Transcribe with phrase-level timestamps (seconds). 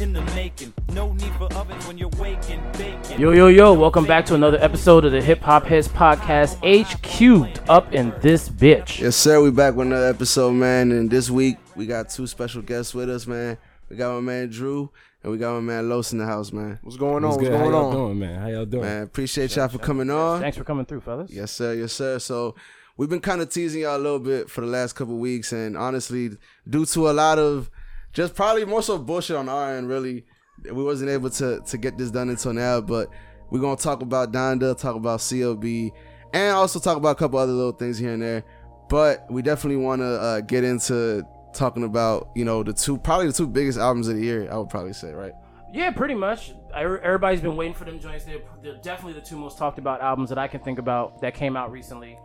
[0.00, 0.72] in the making.
[0.94, 3.20] No need for ovens when you're waking, baking.
[3.20, 7.00] Yo, yo, yo, welcome back to another episode of the Hip Hop Heads Podcast, H
[7.02, 9.00] cubed up in this bitch.
[9.00, 9.42] Yes, sir.
[9.42, 10.90] We back with another episode, man.
[10.92, 13.58] And this week we got two special guests with us, man.
[13.90, 14.90] We got my man Drew
[15.22, 16.78] and we got my man Los in the house, man.
[16.80, 17.22] What's going on?
[17.24, 17.58] What's What's good?
[17.58, 17.92] How going y'all on?
[17.92, 18.40] doing, man?
[18.40, 18.84] How y'all doing?
[18.84, 20.40] Man, appreciate y'all for coming on.
[20.40, 21.30] Thanks for coming through, fellas.
[21.30, 21.74] Yes, sir.
[21.74, 22.18] Yes, sir.
[22.18, 22.54] So
[22.96, 25.76] we've been kind of teasing y'all a little bit for the last couple weeks, and
[25.76, 26.30] honestly,
[26.66, 27.70] due to a lot of
[28.12, 30.24] just probably more so bullshit on our end, really,
[30.64, 32.80] we wasn't able to to get this done until now.
[32.80, 33.08] But
[33.50, 35.90] we're gonna talk about Donda, talk about CLB,
[36.32, 38.44] and also talk about a couple other little things here and there.
[38.88, 41.22] But we definitely want to uh, get into
[41.54, 44.48] talking about you know the two probably the two biggest albums of the year.
[44.50, 45.32] I would probably say, right?
[45.72, 46.52] Yeah, pretty much.
[46.74, 48.24] Every- Everybody's been waiting for them joints.
[48.24, 51.34] They're, they're definitely the two most talked about albums that I can think about that
[51.34, 52.18] came out recently.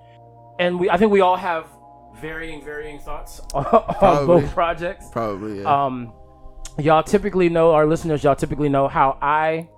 [0.58, 1.68] And we, I think we all have
[2.22, 5.08] varying, varying thoughts on both projects.
[5.12, 5.62] Probably.
[5.62, 5.86] Yeah.
[5.86, 6.14] Um,
[6.78, 9.70] y'all typically know, our listeners, y'all typically know how I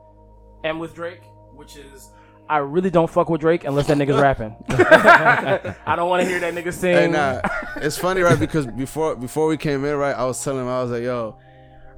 [0.64, 2.10] am with Drake, which is
[2.50, 4.56] I really don't fuck with Drake unless that nigga's rapping.
[4.70, 6.96] I don't want to hear that nigga sing.
[6.96, 7.42] Hey, nah,
[7.78, 8.40] it's funny, right?
[8.40, 11.38] Because before before we came in, right, I was telling him I was like, "Yo,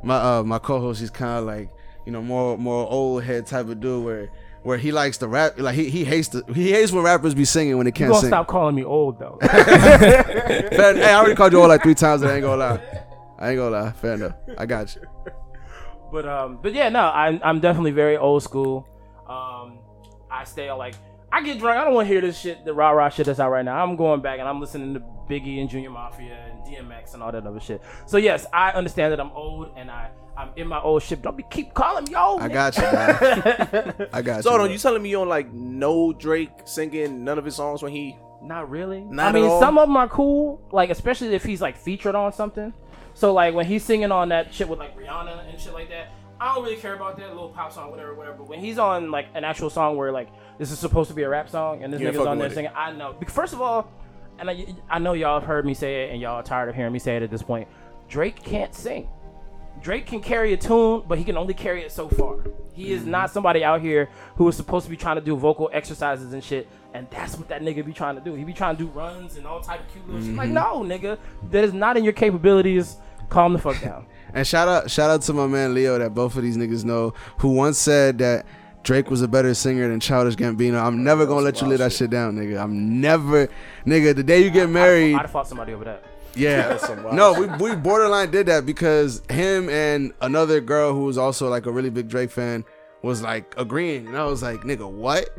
[0.03, 1.69] my uh my co-host, he's kind of like,
[2.05, 4.31] you know, more more old head type of dude where
[4.69, 7.43] where he likes to rap, like he he hates the he hates when rappers be
[7.43, 8.29] singing when they You can't gonna sing.
[8.29, 9.37] stop calling me old though.
[9.41, 12.21] Fair, hey, I already called you old like three times.
[12.21, 12.79] and I ain't gonna lie.
[13.39, 13.91] I ain't gonna lie.
[13.93, 14.33] Fair enough.
[14.57, 15.01] I got you.
[16.11, 18.87] But um, but yeah, no, I'm I'm definitely very old school.
[19.27, 19.79] Um,
[20.31, 20.95] I stay like
[21.31, 21.79] I get drunk.
[21.79, 23.83] I don't want to hear this shit, the rah rah shit that's out right now.
[23.83, 27.31] I'm going back and I'm listening to Biggie and Junior Mafia and DMX and all
[27.31, 27.81] that other shit.
[28.07, 30.09] So yes, I understand that I'm old and I
[30.39, 31.21] I'm in my old ship.
[31.21, 32.41] Don't be keep calling me old.
[32.41, 32.53] I nigga.
[32.53, 32.83] got you.
[32.83, 34.07] Man.
[34.13, 34.51] I got So you.
[34.51, 34.71] hold on, man.
[34.71, 38.15] you telling me you don't like no Drake singing none of his songs when he
[38.41, 39.01] Not really.
[39.01, 39.59] Not I mean, at all?
[39.59, 42.73] some of them are cool, like especially if he's like featured on something.
[43.15, 46.13] So like when he's singing on that shit with like Rihanna and shit like that,
[46.39, 48.37] I don't really care about that little pop song, whatever, whatever.
[48.37, 51.23] But when he's on like an actual song where like this is supposed to be
[51.23, 52.55] a rap song and this You ain't nigga's on there with it.
[52.55, 53.13] singing, I know.
[53.27, 53.91] First of all,
[54.39, 56.75] and I, I know y'all have heard me say it, and y'all are tired of
[56.75, 57.67] hearing me say it at this point.
[58.07, 59.09] Drake can't sing.
[59.81, 62.39] Drake can carry a tune, but he can only carry it so far.
[62.73, 63.11] He is mm-hmm.
[63.11, 66.43] not somebody out here who is supposed to be trying to do vocal exercises and
[66.43, 68.33] shit, and that's what that nigga be trying to do.
[68.33, 70.35] He be trying to do runs and all type of cute little shit.
[70.35, 70.87] Like, mm-hmm.
[70.87, 71.17] no, nigga,
[71.51, 72.97] that is not in your capabilities.
[73.29, 74.05] Calm the fuck down.
[74.31, 77.15] And shout out shout out to my man Leo that both of these niggas know
[77.39, 78.45] who once said that
[78.83, 80.81] Drake was a better singer than Childish Gambino.
[80.81, 82.61] I'm never gonna let you live that shit down, nigga.
[82.61, 83.49] I'm never,
[83.87, 84.15] nigga.
[84.15, 86.03] The day you get married, I'd have fought somebody over that.
[86.35, 86.77] Yeah.
[87.13, 91.65] no, we, we borderline did that because him and another girl who was also like
[91.65, 92.65] a really big Drake fan
[93.01, 94.07] was like agreeing.
[94.07, 95.29] And I was like, nigga, what?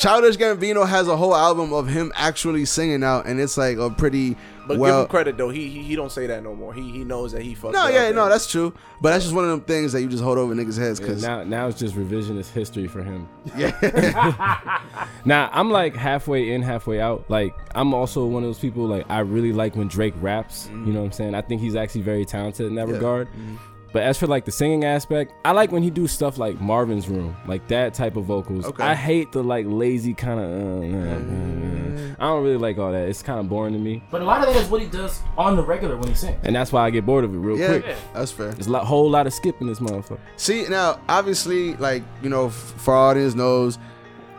[0.00, 3.90] Childish Gambino has a whole album of him actually singing out, and it's like a
[3.90, 4.34] pretty
[4.66, 5.50] But give him credit though.
[5.50, 6.72] He, he he don't say that no more.
[6.72, 8.72] He he knows that he fucked no, up yeah, and- no, that's true.
[9.02, 11.06] But that's just one of them things that you just hold over niggas' heads Yeah,
[11.06, 13.28] because now, now it's just revisionist history for him.
[13.56, 14.78] yeah,
[15.26, 17.24] Now I'm like halfway in, halfway out.
[17.28, 18.86] Like I'm also one of those people.
[18.86, 20.68] Like I really like when Drake raps.
[20.70, 20.86] You mm.
[20.86, 21.34] know what I'm saying?
[21.34, 22.94] I think he's actually very talented in that Yeah.
[22.94, 23.28] regard.
[23.28, 23.56] Mm-hmm.
[23.92, 27.08] But as for like the singing aspect, I like when he do stuff like Marvin's
[27.08, 28.64] Room, like that type of vocals.
[28.66, 28.84] Okay.
[28.84, 30.46] I hate the like lazy kind of.
[30.46, 32.14] Uh, uh, uh, uh.
[32.20, 33.08] I don't really like all that.
[33.08, 35.22] It's kind of boring to me, But a lot of that is what he does
[35.38, 36.36] on the regular when he sings.
[36.44, 37.96] and that's why I get bored of it real yeah, quick.
[38.14, 38.52] that's fair.
[38.52, 40.18] There's a lot, whole lot of skipping this motherfucker.
[40.36, 43.78] See now, obviously, like you know, f- for our audience knows,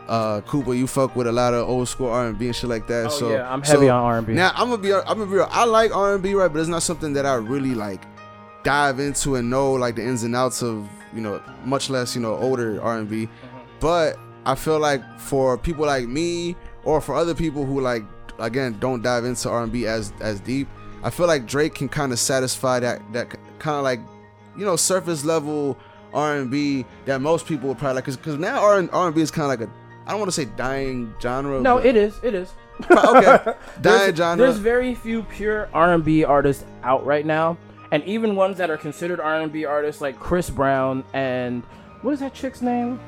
[0.08, 2.70] uh, Cooper, you fuck with a lot of old school R and B and shit
[2.70, 3.06] like that.
[3.06, 4.32] Oh, so yeah, I'm heavy so on R&B.
[4.32, 5.48] Now I'm gonna be, I'm gonna be real.
[5.50, 8.04] I like R and B, right, but it's not something that I really like
[8.64, 12.22] dive into and know like the ins and outs of, you know, much less you
[12.22, 13.26] know older R and B.
[13.26, 13.58] Mm-hmm.
[13.80, 18.02] But I feel like for people like me or for other people who like
[18.38, 20.68] again don't dive into R and B as as deep,
[21.02, 24.00] I feel like Drake can kind of satisfy that that kind of like
[24.56, 25.78] you know surface level
[26.12, 29.30] R and B that most people would probably like because now R and B is
[29.30, 29.72] kind of like a
[30.06, 31.60] I don't want to say dying genre.
[31.60, 32.18] No, it is.
[32.22, 32.52] It is.
[32.90, 34.46] okay dying there's, genre.
[34.46, 37.56] There's very few pure R&B artists out right now,
[37.92, 41.62] and even ones that are considered R&B artists like Chris Brown and
[42.00, 42.98] what is that chick's name?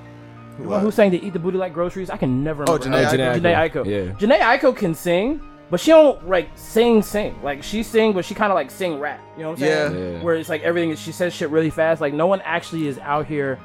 [0.61, 2.99] The one who sang to "Eat the Booty Like Groceries." I can never Oh, remember.
[2.99, 3.57] Jhené oh, her name.
[3.57, 3.85] Aiko.
[3.85, 3.85] Jhené Aiko.
[3.85, 4.13] Yeah.
[4.39, 7.37] Jhené Aiko can sing, but she don't like sing sing.
[7.43, 9.21] Like she sing, but she kind of like sing rap.
[9.37, 9.95] You know what I'm saying?
[9.97, 10.11] Yeah.
[10.19, 10.23] Yeah.
[10.23, 12.01] Where it's like everything is she says shit really fast.
[12.01, 13.59] Like no one actually is out here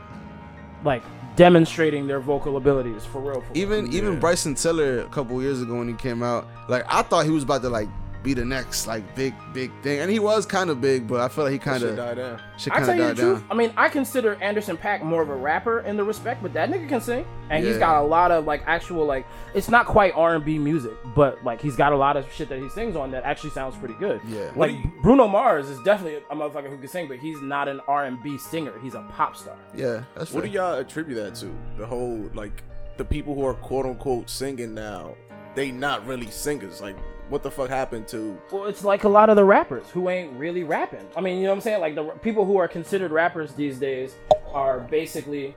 [0.83, 1.03] like
[1.35, 3.41] demonstrating their vocal abilities for real.
[3.41, 3.57] For real.
[3.57, 7.25] Even even Bryson Tiller a couple years ago when he came out, like I thought
[7.25, 7.87] he was about to like
[8.21, 11.29] be the next like big big thing, and he was kind of big, but I
[11.29, 12.41] feel like he kind Shit of died down.
[12.57, 13.43] shit I tell of you died the truth.
[13.49, 16.69] I mean, I consider Anderson .Paak more of a rapper in the respect, but that
[16.69, 20.13] nigga can sing, and he's got a lot of like actual like it's not quite
[20.15, 22.95] R and B music, but like he's got a lot of shit that he sings
[22.95, 24.19] on that actually sounds pretty good.
[24.27, 24.51] Yeah.
[24.55, 28.05] like Bruno Mars is definitely a motherfucker who can sing, but he's not an R
[28.05, 28.73] and B singer.
[28.83, 29.55] He's a pop star.
[29.73, 30.49] Yeah, that's What fair.
[30.51, 31.49] do y'all attribute that to?
[31.77, 32.63] The whole like
[32.97, 35.15] the people who are quote unquote singing now,
[35.55, 36.81] they not really singers.
[36.81, 36.97] Like,
[37.29, 38.39] what the fuck happened to?
[38.51, 41.07] Well, it's like a lot of the rappers who ain't really rapping.
[41.15, 41.81] I mean, you know what I'm saying?
[41.81, 44.15] Like the people who are considered rappers these days
[44.53, 45.55] are basically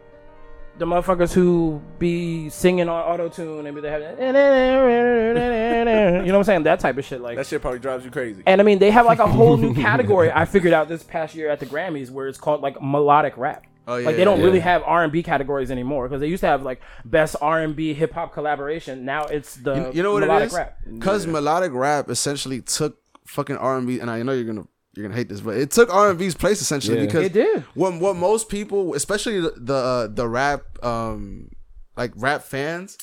[0.78, 6.34] the motherfuckers who be singing on auto tune and be they have, you know what
[6.38, 6.62] I'm saying?
[6.62, 7.20] That type of shit.
[7.20, 8.42] Like, That shit probably drives you crazy.
[8.46, 11.34] and I mean, they have like a whole new category I figured out this past
[11.34, 13.66] year at the Grammys where it's called like melodic rap.
[13.86, 14.44] Oh, yeah, like they don't yeah.
[14.44, 17.60] really have R and B categories anymore because they used to have like best R
[17.60, 19.04] and B hip hop collaboration.
[19.04, 20.54] Now it's the You, you know what melodic it is?
[20.54, 20.78] rap.
[20.92, 25.04] Because melodic rap essentially took fucking R and B, and I know you're gonna you're
[25.06, 27.06] gonna hate this, but it took R and B's place essentially Yeah.
[27.06, 27.62] because It did.
[27.74, 31.50] What what most people, especially the the, uh, the rap um
[31.96, 32.98] like rap fans,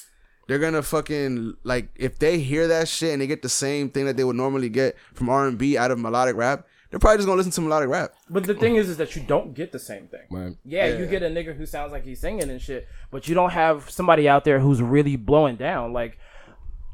[0.47, 4.05] they're gonna fucking like if they hear that shit and they get the same thing
[4.05, 7.17] that they would normally get from R and B out of melodic rap, they're probably
[7.17, 8.13] just gonna listen to melodic rap.
[8.29, 10.25] But the thing is, is that you don't get the same thing.
[10.29, 10.55] Right.
[10.65, 13.51] Yeah, you get a nigga who sounds like he's singing and shit, but you don't
[13.51, 15.93] have somebody out there who's really blowing down.
[15.93, 16.17] Like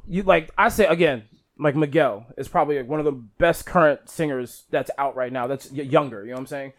[0.07, 1.23] you, like I say again,
[1.57, 5.47] like Miguel is probably like one of the best current singers that's out right now.
[5.47, 6.23] That's younger.
[6.23, 6.73] You know what I'm saying?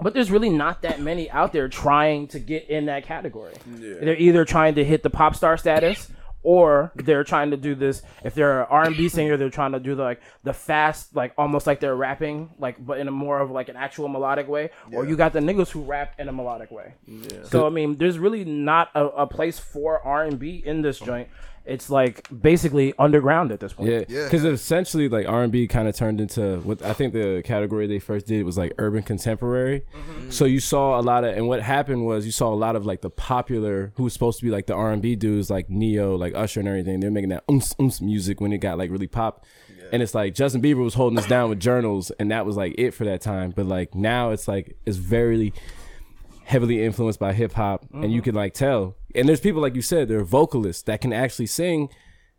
[0.00, 3.54] But there's really not that many out there trying to get in that category.
[3.66, 6.08] They're either trying to hit the pop star status.
[6.44, 8.02] Or they're trying to do this.
[8.22, 11.16] If they're an R and B singer, they're trying to do the, like the fast,
[11.16, 14.46] like almost like they're rapping, like but in a more of like an actual melodic
[14.46, 14.70] way.
[14.92, 16.94] Or you got the niggas who rap in a melodic way.
[17.44, 21.02] So I mean, there's really not a, a place for R and B in this
[21.02, 21.06] oh.
[21.06, 21.28] joint.
[21.66, 23.90] It's like basically underground at this point.
[23.90, 24.24] Yeah, Yeah.
[24.24, 27.86] because essentially like R and B kind of turned into what I think the category
[27.86, 29.80] they first did was like urban contemporary.
[29.96, 30.30] Mm-hmm.
[30.30, 32.84] So you saw a lot of, and what happened was you saw a lot of
[32.84, 35.70] like the popular who was supposed to be like the R and B dudes like
[35.70, 37.00] Ne-Yo, like Usher and everything.
[37.00, 39.44] They're making that umps umps music when it got like really pop.
[39.92, 42.74] And it's like Justin Bieber was holding us down with journals, and that was like
[42.78, 43.52] it for that time.
[43.54, 45.52] But like now, it's like it's very
[46.44, 48.24] heavily influenced by hip hop, and you mm-hmm.
[48.24, 48.96] can like tell.
[49.14, 51.88] And there's people like you said, they're vocalists that can actually sing,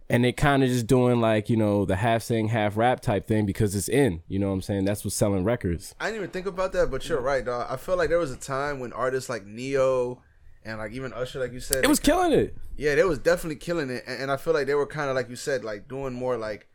[0.10, 3.28] and they kind of just doing like you know the half sing, half rap type
[3.28, 4.22] thing because it's in.
[4.28, 4.86] You know what I'm saying?
[4.86, 5.96] That's what's selling records.
[6.00, 7.68] I didn't even think about that, but you're right, dog.
[7.70, 10.22] I feel like there was a time when artists like Ne-Yo
[10.64, 12.56] and like even Usher, like you said, It was killing it.
[12.78, 15.16] Yeah, they was definitely killing it, and, and I feel like they were kind of
[15.16, 16.68] like you said, like doing more like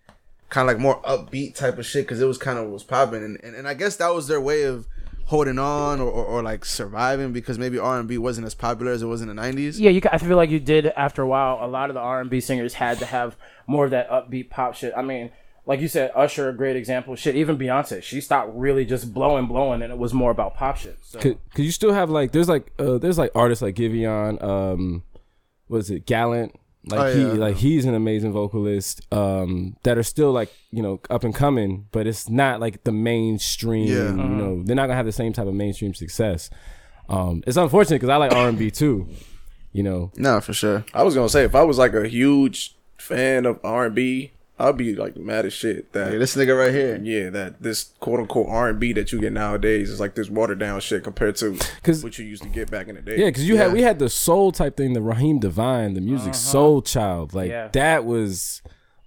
[0.48, 3.22] kind of like more upbeat type of shit because it was kind of was popping,
[3.22, 4.88] and, and and I guess that was their way of
[5.30, 8.90] holding on or, or, or like surviving because maybe R and B wasn't as popular
[8.90, 9.78] as it was in the nineties.
[9.78, 10.02] Yeah, you.
[10.10, 11.64] I feel like you did after a while.
[11.64, 13.36] A lot of the R and B singers had to have
[13.68, 14.92] more of that upbeat pop shit.
[14.96, 15.30] I mean,
[15.66, 17.14] like you said, Usher, a great example.
[17.14, 20.76] Shit, even Beyonce, she stopped really just blowing, blowing, and it was more about pop
[20.76, 20.98] shit.
[21.02, 24.42] So Cause, Cause you still have like there's like uh, there's like artists like Giveon,
[24.42, 25.04] um,
[25.68, 27.32] what is it, Gallant, like Oh, he yeah.
[27.34, 31.86] like he's an amazing vocalist, um, that are still like you know up and coming,
[31.92, 33.86] but it's not like the mainstream.
[33.88, 34.10] Yeah.
[34.10, 36.50] You know, they're not gonna have the same type of mainstream success.
[37.08, 39.08] Um, it's unfortunate because I like R and B too.
[39.72, 40.84] You know, No, for sure.
[40.94, 44.32] I was gonna say if I was like a huge fan of R and B,
[44.60, 47.00] I'd be like mad as shit that Hey, this nigga right here.
[47.02, 50.28] yeah that this quote unquote R and B that you get nowadays is like this
[50.30, 53.18] watered down shit compared to 'Cause- what you used to get back in the day.
[53.18, 56.20] yeah, because you had we had the soul type thing, the Raheem DeVaughn, the Musiq
[56.24, 56.32] uh-huh.
[56.32, 57.68] Soul Child, like Yeah.
[57.72, 58.62] that was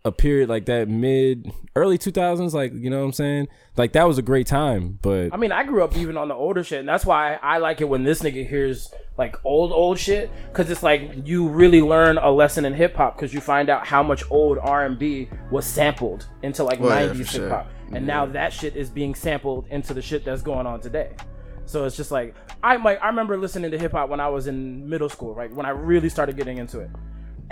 [0.06, 4.06] a period like that mid early 2000s like you know what i'm saying like that
[4.06, 6.80] was a great time but I mean, I grew up even on the older shit,
[6.80, 10.70] and that's why I like it when this nigga hears like old old shit, because
[10.70, 14.04] it's like you really learn a lesson in hip hop, because you find out how
[14.04, 17.72] much old R and B was sampled into like Well, yeah, '90s for hip hop,
[17.92, 21.14] and now that shit is being sampled into the shit that's going on today.
[21.66, 24.48] So it's just like I like I remember listening to hip hop when I was
[24.48, 25.52] in middle school, right?
[25.52, 26.90] When I really started getting into it.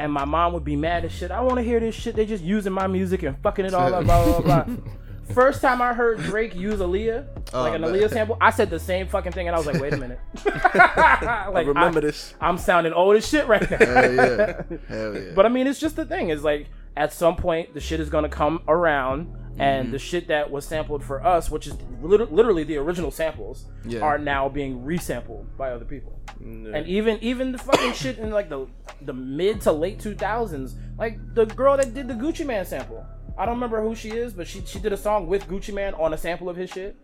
[0.02, 1.30] And my mom would be mad as shit.
[1.30, 2.16] I want to hear this shit.
[2.16, 4.76] They just using my music and fucking it all up, blah blah blah.
[5.34, 7.94] First time I heard Drake use Aaliyah, oh, like an man.
[7.94, 10.20] Aaliyah sample, I said the same fucking thing, and I was like, wait a minute.
[10.46, 12.34] like, remember I- this.
[12.42, 13.78] I'm sounding old as shit right now.
[13.78, 14.62] Hell yeah.
[14.90, 15.32] Hell yeah.
[15.36, 16.30] But I mean, it's just the thing.
[16.30, 16.68] Is like
[16.98, 19.92] at some point the shit is gonna come around, and mm-hmm.
[19.92, 24.02] the shit that was sampled for us, which is literally the original samples, Yeah.
[24.02, 26.20] are now being resampled by other people.
[26.40, 28.68] And even even the fucking shit in like the
[29.02, 33.06] the mid to late two thousands, like the girl that did the Gucci Mane sample,
[33.38, 35.94] I don't remember who she is, but she she did a song with Gucci Mane
[35.94, 36.96] on a sample of his shit,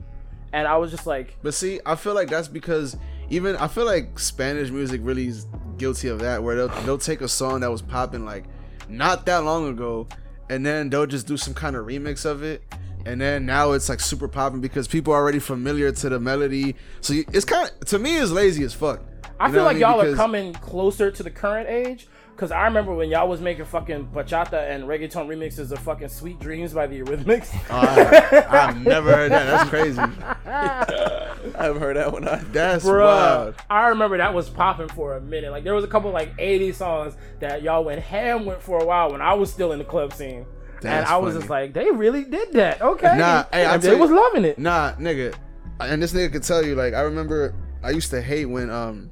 [0.53, 2.97] and I was just like, But see, I feel like that's because
[3.29, 5.45] even I feel like Spanish music really is
[5.77, 8.45] guilty of that, where they'll they'll take a song that was popping like
[8.89, 10.07] not that long ago,
[10.49, 12.63] and then they'll just do some kind of remix of it,
[13.05, 16.75] and then now it's like super popping because people are already familiar to the melody.
[17.01, 19.01] So it's kind of to me it's lazy as fuck.
[19.39, 19.81] I feel like mean?
[19.81, 22.07] y'all are coming closer to the current age.
[22.37, 26.39] Cause I remember when y'all was making fucking bachata and reggaeton remixes of fucking "Sweet
[26.39, 27.49] Dreams" by the Eurythmics.
[27.71, 29.45] Oh, I, I've never heard that.
[29.45, 29.99] That's crazy.
[30.45, 32.27] I haven't heard that one.
[32.27, 32.45] either.
[32.51, 33.55] That's Bruh, wild.
[33.69, 35.51] I remember that was popping for a minute.
[35.51, 38.85] Like there was a couple like 80 songs that y'all went ham with for a
[38.85, 40.45] while when I was still in the club scene.
[40.75, 42.81] That's and That's I was just like, they really did that.
[42.83, 43.17] Okay.
[43.17, 44.59] Nah, hey, I And tell they you- was loving it.
[44.59, 45.33] Nah, nigga.
[45.79, 49.09] And this nigga could tell you, like, I remember I used to hate when um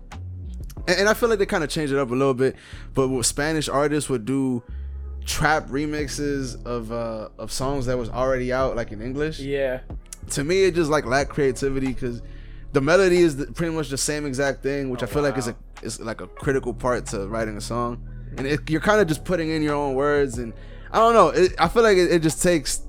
[0.88, 2.56] and, and I feel like they kind of changed it up a little bit,
[2.94, 4.64] but what Spanish artists would do
[5.26, 9.40] trap remixes of uh of songs that was already out like in English.
[9.40, 9.80] Yeah.
[10.32, 12.22] To me it just like lacked creativity cuz
[12.74, 15.48] the melody is the, pretty much the same exact thing, which I feel like is
[15.48, 18.08] a is like a critical part to writing a song.
[18.38, 20.54] And it, you're kind of just putting in your own words and
[20.92, 22.82] I don't know, it, I feel like it, it just takes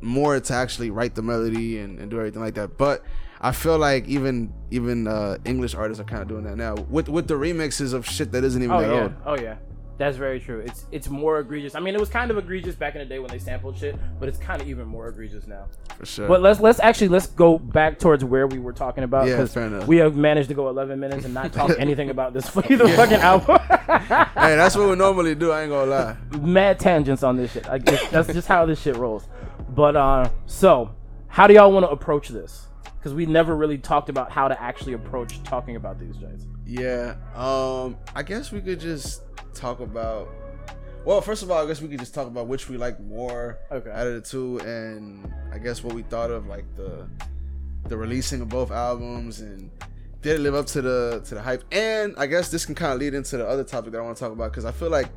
[0.00, 2.78] more to actually write the melody and, and do everything like that.
[2.78, 3.04] But
[3.40, 7.08] I feel like even even uh, English artists are kind of doing that now with
[7.08, 9.02] with the remixes of shit that isn't even Oh yeah.
[9.02, 9.14] old.
[9.24, 9.56] Oh yeah.
[9.96, 10.60] That's very true.
[10.60, 11.74] It's it's more egregious.
[11.74, 13.96] I mean, it was kind of egregious back in the day when they sampled shit,
[14.18, 15.66] but it's kind of even more egregious now.
[15.98, 16.26] For sure.
[16.26, 19.52] But let's let's actually let's go back towards where we were talking about Yeah, because
[19.52, 19.86] fair enough.
[19.86, 23.20] we have managed to go 11 minutes and not talk anything about this the fucking
[23.20, 23.58] album.
[23.68, 25.50] hey, that's what we normally do.
[25.50, 26.16] I ain't gonna lie.
[26.40, 27.66] Mad tangents on this shit.
[27.66, 29.28] Like that's just how this shit rolls.
[29.68, 30.94] But uh, so
[31.28, 32.68] how do y'all want to approach this?
[33.00, 36.44] Because we never really talked about how to actually approach talking about these joints.
[36.66, 37.14] Yeah.
[37.34, 37.96] Um.
[38.14, 39.22] I guess we could just
[39.54, 40.28] talk about.
[41.04, 43.58] Well, first of all, I guess we could just talk about which we like more
[43.72, 43.90] Okay.
[43.90, 47.08] out of the two, and I guess what we thought of like the
[47.88, 49.70] the releasing of both albums and
[50.20, 51.64] did it live up to the to the hype.
[51.72, 54.18] And I guess this can kind of lead into the other topic that I want
[54.18, 55.08] to talk about because I feel like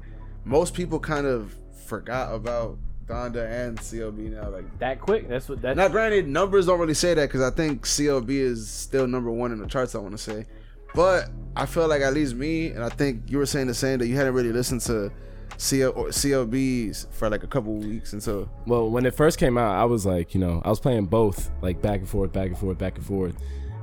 [0.46, 1.54] most people kind of
[1.86, 4.50] forgot about Donda and CLB now.
[4.50, 5.28] Like, That quick?
[5.28, 5.76] That's what that.
[5.78, 9.52] now granted, numbers don't really say that because I think CLB is still number one
[9.52, 9.96] in the charts.
[9.96, 10.46] I want to say,
[10.96, 14.00] but I feel like at least me and I think you were saying the same
[14.00, 15.12] that you hadn't really listened to
[15.58, 19.76] CL or CLBs for like a couple weeks until Well, when it first came out,
[19.76, 22.58] I was like, you know, I was playing both, like back and forth, back and
[22.58, 23.36] forth, back and forth.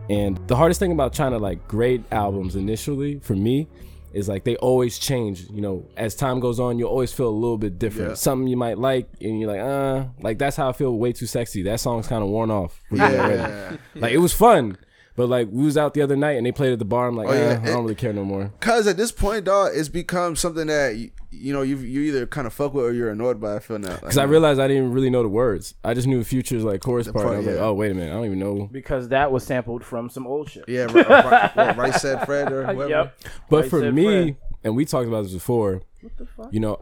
[0.09, 3.69] And the hardest thing about trying to like grade albums initially for me
[4.13, 5.49] is like they always change.
[5.51, 8.11] You know, as time goes on, you always feel a little bit different.
[8.11, 8.15] Yeah.
[8.15, 10.97] Something you might like, and you're like, uh, like that's how I feel.
[10.97, 11.63] Way too sexy.
[11.63, 12.83] That song's kind of worn off.
[12.91, 13.77] yeah.
[13.95, 14.77] Like it was fun,
[15.17, 17.09] but like we was out the other night and they played at the bar.
[17.09, 17.39] I'm like, Oh, yeah.
[17.39, 18.53] eh, I don't really care no more.
[18.61, 22.27] Cause at this point, dog, it's become something that you, you know you you either
[22.27, 23.57] kind of fuck with or you're annoyed by.
[23.57, 23.95] I feel now.
[23.97, 25.75] Because I realized I didn't really know the words.
[25.85, 27.25] I just knew Future's like chorus part.
[27.25, 28.69] part, and I was like, oh wait a minute, I don't even know.
[28.71, 30.65] because that was sampled from some old shit.
[30.69, 32.89] yeah, right, right, what, right said Fred or whoever.
[32.89, 33.19] Yep.
[33.49, 34.37] But Right for me, Fred.
[34.65, 36.53] and we talked about this before, What the fuck?
[36.53, 36.79] you know,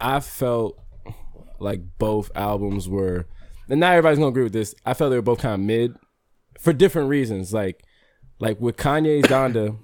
[0.00, 0.78] I felt
[1.58, 3.26] like both albums were,
[3.68, 4.74] and not everybody's gonna agree with this.
[4.84, 5.96] I felt they were both kind of mid
[6.58, 7.52] for different reasons.
[7.52, 7.84] Like,
[8.40, 9.76] like with Kanye's Donda,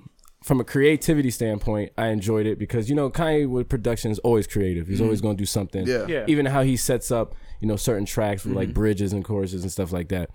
[0.43, 4.47] from a creativity standpoint, I enjoyed it because you know Kanye with production is always
[4.47, 4.87] creative.
[4.87, 5.29] He's always mm-hmm.
[5.29, 5.87] gonna do something.
[5.87, 6.07] Yeah.
[6.07, 6.25] Yeah.
[6.29, 8.75] Even how he sets up, you know, certain tracks with like mm-hmm.
[8.75, 10.31] bridges and choruses and stuff like that.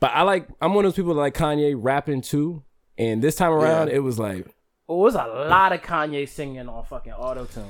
[0.00, 2.62] But I like, I'm one of those people that like Kanye rapping too.
[2.96, 3.96] And this time around, Yeah.
[3.96, 4.46] it was like,
[4.88, 7.64] Oh, it was a lot of Kanye singing on fucking auto tune.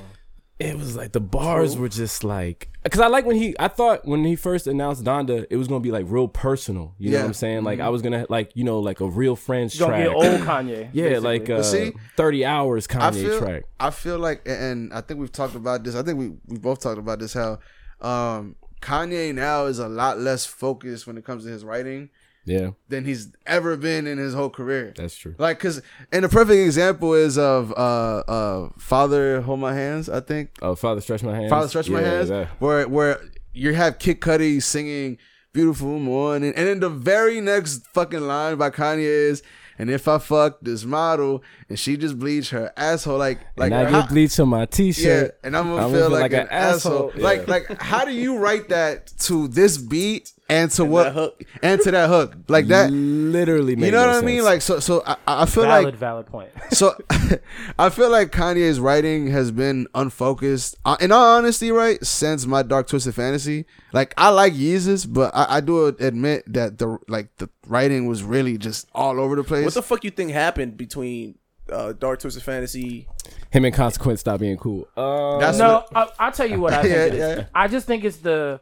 [0.59, 4.05] It was like the bars were just like because I like when he I thought
[4.05, 7.23] when he first announced Donda it was gonna be like real personal you know Yeah.
[7.23, 9.91] what I'm saying like I was gonna like you know like a real friends Gonna
[9.93, 10.89] track get old Kanye.
[10.93, 11.19] yeah basically.
[11.39, 15.19] like uh, see, 30 hours Kanye I feel track I feel like, and I think
[15.21, 15.95] we've talked about this.
[15.95, 17.33] I think we we both talked about this.
[17.33, 17.59] How
[18.01, 22.09] um, Kanye now is a lot less focused when it comes to his writing
[22.49, 24.93] yeah than he's ever been in his whole career.
[24.95, 29.73] that's true Like, cause, and the perfect example is of uh uh Father Hold My
[29.73, 30.09] Hands.
[30.09, 33.21] I think oh Father Stretch My Hands Father Stretch My Hands, that- where where
[33.53, 35.17] you have Kid Cudi singing
[35.53, 38.99] "Beautiful Morning," and then the very next fucking line by Kanye
[39.31, 39.43] is.
[39.81, 43.87] And if I fuck this model and she just bleach her asshole, like like and
[43.87, 47.13] I get bleach on my t-shirt and I'm gonna I'm feel gonna like, an, asshole.
[47.15, 47.23] Yeah.
[47.23, 51.43] Like like how do you write that to this beat and to what that hook.
[51.63, 52.91] and to that hook like that?
[52.91, 54.43] literally made You know no what I mean?
[54.43, 56.49] Like so so I, I feel valid, like valid point.
[56.71, 56.95] so
[57.79, 60.75] I feel like Kanye's writing has been unfocused.
[60.85, 65.31] Uh, in all honesty, right, since my Dark Twisted Fantasy, like I like Yeezus, but
[65.35, 69.43] I, I do admit that the like the writing was really just all over the
[69.43, 69.65] place.
[69.65, 71.35] What the fuck you think happened between
[71.71, 73.07] uh, Dark Twisted Fantasy?
[73.51, 76.71] him and Consequence stop being cool uh, That's No, what- I, I'll tell you what
[76.73, 77.37] I think Yeah, it is.
[77.39, 77.45] yeah.
[77.53, 78.59] I just think it's the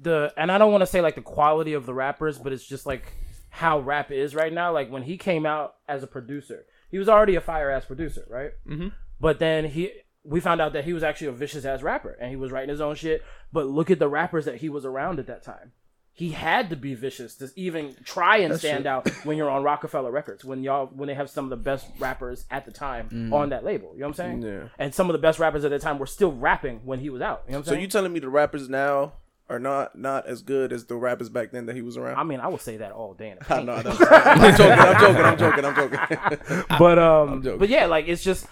[0.00, 2.66] the and I don't want to say like the quality of the rappers, but it's
[2.66, 3.12] just like
[3.50, 4.72] how rap is right now.
[4.72, 8.24] Like when he came out as a producer, he was already a fire ass producer,
[8.28, 8.52] right?
[8.66, 8.88] Mm-hmm.
[9.20, 9.92] But then he
[10.24, 12.70] we found out that he was actually a vicious ass rapper and he was writing
[12.70, 13.22] his own shit.
[13.52, 15.72] But look at the rappers that he was around at that time.
[16.12, 20.10] He had to be vicious to even try and stand out when you're on Roc-A-Fella
[20.10, 23.50] Records when y'all when they have some of the best rappers at the time on
[23.50, 23.92] that label.
[23.94, 24.42] You know what I'm saying?
[24.42, 24.68] Yeah.
[24.78, 27.22] And some of the best rappers at the time were still rapping when he was
[27.22, 27.44] out.
[27.46, 29.12] You know what I'm So you telling me the rappers now
[29.50, 32.16] are not not as good as the rappers back then that he was around?
[32.16, 33.30] I mean, I would say that all day.
[33.30, 33.90] In a I know, I know.
[33.90, 34.78] I'm joking.
[34.78, 35.24] I'm joking.
[35.24, 35.64] I'm joking.
[35.64, 35.74] I'm
[36.38, 36.64] joking.
[36.78, 37.58] but um, joking.
[37.58, 38.46] but yeah, like it's just,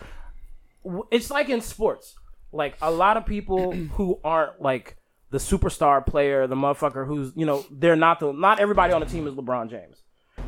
[1.10, 2.16] it's like in sports.
[2.52, 4.96] Like a lot of people who aren't like
[5.30, 9.06] the superstar player, the motherfucker who's you know they're not the not everybody on the
[9.06, 10.02] team is LeBron James,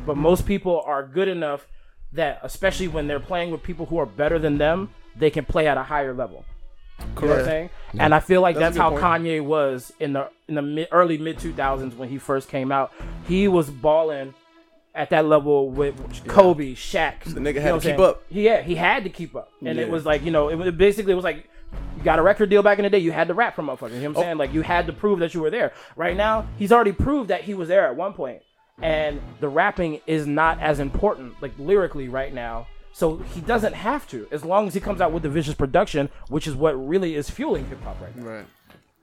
[0.05, 1.65] but most people are good enough
[2.13, 5.67] that especially when they're playing with people who are better than them, they can play
[5.67, 6.43] at a higher level.
[7.21, 7.69] You know what I'm saying?
[7.99, 9.01] And I feel like That's that's, how point.
[9.03, 12.91] Kanye was in the in the mid, early mid 2000s when he first came out.
[13.27, 14.33] He was balling
[14.95, 15.95] at that level with
[16.27, 17.23] Kobe, Shaq.
[17.23, 18.23] The nigga You had know to keep up.
[18.29, 20.73] He, yeah, he had to keep up, and it was like you know, it was
[20.73, 21.47] basically it was like
[21.97, 22.97] you got a record deal back in the day.
[22.99, 23.93] You had to rap for motherfuckers.
[23.93, 24.21] You know what Oh.
[24.21, 24.37] I'm saying?
[24.37, 25.73] Like you had to prove that you were there.
[25.95, 28.41] Right now, he's already proved that he was there at one point,
[28.81, 32.67] and the rapping is not as important like lyrically right now.
[32.93, 36.09] So he doesn't have to, as long as he comes out with the vicious production,
[36.27, 38.25] which is what really is fueling hip hop right now.
[38.25, 38.45] Right.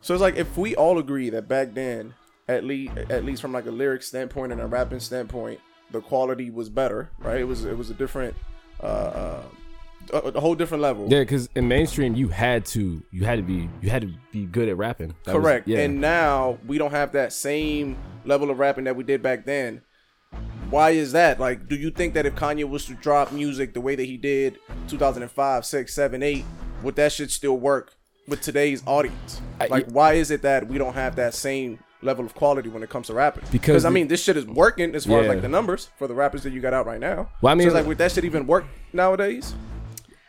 [0.01, 2.15] So it's like if we all agree that back then,
[2.47, 6.51] at least at least from like a lyric standpoint and a rapping standpoint, the quality
[6.51, 7.41] was better, right?
[7.41, 8.35] It was it was a different,
[8.83, 9.43] uh, uh
[10.13, 11.09] a, a whole different level.
[11.11, 14.47] Yeah, because in mainstream you had to you had to be you had to be
[14.47, 15.15] good at rapping.
[15.25, 15.69] That was- Correct.
[15.69, 15.81] yeah.
[15.81, 19.83] And now we don't have that same level of rapping that we did back then.
[20.71, 21.41] Why is that?
[21.41, 24.17] Like, do you think that if Kanye was to drop music the way that he
[24.17, 24.59] did
[24.89, 26.45] 2005, 6, 7, 8,
[26.83, 27.95] would that shit still work
[28.27, 29.41] with today's audience?
[29.61, 32.83] I- Like, why is it that we don't have that same level of quality when
[32.83, 33.45] it comes to rapping?
[33.51, 36.15] Because I mean, this shit is working as far as like the numbers for the
[36.15, 37.31] rappers that you got out right now.
[37.41, 39.55] Well, I mean, so it's like, would that shit even work nowadays?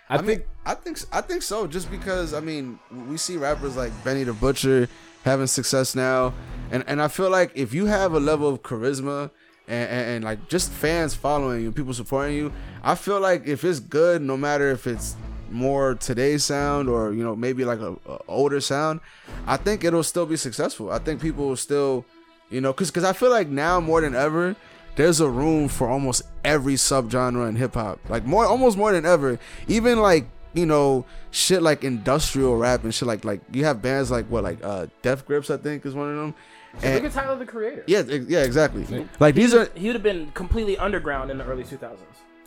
[0.10, 1.68] I, I think mean, I think I think so.
[1.68, 4.88] Just because I mean, we see rappers like Benny the Butcher
[5.24, 6.34] having success now,
[6.72, 9.30] and and I feel like if you have a level of charisma
[9.70, 12.52] and, and, and like just fans following you, people supporting you,
[12.84, 15.16] I feel like if it's good, no matter if it's
[15.52, 19.00] more today's sound or you know maybe like a, a older sound,
[19.48, 20.92] I think it'll still be successful.
[20.92, 22.06] I think people will still,
[22.50, 24.56] you know, because because I feel like now more than ever
[24.96, 28.00] there's a room for almost every subgenre in hip hop.
[28.10, 29.40] Like more, almost more than ever.
[29.68, 34.10] Even like you know shit like industrial rap and shit like like you have bands
[34.10, 36.36] like what like uh Death Grips I think is one of them.
[36.76, 37.84] Look at Tyler the Creator.
[37.88, 39.08] yeah, yeah, exactly.
[39.20, 41.98] Like these are He would have been completely underground in the early 2000s.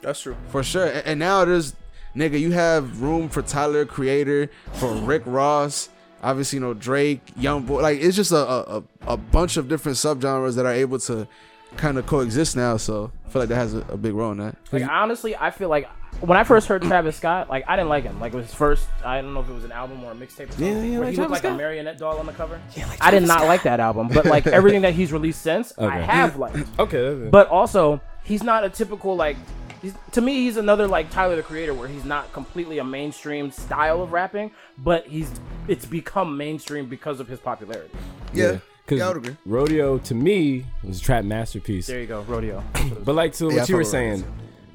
[0.00, 0.36] That's true.
[0.48, 0.86] for sure.
[0.86, 1.74] And, and now there's
[2.16, 5.88] nigga, you have room for Tyler Creator, for Rick Ross.
[6.22, 7.82] Obviously, you know Drake, Young Boy.
[7.82, 11.26] Like it's just a a, a a bunch of different subgenres that are able to
[11.76, 12.76] kind of coexist now.
[12.76, 14.56] So I feel like that has a, a big role in that.
[14.70, 15.88] Like honestly, I feel like
[16.20, 18.20] when I first heard Travis Scott, like I didn't like him.
[18.20, 18.86] Like it was his first.
[19.04, 20.58] I don't know if it was an album or a mixtape.
[20.58, 22.60] Yeah, yeah, where like he looked Travis like a marionette doll on the cover.
[22.76, 25.76] Yeah, like I did not like that album, but like everything that he's released since,
[25.78, 26.68] I have liked.
[26.78, 27.28] okay.
[27.30, 29.36] But also, he's not a typical like.
[29.80, 33.50] He's, to me, he's another like Tyler the Creator, where he's not completely a mainstream
[33.50, 35.28] style of rapping, but he's
[35.66, 37.92] it's become mainstream because of his popularity.
[38.32, 38.58] Yeah,
[38.94, 39.36] because yeah, I would agree.
[39.46, 41.86] rodeo to me was a trap masterpiece.
[41.86, 42.62] There you go, rodeo.
[43.04, 44.24] But like to Yeah, I what you were fuck Rodeo, saying,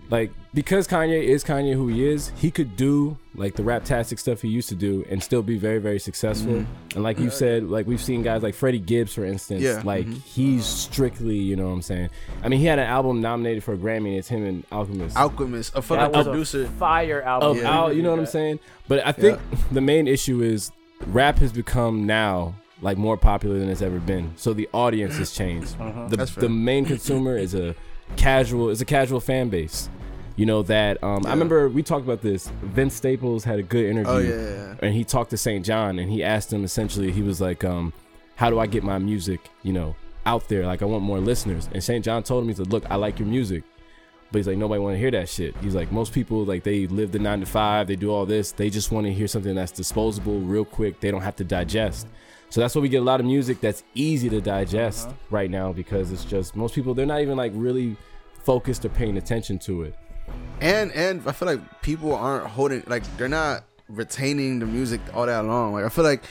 [0.09, 4.41] like because Kanye is Kanye who he is, he could do like the rap-tastic stuff
[4.41, 6.53] he used to do and still be very very successful.
[6.53, 6.95] Mm-hmm.
[6.95, 10.05] And like you said, like we've seen guys like Freddie Gibbs for instance, Yeah, like
[10.07, 10.21] mhm.
[10.23, 12.09] he's strictly, you know what I'm saying.
[12.41, 14.07] I mean, he had an album nominated for a Grammy.
[14.09, 15.15] and It's him and Alchemist.
[15.17, 16.63] Alchemist, a That fucking was producer.
[16.63, 17.51] a fire album.
[17.51, 17.77] of Yeah.
[17.77, 18.59] Al, you know what I'm saying?
[18.87, 19.39] But I think
[19.71, 20.71] the main issue is
[21.05, 24.33] rap has become now like more popular than it's ever been.
[24.37, 25.75] So the audience has changed.
[26.09, 26.43] The, That's fair.
[26.43, 27.75] the main consumer is a
[28.15, 29.89] casual is a casual fan base.
[30.35, 32.49] You know that um, I remember we talked about this.
[32.61, 34.75] Vince Staples had a good interview, Oh yeah, yeah, yeah.
[34.83, 35.65] and he talked to St.
[35.65, 37.91] John, and he asked him essentially, he was like, um,
[38.35, 39.95] "How do I get my music, you know,
[40.27, 40.65] out there?
[40.65, 42.05] Like I want more listeners." And St.
[42.05, 43.63] John told him, he said, "Look, I like your music."
[44.31, 45.55] But he's like, nobody want to hear that shit.
[45.61, 48.51] He's like, most people like they live the nine to five, they do all this.
[48.51, 50.99] They just want to hear something that's disposable, real quick.
[50.99, 52.07] They don't have to digest.
[52.49, 55.17] So that's why we get a lot of music that's easy to digest uh-huh.
[55.29, 57.97] right now because it's just most people they're not even like really
[58.43, 59.95] focused or paying attention to it.
[60.61, 65.25] and and I feel like people aren't holding like they're not retaining the music all
[65.25, 65.73] that long.
[65.73, 66.23] Like I feel like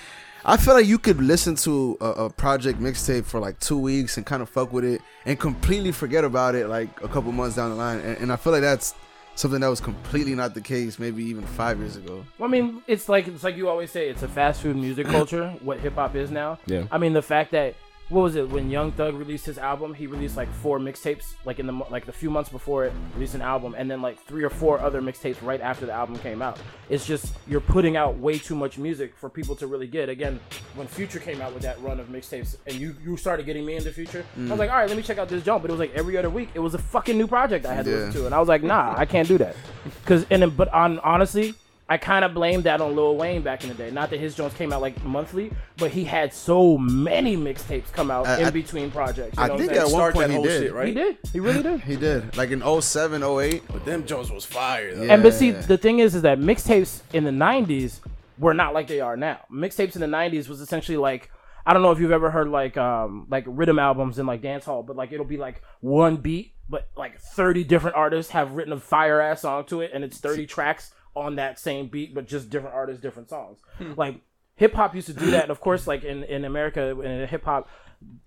[0.44, 4.16] I feel like you could listen to a, a project mixtape for like two weeks
[4.16, 7.56] and kind of fuck with it and completely forget about it like a couple months
[7.56, 7.98] down the line.
[7.98, 8.94] And, and I feel like that's
[9.36, 12.24] something that was completely not the case maybe even five years ago.
[12.38, 15.06] Well, I mean, it's like it's like you always say, it's a fast food music
[15.16, 15.50] culture.
[15.60, 16.58] what hip hop is now.
[16.66, 16.84] Yeah.
[16.90, 17.74] I mean, the fact that
[18.08, 19.92] what was it when Young Thug released his album?
[19.92, 23.34] He released like four mixtapes, like in the like the few months before it, released
[23.34, 26.40] an album, and then like three or four other mixtapes right after the album came
[26.40, 26.58] out.
[26.88, 30.08] It's just you're putting out way too much music for people to really get.
[30.08, 30.38] Again,
[30.76, 33.74] when Future came out with that run of mixtapes, and you you started getting me
[33.76, 34.50] into Future, I Mm.
[34.50, 35.62] was like, all right, let me check out this jump.
[35.62, 37.84] But it was like every other week, it was a fucking new project I had
[37.86, 37.96] to Yeah.
[37.96, 39.56] listen to, and I was like, nah, I can't do that.
[40.04, 41.54] Cause and then, but on honestly.
[41.88, 43.92] I kind of blame that on Lil Wayne back in the day.
[43.92, 48.10] Not that his Jones came out like monthly, but he had so many mixtapes come
[48.10, 49.36] out I- in I- between projects.
[49.38, 50.00] You I know think what I'm at saying?
[50.00, 50.62] one Start point that he did.
[50.64, 50.88] shit, right?
[50.88, 51.18] He did.
[51.32, 51.80] He really did.
[51.82, 52.36] He did.
[52.36, 53.62] Like in 07, 08.
[53.72, 55.04] But them Jones was fire though.
[55.04, 55.12] Yeah.
[55.14, 58.00] And but see, the thing is, is that mixtapes in the '90s
[58.38, 59.38] were not like they are now.
[59.52, 61.30] Mixtapes in the '90s was essentially like
[61.64, 64.64] I don't know if you've ever heard like um like rhythm albums in like dance
[64.64, 68.72] hall, but like it'll be like one beat, but like 30 different artists have written
[68.72, 72.28] a fire ass song to it, and it's 30 tracks on that same beat, but
[72.28, 73.58] just different artists, different songs.
[73.78, 73.94] Hmm.
[73.96, 74.20] Like
[74.54, 77.44] hip hop used to do that, and of course, like in in America, in hip
[77.44, 77.68] hop.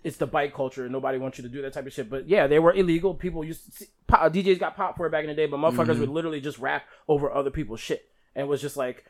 [0.03, 2.09] It's the bike culture, and nobody wants you to do that type of shit.
[2.09, 3.13] But yeah, they were illegal.
[3.13, 5.57] People used to see, pop, DJs got popped for it back in the day, but
[5.57, 5.99] motherfuckers mm-hmm.
[5.99, 9.05] would literally just rap over other people's shit, and was just like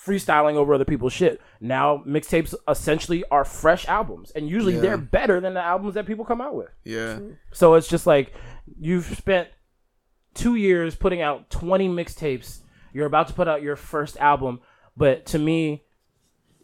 [0.00, 1.40] freestyling over other people's shit.
[1.60, 4.80] Now mixtapes essentially are fresh albums, and usually Yeah.
[4.80, 6.70] they're better than the albums that people come out with.
[6.84, 7.18] Yeah.
[7.52, 8.32] So it's just like
[8.78, 9.48] you've spent
[10.34, 12.60] two years putting out 20 mixtapes.
[12.94, 14.60] You're about to put out your first album,
[14.96, 15.84] but to me,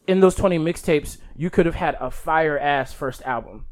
[0.07, 3.67] in those 20 mixtapes, you could have had a fire ass first album,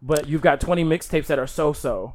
[0.00, 2.14] but you've got 20 mixtapes that are so so,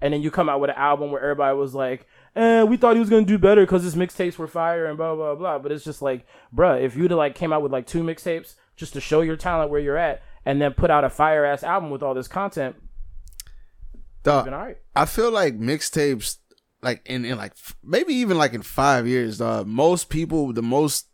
[0.00, 2.94] and then you come out with an album where everybody was like, "Eh, we thought
[2.94, 5.72] he was gonna do better because his mixtapes were fire and blah blah blah." But
[5.72, 8.92] it's just like, bruh, if you'd have like came out with like two mixtapes just
[8.92, 11.90] to show your talent where you're at, and then put out a fire ass album
[11.90, 12.76] with all this content,
[14.22, 14.78] Dog, been alright.
[14.94, 16.38] I feel like mixtapes,
[16.82, 19.66] like in, in like maybe even like in five years, dog.
[19.66, 21.06] Most people, the most,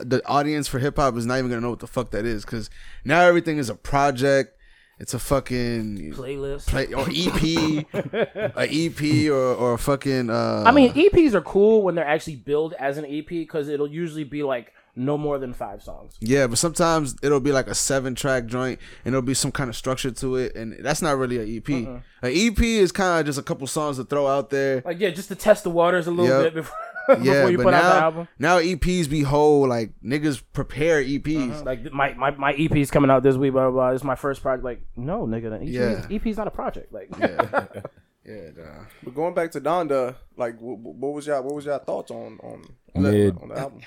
[0.00, 2.44] the audience for hip hop is not even gonna know what the fuck that is
[2.44, 2.70] because
[3.04, 4.56] now everything is a project.
[4.98, 6.68] It's a fucking Playlist.
[6.68, 7.86] play or EP,
[8.56, 10.30] a EP or or a fucking.
[10.30, 13.90] Uh, I mean, EPs are cool when they're actually billed as an EP because it'll
[13.90, 16.14] usually be like no more than five songs.
[16.20, 19.70] Yeah, but sometimes it'll be like a seven track joint and there'll be some kind
[19.70, 21.68] of structure to it, and that's not really an EP.
[21.68, 22.02] An
[22.32, 24.82] EP is kind of just a couple songs to throw out there.
[24.84, 26.52] Like yeah, just to test the waters a little Yep.
[26.52, 26.54] bit
[27.08, 28.28] before, Yeah, you but put out the now, album.
[28.38, 31.22] now EPs be whole like niggas prepare EPs.
[31.22, 31.64] Mm-hmm.
[31.66, 33.70] Like my, my my EP's coming out this week, blah blah.
[33.70, 33.88] blah.
[33.90, 34.64] It's my first project.
[34.64, 36.16] Like no, nigga, the EP, Yeah.
[36.16, 36.92] EP's not a project.
[36.92, 37.36] Like Yeah,
[38.54, 38.86] dawg.
[39.02, 42.38] But going back to Donda, like, what, what was y'all what was y'all thoughts on
[42.42, 42.62] on
[42.94, 43.36] Mid.
[43.38, 43.80] on the album?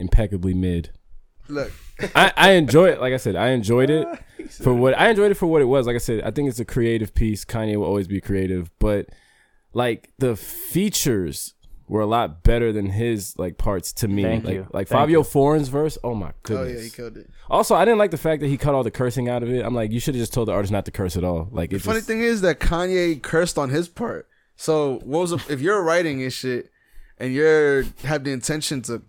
[0.00, 0.90] Impeccably mid.
[1.48, 1.72] look,
[2.14, 3.00] I, I enjoy it.
[3.00, 4.06] Like I said, I enjoyed it
[4.50, 5.86] for what I enjoyed it for what it was.
[5.86, 7.44] Like I said, I think it's a creative piece.
[7.44, 9.06] Kanye will always be creative, but
[9.72, 11.54] like the features
[11.88, 14.22] were a lot better than his like parts to me.
[14.22, 14.66] Thank like you.
[14.72, 15.98] like Thank Fivio Foreign's verse.
[16.04, 16.68] Oh my goodness.
[16.68, 17.28] oh yeah, he killed it.
[17.50, 19.64] Also, I didn't like the fact that he cut all the cursing out of it.
[19.64, 21.48] I'm like, you should have just told the artist not to curse at all.
[21.50, 24.28] Like, The it funny just, thing is that Kanye cursed on his part.
[24.54, 26.70] So what was if you're writing and shit,
[27.18, 29.02] and you're have the intention to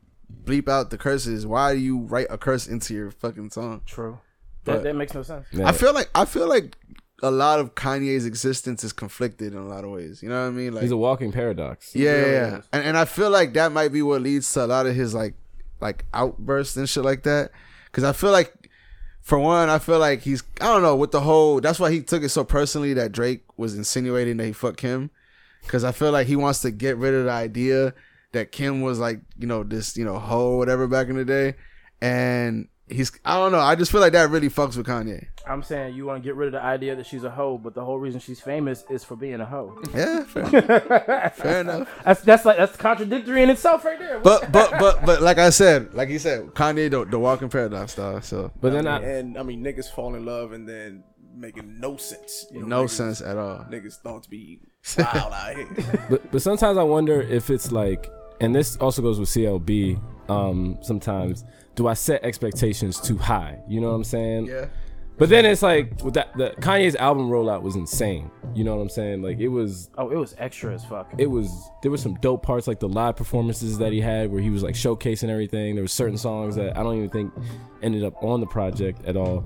[0.43, 1.45] bleep out the curses?
[1.45, 3.81] Why do you write a curse into your fucking song?
[3.85, 4.19] true.
[4.65, 5.47] That, that makes no sense.
[5.51, 5.67] Yeah.
[5.67, 6.77] I feel like I feel like
[7.23, 10.21] a lot of Kanye's existence is conflicted in a lot of ways.
[10.21, 10.73] You know what I mean?
[10.73, 11.95] Like he's a walking paradox.
[11.95, 14.67] yeah, really yeah, and and I feel like that might be what leads to a
[14.67, 15.35] lot of his like
[15.79, 17.51] like outbursts and shit like that.
[17.85, 18.69] Because I feel like,
[19.21, 21.59] for one, I feel like he's I don't know with the whole.
[21.59, 25.09] That's why he took it so personally that Drake was insinuating that he fucked Kim.
[25.63, 27.93] Because I feel like he wants to get rid of the idea
[28.33, 31.55] that Kim was like you know this you know hoe whatever back in the day,
[32.01, 33.59] and he's I don't know.
[33.59, 35.27] I just feel like that really fucks with Kanye.
[35.47, 37.73] I'm saying you want to get rid of the idea that she's a hoe, but
[37.73, 39.81] the whole reason she's famous is for being a hoe.
[39.93, 41.89] Yeah, fair, fair enough.
[42.05, 44.19] That's that's like that's contradictory in itself, right there.
[44.19, 47.93] But but but but like I said, like you said, Kanye the, the walking paradox
[47.93, 48.21] star.
[48.21, 51.03] So But then I, and I mean, niggas fall in love and then
[51.35, 52.45] making no sense.
[52.51, 53.65] You know, no niggas, sense at all.
[53.69, 54.59] Niggas thought to be
[54.97, 55.67] wild out here.
[56.09, 58.11] but, but sometimes I wonder if it's like,
[58.41, 60.01] and this also goes with CLB.
[60.30, 63.60] Um, sometimes do I set expectations too high?
[63.67, 64.45] You know what I'm saying?
[64.47, 64.67] Yeah.
[65.17, 68.32] But then it's like with that, the Kanye's album rollout was insane.
[68.56, 69.21] You know what I'm saying?
[69.21, 71.13] Like it was, oh, it was extra as fuck.
[71.17, 71.51] it was.
[71.84, 74.63] There were some dope parts like the live performances that he had, where he was
[74.63, 75.75] like showcasing everything.
[75.75, 77.34] There were certain songs that I don't even think
[77.84, 79.45] ended up on the project at all.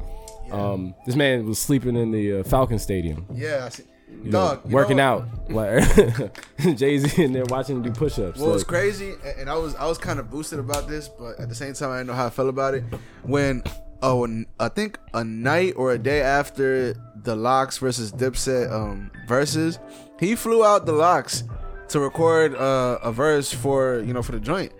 [0.51, 3.25] Um, this man was sleeping in the uh, Falcon Stadium.
[3.33, 3.65] Yeah.
[3.65, 3.83] I see.
[4.07, 5.51] You know, Dog, you working know, out.
[5.51, 6.37] Like
[6.77, 8.39] Jay Z in there watching him do push-ups.
[8.39, 11.39] What was like- crazy, and- I was I was kind of boosted about this, but
[11.39, 12.83] at the same time I didn't know how I felt about it.
[13.23, 13.63] When
[14.01, 14.27] oh,
[14.59, 19.79] I think a night or a day after the LOX versus Dipset um verses,
[20.19, 21.43] he flew out the LOX
[21.89, 24.71] to record uh, a verse for you know for the joint,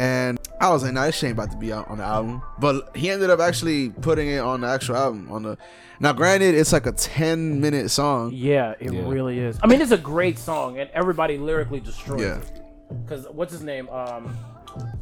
[0.00, 2.42] and I was like, nah, this shit ain't about to be out on the album.
[2.58, 5.30] But he ended up actually putting it on the actual album.
[5.30, 5.58] On the
[6.00, 8.32] now, granted, it's like a ten minute song.
[8.34, 9.02] Yeah, it Yeah.
[9.06, 9.58] really is.
[9.62, 12.38] I mean, it's a great song, and everybody lyrically destroys Yeah.
[12.38, 12.62] it.
[13.04, 13.88] Because what's his name?
[13.90, 14.34] Um,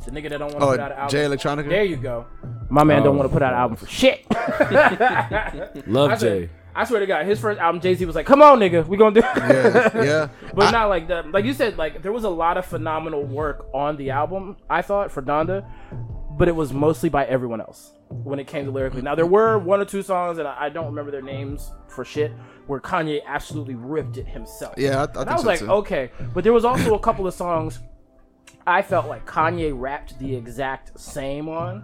[0.04, 1.10] the nigga that don't want to Oh, put out an album.
[1.10, 1.68] Jay Electronica.
[1.68, 2.26] There you go.
[2.68, 3.18] My man don't Oh.
[3.18, 4.24] want to put out an album for shit.
[5.86, 6.50] Love I, Jay.
[6.78, 8.96] I swear to God, his first album, Jay Z was like, "Come on, nigga, we
[8.96, 10.28] gonna do." yeah, yeah.
[10.54, 11.32] but I- not like that.
[11.32, 14.56] Like you said, like there was a lot of phenomenal work on the album.
[14.70, 15.68] I thought for Donda,
[16.38, 19.02] but it was mostly by everyone else when it came to lyrically.
[19.02, 22.30] Now there were one or two songs, and I, don't remember their names for shit,
[22.68, 24.74] where Kanye absolutely ripped it himself.
[24.76, 25.70] Yeah, I, I I was so like, too.
[25.70, 27.80] okay, but there was also a couple of songs
[28.68, 31.82] I felt like Kanye rapped the exact same on.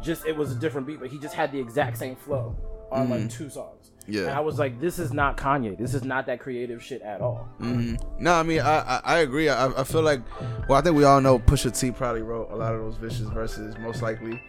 [0.00, 2.56] Just it was a different beat, but he just had the exact same flow
[2.92, 3.28] on like mm-hmm.
[3.28, 3.79] two songs.
[4.06, 4.22] Yeah.
[4.22, 5.78] and I was like, this is not Kanye.
[5.78, 7.48] This is not that creative shit at all.
[7.58, 9.48] No, I mean, I I, I agree.
[9.48, 10.20] I, I feel like,
[10.68, 13.28] well, I think we all know Pusha T probably wrote a lot of those vicious
[13.28, 14.42] verses, most likely.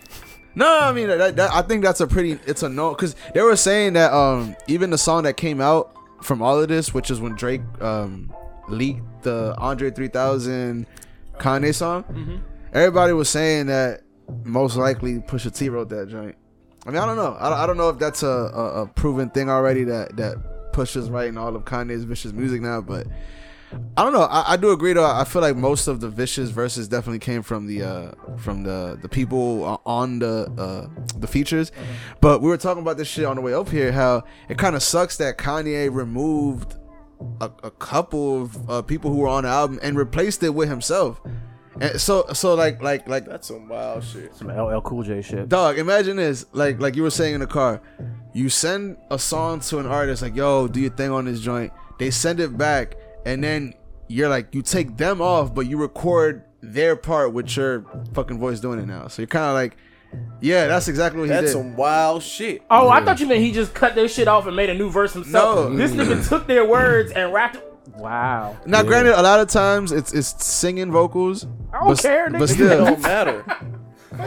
[0.55, 3.41] No, I mean, that, that, I think that's a pretty, it's a no, because they
[3.41, 7.09] were saying that um even the song that came out from all of this, which
[7.11, 8.33] is when Drake um
[8.67, 10.85] leaked the Andre 3000
[11.37, 14.01] Kanye song, everybody was saying that
[14.43, 16.35] most likely Pusha T wrote that joint.
[16.85, 17.33] I mean, I don't know.
[17.33, 21.09] I, I don't know if that's a, a, a proven thing already that that Pusha's
[21.09, 23.07] writing all of Kanye's vicious music now, but
[23.95, 24.23] I don't know.
[24.23, 25.05] I, I do agree though.
[25.05, 28.97] I feel like most of the vicious verses definitely came from the uh from the
[29.01, 31.71] the people on the uh the features.
[32.19, 33.91] But we were talking about this shit on the way up here.
[33.91, 36.75] How it kind of sucks that Kanye removed
[37.39, 40.69] a, a couple of uh, people who were on the album and replaced it with
[40.69, 41.21] himself.
[41.79, 44.35] And so so like like like That's some wild shit.
[44.35, 45.47] Some LL Cool J shit.
[45.49, 46.45] Dog, imagine this.
[46.51, 47.81] Like like you were saying in the car.
[48.33, 51.71] You send a song to an artist like, yo, do your thing on this joint.
[51.99, 53.73] They send it back, and then
[54.07, 58.59] you're like, you take them off, but you record their part with your fucking voice
[58.59, 59.07] doing it now.
[59.07, 59.77] So you're kind of like,
[60.41, 61.43] yeah, that's exactly what he did.
[61.43, 62.63] That's some wild shit.
[62.69, 64.89] Oh, I thought you meant he just cut their shit off and made a new
[64.89, 65.69] verse himself.
[65.69, 65.75] No.
[65.75, 67.57] This nigga took their words and rapped.
[67.95, 68.57] Wow.
[68.65, 71.45] now, granted, a lot of times it's it's singing vocals.
[71.73, 72.41] I don't but, care, but nigga.
[72.43, 73.45] It still, don't matter.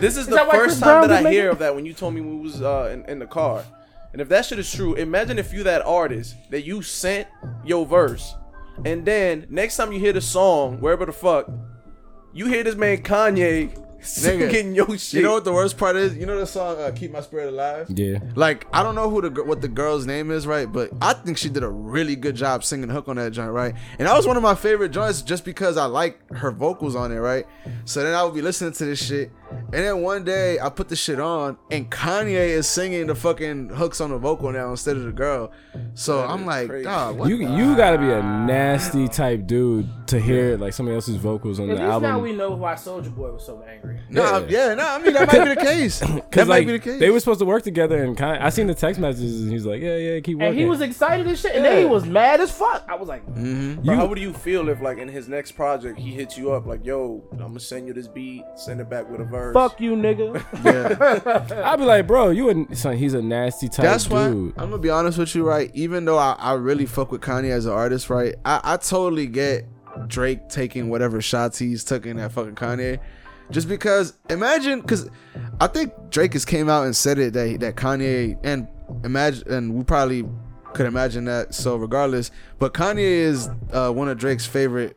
[0.01, 2.15] This is the first time Brown that I making- hear of that when you told
[2.15, 3.65] me we was uh, in, in the car.
[4.13, 7.27] And if that shit is true, imagine if you that artist that you sent
[7.65, 8.35] your verse,
[8.85, 11.51] and then next time you hear the song, wherever the fuck,
[12.33, 15.15] you hear this man Kanye singing your shit.
[15.15, 16.17] you know what the worst part is?
[16.17, 18.19] You know the song uh, "Keep My Spirit Alive." Yeah.
[18.35, 20.71] Like I don't know who the what the girl's name is, right?
[20.71, 23.75] But I think she did a really good job singing hook on that joint, right?
[23.99, 27.13] And that was one of my favorite joints just because I like her vocals on
[27.13, 27.47] it, right?
[27.85, 30.89] So then I would be listening to this shit, and then one day I put
[30.89, 34.97] the shit on, and Kanye is singing the fucking hooks on the vocal now instead
[34.97, 35.53] of the girl.
[35.95, 36.85] So I'm like, crazy.
[36.85, 37.29] dog, what?
[37.29, 41.71] You you gotta be a nasty type dude to hear like somebody else's vocals on
[41.71, 44.01] At the least now we know why Soulja Boy was so angry.
[44.11, 44.69] nah, yeah.
[44.69, 44.95] yeah, nah.
[44.95, 46.03] I mean that might be the case.
[46.15, 47.01] That Cause might be the case.
[47.01, 49.65] they were supposed to work together, and kind I seen the text messages, and he's
[49.65, 52.05] like, "Yeah, yeah, keep working." And he was excited as shit, and then he was
[52.05, 52.85] mad as fuck.
[52.89, 53.83] I was like, mm-hmm.
[53.83, 56.67] Bro, how would you feel if, like, in his next project, he hits you up
[56.67, 59.81] like, "Yo, I'm gonna send you this beat, send it back with a verse." "Fuck
[59.81, 61.65] you, nigga." yeah.
[61.73, 62.97] I'd be like, "Bro, you a son?
[62.97, 65.71] He's a nasty type That's why dude." I'm gonna be honest with you, right?
[65.75, 68.35] Even though I, I really fuck with Kanye as an artist, right?
[68.45, 69.67] I, I totally get
[70.09, 73.01] Drake taking whatever shots he's taking at fucking Kanye.
[73.51, 75.09] Just because imagine because
[75.61, 78.67] I think Drake has came out and said it that that Kanye and
[79.05, 80.25] imagine and we probably
[80.73, 82.31] could imagine that so regardless.
[82.59, 84.97] But Kanye is uh, one of Drake's favorite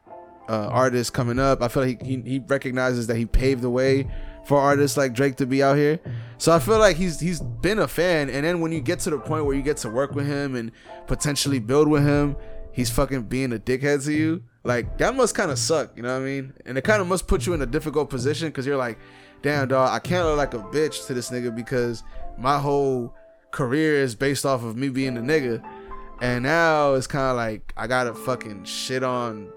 [0.50, 1.62] uh, artists coming up.
[1.62, 4.08] I feel like he, he he recognizes that he paved the way
[4.48, 6.00] for artists like Drake to be out here.
[6.38, 9.10] So I feel like he's he's been a fan, and then when you get to
[9.10, 10.72] the point where you get to work with him and
[11.06, 12.38] potentially build with him,
[12.72, 14.44] he's fucking being a dickhead to you.
[14.64, 16.54] Like that must kind of suck, you know what I mean?
[16.66, 18.98] And it kind of must put you in a difficult position because you're like,
[19.42, 22.04] damn dog, I can't look like a bitch to this nigga because
[22.38, 23.14] my whole
[23.52, 25.62] career is based off of me being a nigga.
[26.22, 29.52] And now it's kind of like I gotta fucking shit on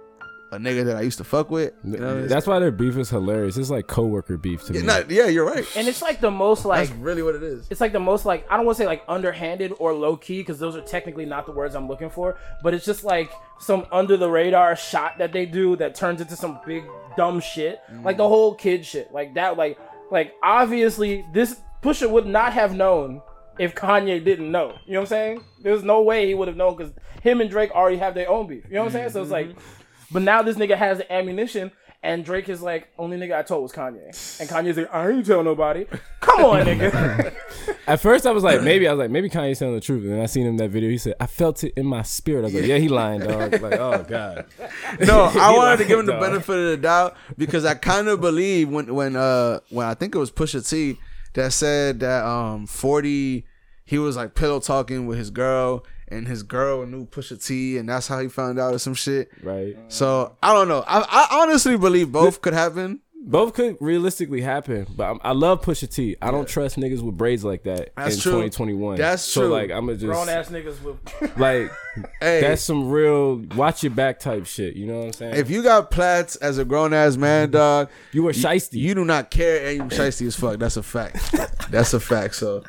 [0.52, 1.72] a nigga that I used to fuck with.
[1.84, 3.56] You That's why their beef is hilarious.
[3.56, 4.80] It's like coworker beef to me.
[4.80, 5.66] yeah, not- yeah, you're right.
[5.76, 7.68] and it's like the most like That's really what it is.
[7.70, 10.38] it's like the most like I don't want to say like underhanded or low key
[10.38, 13.86] because those are technically not the words I'm looking for, but it's just like some
[13.92, 16.84] under the radar shot that they do that turns into some big
[17.16, 18.04] dumb shit, mm.
[18.04, 19.78] like the whole kid shit, like that, like
[20.10, 23.22] like obviously this Pusha would not have known
[23.58, 24.74] if Kanye didn't know.
[24.86, 25.44] You know what I'm saying?
[25.62, 28.46] There's no way he would have known because him and Drake already have their own
[28.46, 28.64] beef.
[28.68, 29.10] You know what I'm saying?
[29.10, 29.79] So it's like, mm-hmm.
[30.10, 31.72] But now this nigga has the ammunition.
[32.02, 34.40] And Drake is like, only nigga I told was Kanye.
[34.40, 35.84] And Kanye's like, I ain't tell nobody.
[36.20, 37.34] Come on, nigga.
[37.86, 40.04] At first, I was like, maybe I was like, maybe Kanye's telling the truth.
[40.04, 40.88] And then I seen him in that video.
[40.88, 42.40] He said, I felt it in my spirit.
[42.40, 43.52] I was like, yeah, he lying, dog.
[43.60, 44.46] Like, oh god.
[45.00, 46.22] No, I He wanted to give him the dog.
[46.22, 50.14] benefit of the doubt because I kind of believe when when uh when I think
[50.14, 50.98] it was Pusha T
[51.34, 53.44] that said that um 40
[53.84, 57.88] he was like pillow talking with his girl and his girl knew Pusha T and
[57.88, 59.30] that's how he found out or some shit.
[59.42, 59.76] Right.
[59.88, 60.84] So I don't know.
[60.86, 63.00] I, I honestly believe both could happen.
[63.22, 66.16] Both could realistically happen, but I'm, I love Pusha T.
[66.22, 68.32] I don't trust niggas with braids like that That's in true.
[68.32, 68.96] 2021.
[68.96, 69.50] That's so true.
[69.50, 71.36] like I'm gonna Grown just ass niggas with.
[71.38, 71.70] like
[72.20, 74.74] Hey, that's some real watch your back type shit.
[74.74, 75.34] You know what I'm saying?
[75.36, 77.52] if you got plats as a grown ass man, mm-hmm.
[77.52, 78.80] dog, you were you, shiesty.
[78.80, 80.58] you do not care and you shiesty as fuck.
[80.58, 81.34] That's a fact.
[81.70, 82.36] That's a fact.
[82.36, 82.64] So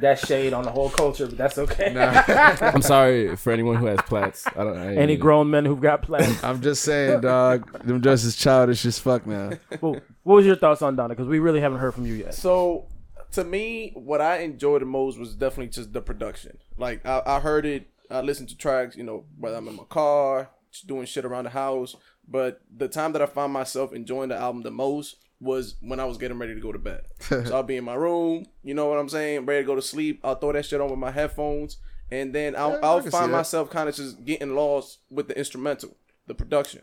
[0.00, 1.94] That shade on the whole culture, but that's okay.
[2.60, 4.46] I'm sorry for anyone who has plats.
[4.48, 4.76] I don't.
[4.76, 6.38] I ain't- Any grown men who've got plans.
[6.44, 9.52] I'm just saying, dog, them just is childish as fuck now.
[9.80, 11.10] what was your thoughts on Donda?
[11.10, 12.34] Because we really haven't heard from you yet.
[12.34, 12.88] So
[13.32, 16.58] to me, what I enjoyed the most was definitely just the production.
[16.76, 19.84] Like I, I heard it, I listened to tracks, you know, whether I'm in my
[19.84, 21.96] car, just doing shit around the house.
[22.28, 26.04] But the time that I found myself enjoying the album the most was when I
[26.04, 27.02] was getting ready to go to bed.
[27.20, 29.82] so I'll be in my room, you know what I'm saying, ready to go to
[29.82, 30.20] sleep.
[30.24, 31.76] I'll throw that shit on with my headphones,
[32.10, 35.36] and then I'll, Yeah, I I'll find myself kind of just getting lost with the
[35.38, 35.96] instrumental,
[36.26, 36.80] the production.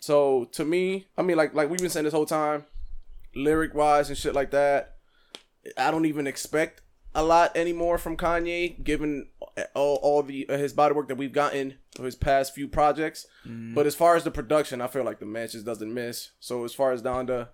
[0.00, 2.64] So to me, I mean, like like we've been saying this whole time,
[3.34, 4.96] lyric wise and shit like that.
[5.76, 6.82] I don't even expect
[7.14, 9.26] a lot anymore from Kanye, given
[9.74, 13.26] all, all the uh, his body work that we've gotten for his past few projects.
[13.74, 16.30] But as far as the production, I feel like the man just doesn't miss.
[16.38, 17.48] So as far as Donda,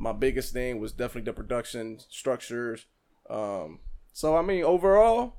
[0.00, 2.86] my biggest thing was definitely the production structures.
[3.28, 3.80] Um,
[4.14, 5.34] so I mean, overall,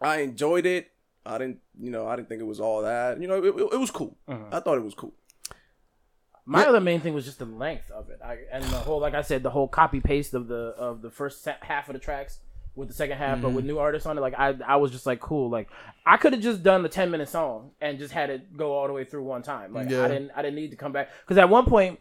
[0.00, 0.90] I enjoyed it.
[1.26, 3.20] I didn't, you know, I didn't think it was all that.
[3.20, 4.16] You know, it, it, it was cool.
[4.26, 5.12] I thought it was cool.
[6.46, 9.14] My other main thing was just the length of it, I, and the whole, like
[9.14, 12.40] I said, the whole copy paste of the of the first half of the tracks
[12.74, 14.22] with the second half, but with new artists on it.
[14.22, 15.50] Like I, I was just like, cool.
[15.50, 15.68] Like
[16.06, 18.86] I could have just done the ten minute song and just had it go all
[18.86, 19.74] the way through one time.
[19.74, 20.04] Like Yeah.
[20.04, 22.00] I didn't, I didn't need to come back because at one point,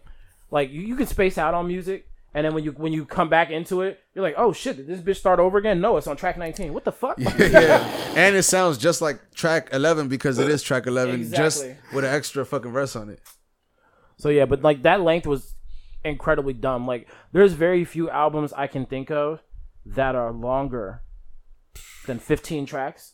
[0.52, 2.06] like you, you can space out on music.
[2.32, 4.86] And then when you when you come back into it, you're like, oh shit, did
[4.86, 5.82] this bitch start over again?
[5.82, 6.74] No, it's on track 19.
[6.74, 7.18] What the fuck?
[7.20, 7.84] yeah,
[8.16, 11.38] and it sounds just like track 11 because it is track 11, Exactly.
[11.44, 13.20] just with an extra fucking verse on it.
[14.18, 15.56] So yeah, but like that length was
[16.04, 16.86] incredibly dumb.
[16.86, 19.42] Like there's very few albums I can think of
[19.86, 21.02] that are longer
[22.06, 23.14] than 15 tracks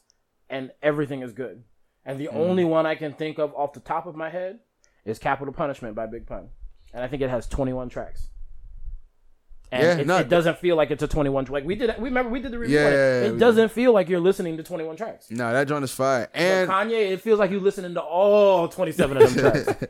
[0.49, 1.63] and everything is good.
[2.05, 2.37] And the mm-hmm.
[2.37, 4.59] only one I can think of off the top of my head
[5.05, 6.49] is Capital Punishment by Big Pun.
[6.95, 8.29] And I think it has 21 tracks.
[9.71, 12.05] And Yeah, it, no, it doesn't feel like it's a 21 like we did we
[12.05, 12.91] remember we did the review Yeah, it.
[12.91, 15.29] yeah, yeah, it doesn't feel like you're listening to 21 tracks.
[15.29, 16.29] No, that joint is fire.
[16.31, 19.83] But And Kanye it feels like you're listening to all 27 of them tracks.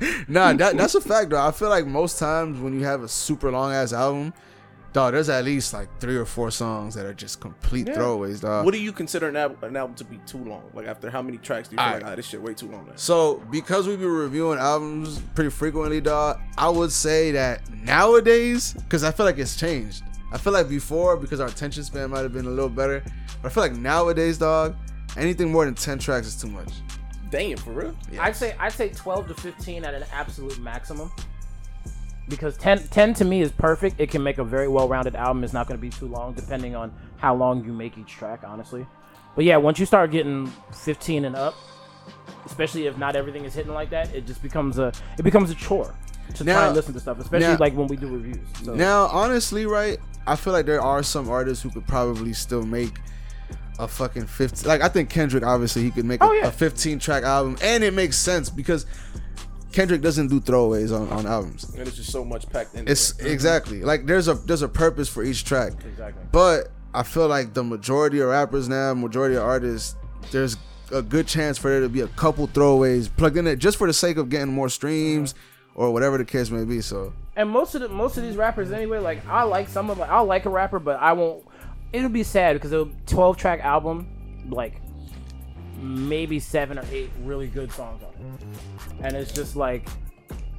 [0.28, 1.40] nah, that, that's a fact, though.
[1.44, 4.32] I feel like most times when you have a super long ass album,
[4.94, 8.64] dog, there's at least like three or four songs that are just complete throwaways, dog.
[8.64, 10.62] What do you consider an album, an album to be too long?
[10.72, 12.02] Like after how many tracks do you feel Alright.
[12.02, 12.86] like ah, this shit way too long?
[12.86, 12.92] Now?
[12.94, 19.04] So because we be reviewing albums pretty frequently, dog, I would say that nowadays, because
[19.04, 20.04] I feel like it's changed.
[20.32, 23.02] I feel like before, because our attention span might have been a little better,
[23.42, 24.76] but I feel like nowadays, dog,
[25.16, 26.70] anything more than ten tracks is too much.
[27.30, 27.96] Damn, for real?
[28.20, 31.10] I'd say I'd say 12 to 15 at an absolute maximum.
[32.28, 34.00] Because 10, 10 to me is perfect.
[34.00, 35.44] It can make a very well-rounded album.
[35.44, 38.40] It's not going to be too long, depending on how long you make each track,
[38.46, 38.86] honestly.
[39.34, 41.54] But yeah, once you start getting 15 and up,
[42.46, 45.54] especially if not everything is hitting like that, it just becomes a it becomes a
[45.54, 45.94] chore
[46.34, 48.46] to try and listen to stuff, especially now- like when we do reviews.
[48.62, 52.62] So, Now, honestly, right, I feel like there are some artists who could probably still
[52.64, 52.98] make
[53.80, 56.46] a fucking 15 like I think Kendrick obviously he could make oh, a, Oh, yeah.
[56.46, 58.86] a 15 track album and it makes sense because
[59.74, 61.64] Kendrick doesn't do throwaways on, on albums.
[61.74, 62.86] And it's just so much packed in.
[62.86, 65.72] It's exactly like there's a there's a purpose for each track.
[65.84, 66.22] Exactly.
[66.30, 69.96] But I feel like the majority of rappers now, majority of artists,
[70.30, 70.56] there's
[70.92, 73.88] a good chance for there to be a couple throwaways plugged in it just for
[73.88, 75.86] the sake of getting more streams uh-huh.
[75.86, 76.80] or whatever the case may be.
[76.80, 80.00] So and most of the most of these rappers anyway like i like some of
[80.00, 81.44] i'll like a rapper but i won't
[81.92, 84.06] it'll be sad because a 12 track album
[84.50, 84.80] like
[85.84, 89.04] maybe seven or eight really good songs on it.
[89.04, 89.86] And it's just like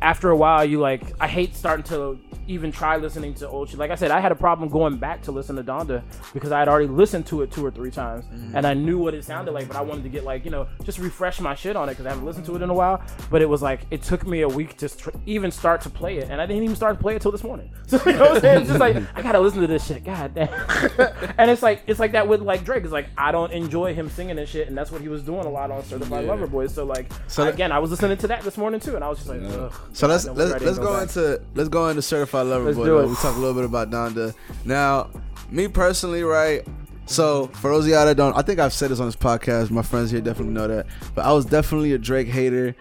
[0.01, 3.79] after a while you like i hate starting to even try listening to old shit.
[3.79, 6.60] Like I said, I had a problem going back to listen to Donda because I
[6.60, 8.55] had already listened to it two or three times Mm-hmm.
[8.55, 10.67] and I knew what it sounded like, but I wanted to get like you know
[10.83, 13.02] just refresh my shit on it because I haven't listened to it in a while.
[13.31, 16.19] But it was like it took me a week to str- even start to play
[16.19, 17.71] it, and I didn't even start to play it till this morning.
[17.87, 18.60] So you know what I'm saying?
[18.62, 20.04] It's just like I gotta listen to this shit.
[20.04, 20.50] God damn.
[21.39, 22.83] and it's like it's like that with like Drake.
[22.83, 25.46] It's like I don't enjoy him singing this shit, and that's what he was doing
[25.48, 26.67] a lot on Certified Lover Boy.
[26.67, 29.17] So like So again, I was listening to that this morning too, and I was
[29.17, 32.65] just like, Ugh, So let's let's let's go go into let's go into certified lover
[32.65, 32.86] Let's boy.
[32.86, 33.00] do though.
[33.02, 33.10] it.
[33.10, 34.36] We talk a little bit about Donda.
[34.65, 35.10] Now,
[35.50, 36.65] me personally, right?
[37.06, 39.69] So for those of y'all that don't, I think I've said this on this podcast.
[39.69, 40.88] My friends here definitely know that.
[41.13, 42.75] But I was definitely a Drake hater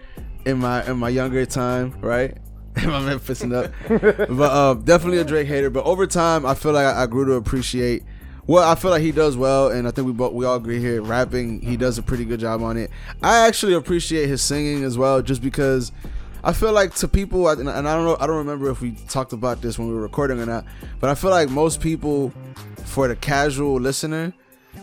[0.45, 2.37] in my in my younger time, right?
[2.83, 3.71] my man pissing up.
[4.37, 5.69] but uh, definitely a Drake hater.
[5.69, 8.03] But over time, I feel like I, I grew to appreciate.
[8.47, 10.79] Well, I feel like he does well, and I think we both we all agree
[10.79, 11.01] here.
[11.01, 12.91] Rapping, he does a pretty good job on it.
[13.23, 15.91] I actually appreciate his singing as well, just because
[16.45, 19.33] I feel like to people, and I don't know, I don't remember if we talked
[19.33, 20.63] about this when we were recording or not,
[20.99, 22.31] but I feel like most people,
[22.85, 24.31] for the casual listener,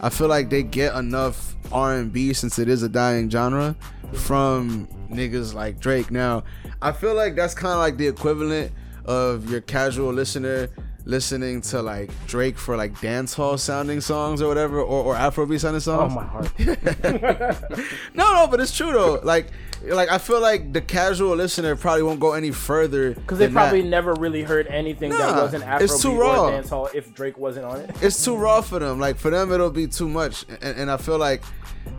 [0.00, 3.76] I feel like they get enough R and B since it is a dying genre
[4.12, 6.10] from niggas like Drake.
[6.10, 6.42] Now,
[6.82, 8.72] I feel like that's kind of like the equivalent
[9.04, 10.68] of your casual listener
[11.04, 15.60] listening to like Drake for like dance hall sounding songs or whatever, or, or Afrobeat
[15.60, 16.12] sounding oh, songs.
[16.12, 16.50] oh my heart.
[18.14, 19.20] No, no, but it's true though.
[19.22, 19.46] Like,
[19.86, 23.82] like I feel like the casual listener probably won't go any further Because they probably
[23.82, 23.88] that.
[23.88, 26.46] never really heard anything that wasn't Afrobeat it's too raw.
[26.48, 27.90] or dancehall if Drake wasn't on it.
[28.02, 29.00] it's too raw for them.
[29.00, 31.42] Like for them, it'll be too much, and, and I feel like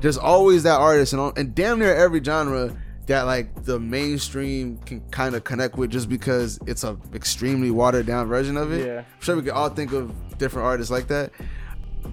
[0.01, 2.75] there's always that artist, and and damn near every genre
[3.07, 8.05] that like the mainstream can kind of connect with, just because it's a extremely watered
[8.05, 8.85] down version of it.
[8.87, 8.99] Yeah.
[8.99, 11.31] I'm sure we could all think of different artists like that,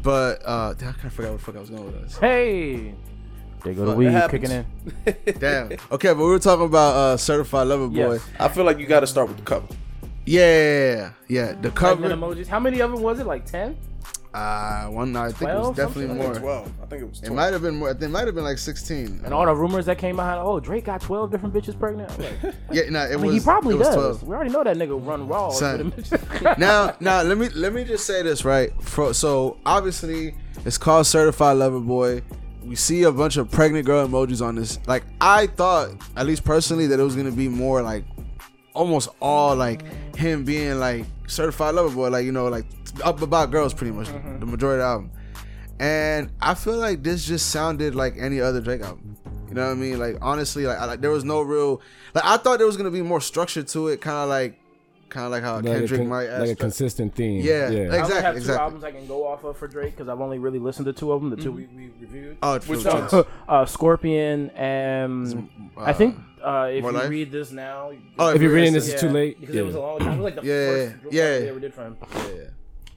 [0.03, 2.17] but uh, I kind of forgot what the fuck I was going with this.
[2.19, 2.95] Hey,
[3.65, 4.67] there go the Fuck, weed kicking in.
[5.39, 5.73] Damn.
[5.93, 8.15] Okay, but we were talking about uh, Certified Lover Boy.
[8.15, 8.29] Yes.
[8.39, 9.67] I feel like you got to start with the cover.
[10.27, 11.53] Yeah, yeah, yeah, yeah.
[11.61, 12.01] The cover.
[12.03, 12.47] Pregnant emojis.
[12.47, 13.27] How many of them was it?
[13.27, 13.77] Like ten?
[14.33, 15.17] Uh, one.
[15.17, 16.25] I think it was 12, definitely something?
[16.25, 16.35] more.
[16.39, 16.73] Twelve.
[16.81, 17.19] I think it was.
[17.19, 17.37] It 12.
[17.37, 17.91] might have been more.
[17.91, 19.21] It might have been like sixteen.
[19.25, 20.41] And all the rumors that came behind.
[20.41, 22.13] Oh, Drake got twelve different bitches pregnant.
[22.13, 23.23] I'm like, yeah, no, it I was.
[23.23, 24.19] mean, he probably it was does.
[24.19, 24.23] 12.
[24.23, 25.51] We already know that nigga run raw.
[25.51, 25.91] Son.
[25.91, 26.55] for them.
[26.59, 28.71] now, now let me let me just say this right.
[28.83, 32.23] For, so obviously, it's called Certified Lover Boy.
[32.65, 34.79] We see a bunch of pregnant girl emojis on this.
[34.87, 38.05] Like I thought, at least personally, that it was gonna be more like
[38.75, 39.83] almost all like
[40.17, 42.67] him being like certified lover boy, like you know, like
[43.05, 44.41] up about girls pretty much mm-hmm.
[44.41, 45.11] the majority of the album.
[45.79, 49.17] And I feel like this just sounded like any other Drake album.
[49.49, 49.99] You know what I mean?
[49.99, 51.81] Like honestly, like, I, like there was no real
[52.15, 54.61] like I thought there was gonna be more structure to it, kind of like
[55.11, 57.45] kind of like how Like a, Kendrick con- might ask like a consistent theme.
[57.45, 57.81] Yeah, yeah.
[57.81, 58.63] I only Exactly, have two exactly.
[58.63, 61.13] albums I can go off of for Drake because I've only really listened to two
[61.13, 61.31] of them.
[61.31, 62.37] The 2 we, we reviewed.
[62.43, 62.93] oh, it's Which true.
[62.93, 63.15] ones?
[63.49, 67.11] uh, Scorpion and I think uh, if you Life?
[67.11, 69.41] read this now, Oh, If you're reading this, yeah, it's too late.
[69.41, 69.85] because it was a Yeah.
[69.85, 70.13] long time.
[70.13, 71.29] It was like the Yeah, first yeah, yeah.
[71.29, 71.97] project they ever did for him.
[72.15, 72.43] Yeah.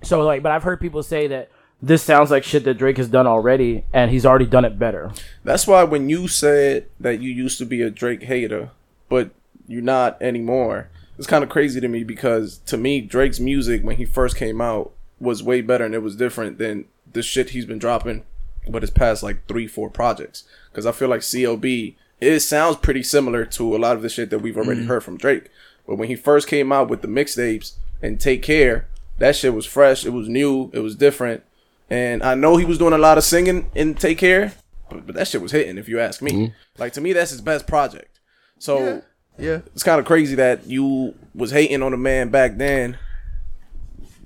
[0.03, 1.49] So like, but I've heard people say that
[1.81, 5.11] this sounds like shit that Drake has done already, and he's already done it better.
[5.43, 8.69] That's why when you said that you used to be a Drake hater,
[9.09, 9.31] but
[9.67, 13.97] you're not anymore, it's kind of crazy to me because to me, Drake's music when
[13.97, 17.65] he first came out was way better and it was different than the shit he's
[17.65, 18.23] been dropping,
[18.67, 20.43] but his past like three, four projects.
[20.71, 24.29] Because I feel like CLB, it sounds pretty similar to a lot of the shit
[24.31, 24.87] that we've already mm.
[24.87, 25.49] heard from Drake.
[25.87, 28.87] But when he first came out with the mixtapes and Take Care,
[29.19, 31.43] that shit was fresh, it was new, it was different.
[31.89, 34.53] And I know he was doing a lot of singing in Take Care,
[34.89, 36.31] but, but that shit was hitting if you ask me.
[36.31, 36.53] Mm.
[36.77, 38.19] Like to me, that's his best project.
[38.57, 39.01] So Yeah.
[39.37, 42.97] It's kind of crazy that you was hating on a man back then,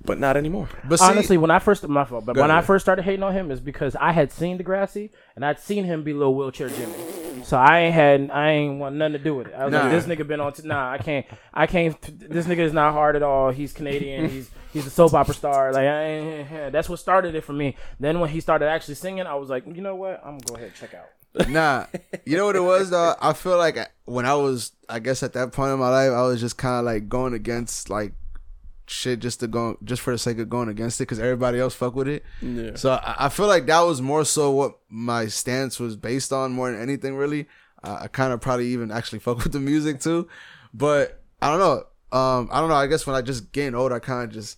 [0.04, 0.68] but not anymore.
[0.84, 3.22] But see, Honestly, when I first my fault, but Go when I first started hating
[3.22, 6.68] on him is because I had seen Degrassi and I'd seen him be little wheelchair
[6.68, 6.94] Jimmy.
[7.44, 9.54] So I ain't had I ain't want nothing to do with it.
[9.54, 9.82] I was Nah.
[9.82, 10.52] like, this nigga been on.
[10.52, 11.24] T- nah, I can't.
[11.54, 11.96] I can't.
[12.30, 13.50] This nigga is not hard at all.
[13.50, 14.28] He's Canadian.
[14.28, 15.72] He's he's a soap opera star.
[15.72, 17.76] Like I ain't, that's what started it for me.
[18.00, 20.18] Then when he started actually singing, I was like, you know what?
[20.24, 21.06] I'm gonna go ahead and check out.
[21.48, 21.86] Nah,
[22.24, 23.14] you know what it was though.
[23.20, 26.22] I feel like when I was, I guess at that point in my life, I
[26.22, 28.14] was just kind of like going against like
[28.86, 31.74] shit just to go, just for the sake of going against it, because everybody else
[31.74, 32.24] fuck with it.
[32.40, 32.74] Yeah.
[32.74, 36.52] So I, I feel like that was more so what my stance was based on
[36.52, 37.46] more than anything really.
[37.82, 40.28] Uh, I kind of probably even actually fuck with the music too,
[40.74, 41.84] but I don't know.
[42.10, 42.74] Um, I don't know.
[42.74, 44.56] I guess when I just getting older, I kind of just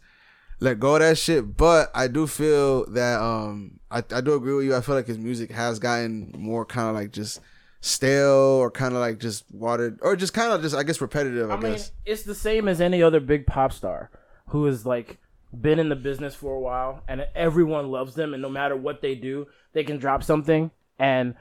[0.60, 1.56] let go of that shit.
[1.56, 4.76] But I do feel that um, I, I do agree with you.
[4.76, 7.40] I feel like his music has gotten more kind of like just
[7.80, 11.50] stale or kind of like just watered or just kind of just I guess repetitive.
[11.50, 11.92] I, I mean, guess.
[12.04, 14.10] it's the same as any other big pop star
[14.48, 15.18] who has like
[15.58, 19.00] been in the business for a while and everyone loves them and no matter what
[19.00, 21.34] they do, they can drop something and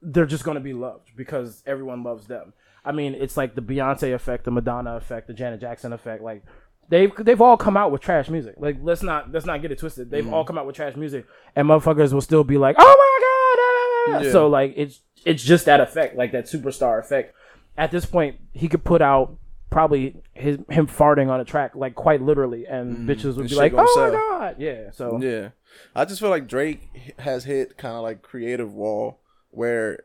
[0.00, 2.52] they're just going to be loved because everyone loves them.
[2.84, 6.22] I mean, it's like the Beyonce effect, the Madonna effect, the Janet Jackson effect.
[6.22, 6.42] Like
[6.88, 8.54] they've they've all come out with trash music.
[8.58, 10.10] Like let's not let's not get it twisted.
[10.10, 11.26] They've all come out with trash music,
[11.56, 14.16] and motherfuckers will still be like, oh my god.
[14.16, 14.32] ah, ah, ah." Yeah.
[14.32, 17.34] So like it's it's just that effect, like that superstar effect.
[17.76, 19.36] At this point, he could put out
[19.70, 23.54] probably his him farting on a track, like quite literally, and bitches would And be
[23.54, 24.90] like, oh my god, yeah.
[24.92, 25.50] So Yeah,
[25.94, 29.20] I just feel like Drake has hit kind of like creative wall
[29.50, 30.04] where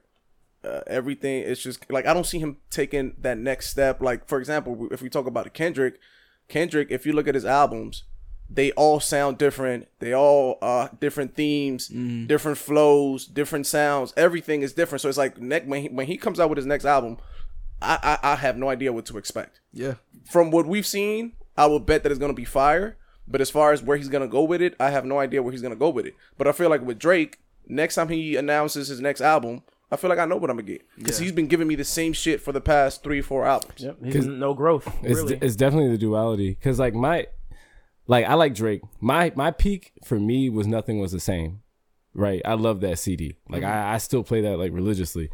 [0.63, 4.01] uh, everything is just like I don't see him taking that next step.
[4.01, 5.99] Like for example, if we talk about Kendrick,
[6.53, 8.03] Kendrick, if you look at his albums,
[8.49, 9.87] they all sound different.
[9.99, 14.13] They all uh different themes, different flows, different sounds.
[14.15, 15.01] Everything is different.
[15.01, 17.17] So it's like neck when he, when he comes out with his next album,
[17.81, 19.95] I, I I have no idea what to expect Yeah.
[20.29, 22.97] from what we've seen, I will bet that it's gonna be fire.
[23.27, 25.51] But as far as where he's gonna go with it, I have no idea where
[25.53, 26.13] he's gonna go with it.
[26.37, 30.09] But I feel like with Drake, next time he announces his next album, I feel
[30.09, 32.41] like I know what I'm gonna get because he's been giving me the same shit
[32.41, 33.81] for the past three, four albums.
[33.81, 34.87] Yep, he's no growth.
[35.03, 35.37] It's really.
[35.39, 37.27] it's definitely the duality because like my
[38.07, 38.81] like I like Drake.
[38.99, 41.61] My my peak for me was nothing was the same.
[42.15, 43.37] Right, I love that CD.
[43.49, 43.71] Like mm-hmm.
[43.71, 45.29] I, I still play that like religiously.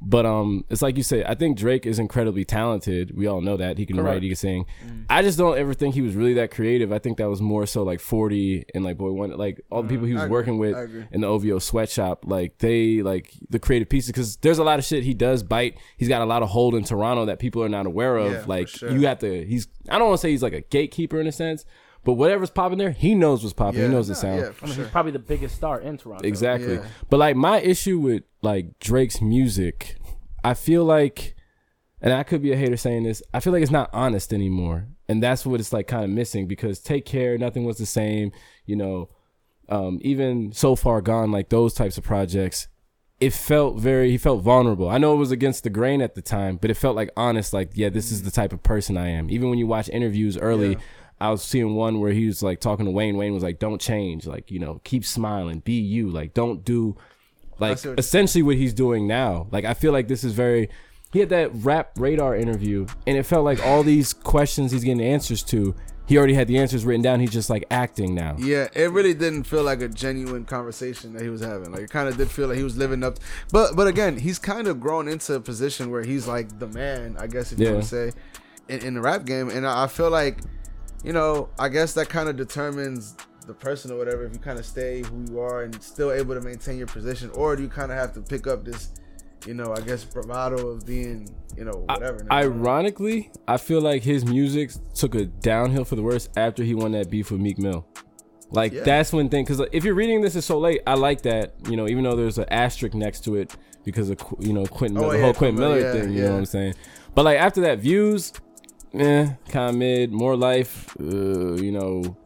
[0.00, 1.24] But um, it's like you say.
[1.24, 3.16] I think Drake is incredibly talented.
[3.16, 4.66] We all know that he can write, he can sing.
[5.08, 6.92] I just don't ever think he was really that creative.
[6.92, 9.88] I think that was more so like Forty and like Boy One, like all the
[9.88, 10.32] people he was I agree.
[10.32, 10.76] working with
[11.12, 12.24] in the OVO sweatshop.
[12.26, 15.78] Like they like the creative pieces because there's a lot of shit he does bite.
[15.96, 18.32] He's got a lot of hold in Toronto that people are not aware of.
[18.32, 18.90] Yeah, like sure.
[18.90, 19.44] you have to.
[19.44, 21.64] He's I don't want to say he's like a gatekeeper in a sense,
[22.04, 23.80] but whatever's popping there, he knows what's popping.
[23.80, 23.86] Yeah.
[23.86, 24.40] He knows the sound.
[24.40, 24.84] Yeah, I mean, sure.
[24.84, 26.26] he's probably the biggest star in Toronto.
[26.26, 26.74] Exactly.
[26.74, 26.86] Yeah.
[27.10, 29.96] But like my issue with like Drake's music,
[30.42, 31.34] I feel like
[32.04, 34.88] and I could be a hater saying this, I feel like it's not honest anymore.
[35.08, 38.30] And that's what it's like kind of missing because take care, nothing was the same,
[38.66, 39.08] you know,
[39.70, 42.68] um, even so far gone, like those types of projects,
[43.20, 44.88] it felt very he felt vulnerable.
[44.90, 47.54] I know it was against the grain at the time, but it felt like honest,
[47.54, 49.30] like, yeah, this is the type of person I am.
[49.30, 50.78] Even when you watch interviews early, Yeah.
[51.20, 53.16] I was seeing one where he was like talking to Wayne.
[53.16, 56.96] Wayne was like, Don't change, like, you know, keep smiling, be you, like don't do
[57.58, 59.46] like what essentially what he's doing now.
[59.50, 60.68] Like I feel like this is very
[61.12, 65.00] he had that rap radar interview and it felt like all these questions he's getting
[65.00, 65.74] answers to,
[66.06, 67.20] he already had the answers written down.
[67.20, 68.36] He's just like acting now.
[68.38, 71.72] Yeah, it really didn't feel like a genuine conversation that he was having.
[71.72, 73.18] Like it kind of did feel like he was living up.
[73.52, 77.16] But but again, he's kind of grown into a position where he's like the man,
[77.18, 78.12] I guess if you want to say,
[78.68, 79.48] in, in the rap game.
[79.48, 80.38] And I feel like,
[81.04, 83.14] you know, I guess that kind of determines
[83.46, 84.24] the person or whatever.
[84.24, 87.30] If you kind of stay who you are and still able to maintain your position,
[87.30, 88.90] or do you kind of have to pick up this,
[89.46, 92.26] you know, I guess bravado of being, you know, whatever.
[92.32, 96.92] Ironically, I feel like his music took a downhill for the worse after he won
[96.92, 97.86] that beef with Meek Mill.
[98.50, 98.82] Like Yeah.
[98.84, 101.76] that's when thing because if you're reading this is so late, I like that you
[101.76, 105.00] know even though there's an asterisk next to it because of you know Quentin Oh,
[105.02, 106.12] Miller, the yeah, whole Quentin Quentin Miller Miller, yeah, thing.
[106.14, 106.74] You know what I'm saying?
[107.14, 108.32] But like after that, views,
[108.94, 112.16] eh, kind of mid, more life, uh, you know.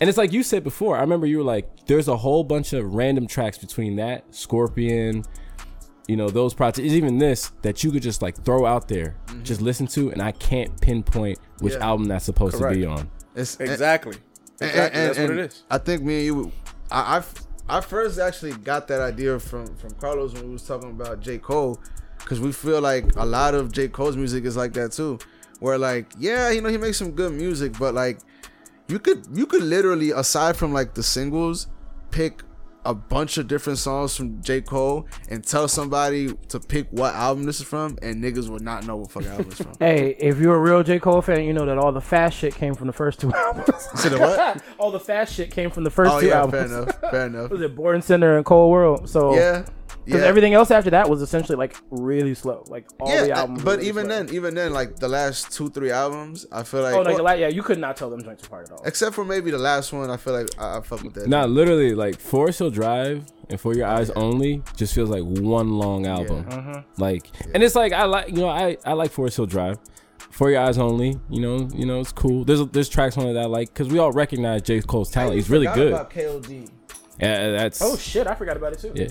[0.00, 0.96] And it's like you said before.
[0.96, 5.24] I remember you were like, "There's a whole bunch of random tracks between that Scorpion,
[6.06, 9.60] you know, those projects, even this that you could just like throw out there, just
[9.60, 11.80] listen to, and I can't pinpoint which Mm-hmm.
[11.82, 11.86] Yeah.
[11.88, 13.10] album that's supposed to be on.
[13.34, 14.16] It's Exactly.
[14.60, 15.00] And- Exactly.
[15.00, 15.62] and- That's what it is.
[15.70, 16.52] I think me and you,
[16.90, 17.18] I,
[17.68, 21.20] I, I first actually got that idea from from Carlos when we was talking about
[21.20, 21.80] J Cole,
[22.18, 25.18] because we feel like a lot of J Cole's music is like that too,
[25.60, 28.18] where like yeah, you know he makes some good music, but like
[28.88, 31.66] you could you could literally aside from like the singles,
[32.10, 32.42] pick
[32.84, 37.42] a bunch of different songs from J Cole and tell somebody to pick what album
[37.42, 39.72] this is from, and niggas would not know what fucking album it's from.
[39.80, 41.00] Hey, if you're a real J.
[41.00, 43.66] Cole fan, you know that all the fast shit came from the first two albums.
[44.04, 44.62] The what?
[44.78, 46.70] all the fast shit came from the first Oh two yeah, albums.
[46.70, 47.50] fair enough, fair enough.
[47.50, 49.08] Was it Born Sinner and Cole World?
[49.08, 49.64] So Yeah,
[50.06, 50.28] because yeah.
[50.28, 52.64] everything else after that was essentially like really slow.
[52.68, 53.58] Like all the yeah, I- albums.
[53.58, 54.14] were but really even slow.
[54.14, 57.16] then, even then, like the last two, three albums, I feel like, oh, like well,
[57.16, 58.82] the la- yeah, you could not tell them joints apart at all.
[58.84, 61.26] except for maybe the last one, I feel like I, I fuck with that.
[61.26, 65.70] Not literally like Forest Hill Drive and For Your Eyes Only just feels like one
[65.76, 66.44] long album.
[66.44, 67.02] Mm-hmm.
[67.02, 69.78] Like, and it's like I like you know I I like Forest Hill Drive.
[70.30, 72.44] For Your Eyes Only, you know, you know it's cool.
[72.44, 75.34] There's there's tracks on it that I like because we all recognize J Cole's talent.
[75.34, 75.92] He's really good.
[75.94, 76.70] About KOD.
[77.20, 78.92] Yeah, that's Oh shit, I forgot about it too.
[78.94, 79.08] yeah.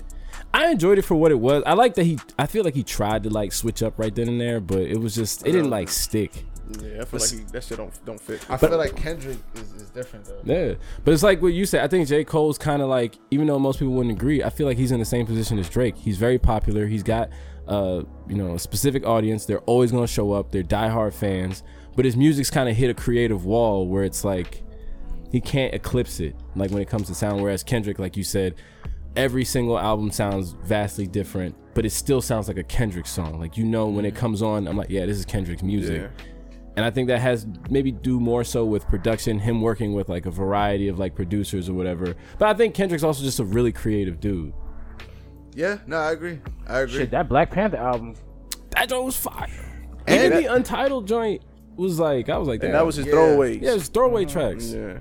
[0.56, 1.62] I enjoyed it for what it was.
[1.66, 2.18] I like that he.
[2.38, 4.98] I feel like he tried to like switch up right then and there, but it
[4.98, 6.46] was just it didn't like stick.
[6.80, 8.44] Yeah, I feel like he, that shit don't don't fit.
[8.50, 10.40] I feel like Kendrick is, is different though.
[10.44, 11.84] Yeah, but it's like what you said.
[11.84, 12.24] I think J.
[12.24, 14.98] Cole's kind of like, even though most people wouldn't agree, I feel like he's in
[14.98, 15.94] the same position as Drake.
[15.94, 16.86] He's very popular.
[16.86, 17.28] He's got,
[17.68, 19.44] uh, you know, a specific audience.
[19.44, 20.52] They're always gonna show up.
[20.52, 21.62] They're diehard fans.
[21.94, 24.62] But his music's kind of hit a creative wall where it's like
[25.30, 26.34] he can't eclipse it.
[26.54, 27.42] Like when it comes to sound.
[27.42, 28.54] Whereas Kendrick, like you said,
[29.16, 33.40] every single album sounds vastly different, but it still sounds like a Kendrick song.
[33.40, 34.18] Like you know when it mm.
[34.18, 36.02] comes on, I'm like, yeah, this is Kendrick's music.
[36.02, 36.24] Yeah.
[36.76, 40.26] and I think that has maybe do more so with production, him working with like
[40.26, 42.14] a variety of like producers or whatever.
[42.38, 44.52] But I think Kendrick's also just a really creative dude.
[45.54, 46.38] Yeah, no, I agree.
[46.68, 46.98] I agree.
[46.98, 48.14] Shit, that Black Panther album.
[48.70, 49.48] That joint was fire.
[50.06, 51.42] And Even that- the Untitled joint
[51.76, 53.12] was like I was like, And that was his Yeah.
[53.12, 53.62] throwaways.
[53.62, 54.72] yeah, it's throwaway tracks.
[54.72, 54.98] Yeah.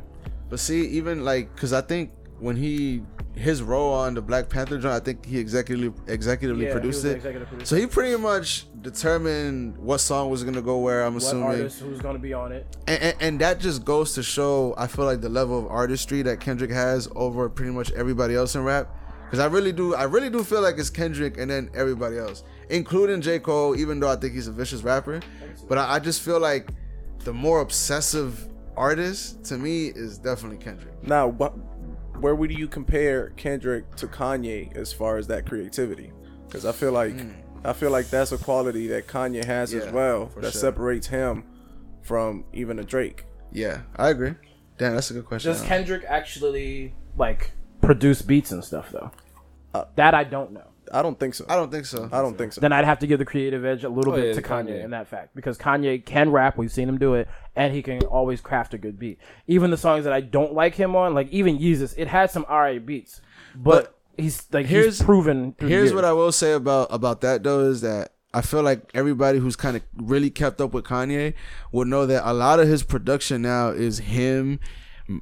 [0.50, 3.02] But see, even like, cause I think when he
[3.36, 7.18] his role on the Black Panther joint, I think he executively executively Yeah, produced it.
[7.18, 7.68] executive producer.
[7.76, 11.04] So he pretty much determined what song was gonna go where.
[11.04, 12.66] I'm What assuming, artist who's gonna be on it?
[12.88, 14.74] and, and, and that just goes to show.
[14.78, 18.56] I feel like the level of artistry that Kendrick has over pretty much everybody else
[18.56, 18.90] in rap.
[19.32, 22.44] Cause I really do, I really do feel like it's Kendrick and then everybody else,
[22.70, 23.76] including J Cole.
[23.76, 25.20] Even though I think he's a vicious rapper,
[25.68, 26.70] but I, I just feel like
[27.26, 30.94] the more obsessive artist to me is definitely Kendrick.
[31.04, 31.54] Now, what,
[32.26, 36.12] where would you compare Kendrick to Kanye as far as that creativity?
[36.48, 37.14] Because I feel like
[37.64, 39.72] I feel like that's a quality that Kanye has.
[39.72, 40.60] Yeah, as well that sure.
[40.60, 41.44] separates him
[42.02, 43.26] from even a Drake.
[43.52, 44.34] Yeah, I agree.
[44.80, 45.52] Damn, that's a good question.
[45.52, 49.12] Does Kendrick actually like produce beats and stuff though?
[49.76, 50.66] Uh, that I don't know.
[50.94, 51.46] I don't think so.
[51.50, 52.10] I don't think so.
[52.12, 52.62] I don't think so.
[52.62, 54.70] Then I'd have to give the creative edge a little Oh, bit yeah, to Kanye,
[54.70, 54.84] Kanye.
[54.84, 56.58] in that fact because Kanye can rap.
[56.58, 59.20] We've seen him do it, and he can always craft a good beat.
[59.48, 62.46] Even the songs that I don't like him on, like even Yeezus, it had some
[62.50, 63.22] alright beats,
[63.56, 65.54] but, he's like here's- he's proven.
[65.58, 65.94] through Here's years.
[65.94, 69.56] what I will say about about that though is that I feel like everybody who's
[69.56, 71.34] kind of really kept up with Kanye
[71.72, 74.60] will know that a lot of his production now is him.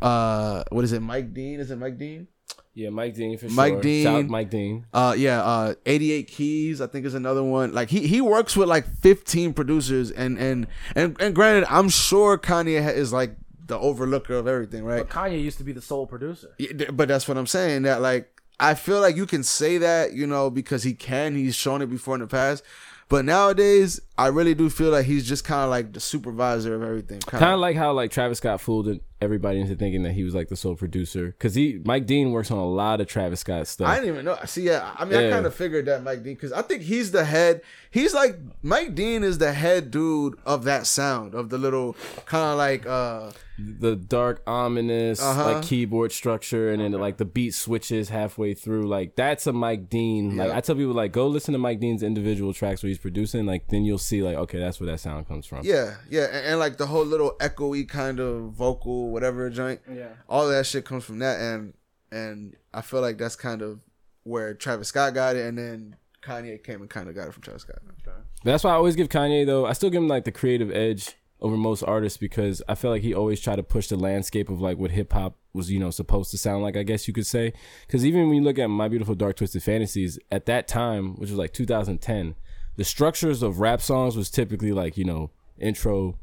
[0.01, 1.01] Uh, what is it?
[1.01, 1.59] Mike Dean?
[1.59, 2.27] Is it Mike Dean?
[2.75, 3.81] Yeah, Mike Dean for Mike sure.
[3.81, 4.03] Dean.
[4.03, 4.85] Shout out Mike Dean.
[4.91, 5.43] Uh, yeah.
[5.43, 7.71] Uh, 88 Keys, I think is another one.
[7.71, 12.37] Like he he works with like 15 producers, and and and and granted, I'm sure
[12.37, 13.35] Kanye is like
[13.67, 15.07] the overlooker of everything, right?
[15.07, 16.53] But Kanye used to be the sole producer.
[16.57, 17.83] Yeah, but that's what I'm saying.
[17.83, 21.35] That like I feel like you can say that, you know, because he can.
[21.35, 22.63] He's shown it before in the past.
[23.09, 26.81] But nowadays, I really do feel like he's just kind of like the supervisor of
[26.81, 27.19] everything.
[27.19, 28.87] Kind of like how like Travis Scott fooled
[29.23, 32.51] everybody into thinking that he was like the sole producer because he Mike Dean works
[32.51, 33.87] on a lot of Travis Scott stuff.
[33.87, 34.37] I didn't even know.
[34.45, 37.11] See, yeah, I mean, I kind of figured that Mike Dean because I think he's
[37.11, 37.61] the head.
[37.89, 41.95] He's like Mike Dean is the head dude of that sound of the little
[42.25, 45.53] kind of like uh the dark ominous Uh-huh.
[45.53, 49.89] like keyboard structure and then like the beat switches halfway through like that's a mike
[49.91, 50.57] dean like Yeah.
[50.57, 53.67] i tell people like go listen to mike dean's individual tracks where he's producing like
[53.67, 56.59] then you'll see like okay that's where that sound comes from yeah yeah and, and
[56.59, 59.79] like the whole little echoey kind of vocal whatever a joint.
[59.91, 60.09] Yeah.
[60.27, 61.73] all that shit comes from that and
[62.11, 63.79] and I feel like that's kind of
[64.23, 67.43] where Travis Scott got it and then Kanye came and kind of got it from
[67.43, 67.79] Travis Scott.
[68.05, 70.69] But that's why i always give kanye though i still give him like the creative
[70.71, 74.49] edge over most artists because i feel like he always tried to push the landscape
[74.49, 77.25] of like what hip-hop was you know supposed to sound like i guess you could
[77.25, 77.53] say
[77.87, 81.29] because even when you look at my beautiful dark twisted fantasies at that time which
[81.29, 82.35] was like 2010
[82.75, 86.17] the structures of rap songs was typically like you know intro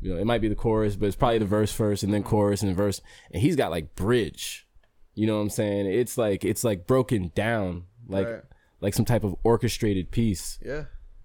[0.00, 2.22] you know, it might be the chorus, but it's probably the verse first and then
[2.22, 3.00] chorus and verse.
[3.32, 4.66] And he's got like bridge.
[5.14, 5.86] You know what I'm saying?
[5.86, 8.42] It's like it's like broken down, like Right.
[8.80, 10.58] like some type of orchestrated piece.
[10.64, 10.84] Yeah.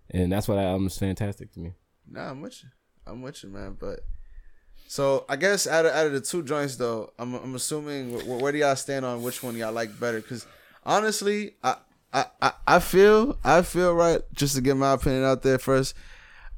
[0.10, 1.74] And that's why that album's fantastic to me.
[2.10, 2.70] Nah, I'm with you.
[3.08, 3.78] I'm with you, man.
[3.80, 4.02] But
[4.88, 8.40] so I guess out of out of the two joints though, I'm I'm assuming where,
[8.40, 10.20] where do y'all stand on which one y'all like better?
[10.22, 10.46] Because
[10.84, 11.78] honestly, I,
[12.14, 14.22] I I I feel I feel right.
[14.34, 15.96] Just to get my opinion out there first,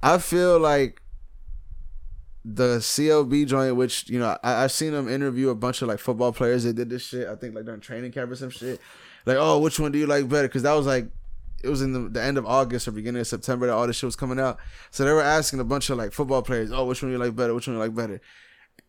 [0.01, 1.01] I feel like
[2.53, 5.99] the CLB joint, which you know I, I've seen them interview a bunch of like
[5.99, 6.63] football players.
[6.63, 7.27] They did this shit.
[7.27, 8.79] I think like during training camp or some shit.
[9.25, 10.47] Like, oh, which one do you like better?
[10.47, 11.09] Because that was like
[11.63, 13.97] it was in the, the end of August or beginning of September that all this
[13.97, 14.57] shit was coming out.
[14.91, 17.23] So they were asking a bunch of like football players, oh, which one do you
[17.23, 17.53] like better?
[17.53, 18.21] Which one you like better?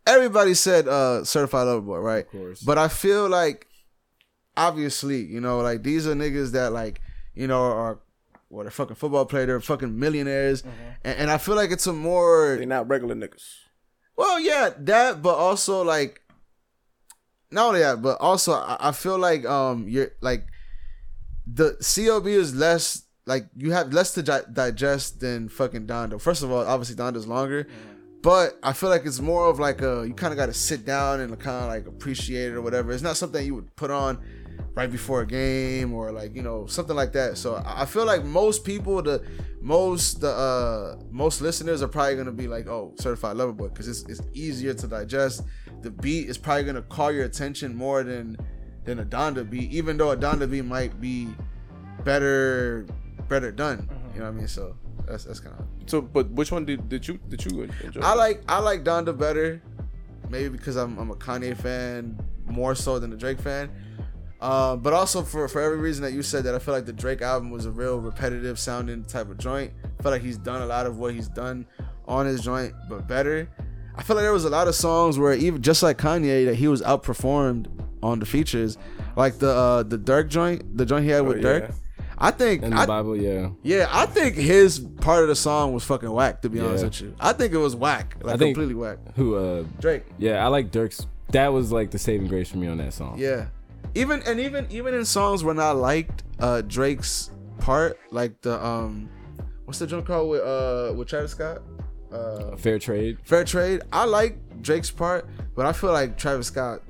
[0.07, 2.27] Everybody said uh certified lover boy, right?
[2.27, 2.63] Of course.
[2.63, 3.67] But I feel like
[4.57, 7.01] obviously, you know, like these are niggas that like,
[7.35, 7.99] you know, are
[8.49, 10.63] what a fucking football player, they're fucking millionaires.
[11.05, 13.45] And, and I feel like it's a more They're not regular niggas.
[14.17, 16.23] well, yeah, that, but also like,
[17.51, 20.47] not only that, but also I, I feel like um you're like
[21.47, 26.21] the CLB is less like you have less to di- digest than fucking Donda.
[26.21, 27.67] First of all, obviously Donda's longer,
[28.23, 30.85] but I feel like it's more of like a you kind of got to sit
[30.85, 32.93] down and kind of like appreciate it or whatever.
[32.93, 34.19] It's not something you would put on
[34.79, 37.37] right before a game or like you know something like that.
[37.37, 39.25] So I feel like most people, the
[39.61, 43.89] most the uh most listeners are probably gonna be like, oh, certified lover boy, because
[43.89, 45.43] it's it's easier to digest.
[45.83, 48.37] The beat is probably gonna call your attention more than
[48.85, 51.29] than a Donda beat, even though a Donda beat might be
[52.05, 52.87] better
[53.29, 53.89] better done.
[54.15, 54.47] You know what I mean?
[54.47, 54.77] So
[55.09, 55.67] that's that's kind of.
[55.91, 58.01] So, but which one did, did you did you enjoy?
[58.01, 59.61] I like I like Donda better,
[60.31, 62.17] maybe because I'm I'm a Kanye fan
[62.47, 63.69] more so than a Drake fan.
[64.41, 66.93] Uh, but also for for every reason that you said that I feel like the
[66.93, 69.73] Drake album was a real repetitive sounding type of joint.
[69.99, 71.67] I feel like he's done a lot of what he's done
[72.07, 73.49] on his joint, but better.
[73.97, 76.55] I feel like there was a lot of songs where even just like Kanye that
[76.55, 77.67] he was outperformed
[78.01, 78.79] on the features,
[79.17, 81.43] like the uh, the Durk joint, the joint he had with yeah.
[81.43, 81.75] Durk.
[82.21, 83.51] I think In the I, Bible, yeah.
[83.63, 86.43] yeah, I think his part of the song was fucking whack.
[86.43, 88.99] To be honest with you, I think it was whack, like I think- completely whack.
[89.17, 89.35] Who?
[89.37, 91.07] uh Drake, Yeah, I like Durk's.
[91.31, 93.19] That was like the saving grace for me on that song.
[93.19, 93.47] yeah,
[93.99, 99.09] even and even even in songs when I liked uh Drake's part, like the um,
[99.65, 101.63] what's the joint called with uh with Travis Scott,
[102.13, 103.19] uh, Fair trade.
[103.25, 103.83] Fair Trade.
[103.93, 106.83] I like Drake's part, but I feel like Travis Scott.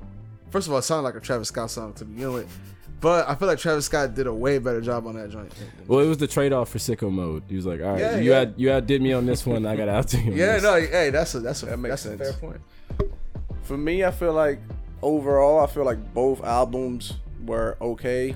[0.51, 2.59] First of all, it sounded like a Travis Scott song to begin with,
[3.01, 5.51] but I feel like Travis Scott did a way better job on that joint.
[5.87, 7.43] Well, it was the trade off for sicko mode.
[7.47, 8.39] He was like, "All right, Yeah, you yeah.
[8.39, 9.65] had you outdid me on this one.
[9.65, 12.03] I got out to you." Yeah, this." no, hey, that's a that's a That makes
[12.03, 12.21] that's a sense.
[12.39, 12.61] fair point.
[13.63, 14.59] For me, I feel like
[15.01, 17.13] overall, I feel like both albums
[17.45, 18.35] were okay.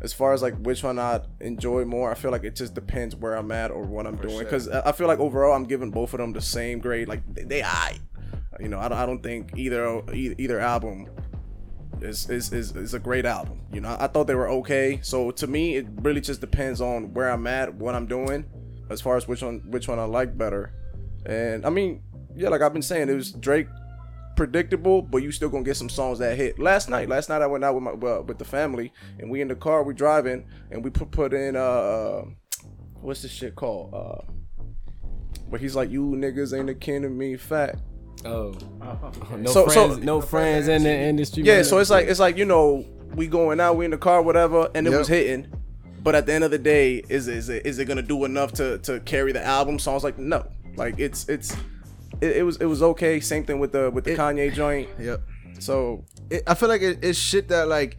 [0.00, 3.14] As far as like which one I enjoy more, I feel like it just depends
[3.14, 4.34] where I'm at or what I'm doing.
[4.34, 4.44] sure.
[4.44, 7.08] Because I feel like overall, I'm giving both of them the same grade.
[7.08, 7.98] Like they, they I,
[8.58, 11.08] you know, I don't, I don't think either either, either album
[12.00, 13.60] is, is is is a great album.
[13.72, 14.98] You know, I thought they were okay.
[15.02, 18.44] So to me, it really just depends on where I'm at, what I'm doing,
[18.90, 20.72] as far as which one which one I like better.
[21.26, 22.02] And I mean,
[22.34, 23.68] yeah, like I've been saying, it was Drake
[24.36, 26.58] predictable, but you still gonna get some songs that hit.
[26.58, 29.40] Last night, last night I went out with my well, with the family, and we
[29.40, 32.22] in the car, we driving, and we put put in uh,
[33.00, 33.92] what's this shit called?
[33.94, 34.22] Uh,
[35.48, 37.78] where he's like, "You niggas ain't akin to me, fat."
[38.24, 38.54] Oh,
[39.36, 41.42] no So- so- friends, no friends in the industry.
[41.42, 44.22] Yeah, so it's like it's like you know we going out, we in the car,
[44.22, 44.98] whatever, and it Yep.
[44.98, 45.46] was hitting.
[46.02, 48.52] But at the end of the day, is is it, is it gonna do enough
[48.54, 49.78] to to carry the album?
[49.78, 50.44] So I was like, no,
[50.76, 51.54] like it's it's
[52.22, 53.20] it, it was it was okay.
[53.20, 54.88] Same thing with the with the It- Kanye joint.
[54.98, 55.20] Yep.
[55.58, 57.98] So It, I feel like it, it's shit that like,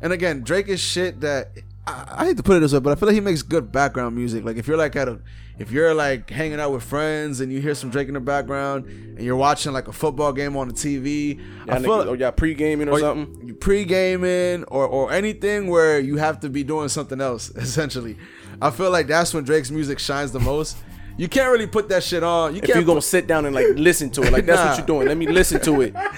[0.00, 1.50] and again, Drake is shit that
[1.86, 3.70] I, I hate to put it this way, but I feel like he makes good
[3.72, 4.44] background music.
[4.44, 5.20] Like if you're like at a,
[5.58, 8.86] if you're like hanging out with friends and you hear some Drake in the background
[8.86, 11.38] and you're watching like a football game on the TV,
[11.68, 13.46] I y'all, feel niggas, or oh, y'all pre gaming or, or something.
[13.48, 18.16] you pre-gaming or or anything where you have to be doing something else essentially
[18.60, 20.76] i feel like that's when drake's music shines the most
[21.16, 23.44] you can't really put that shit on you If can't you gonna put- sit down
[23.46, 24.68] and like listen to it, like that's Nah.
[24.70, 25.08] what you're doing.
[25.08, 25.94] Let me listen to it.
[25.96, 26.10] I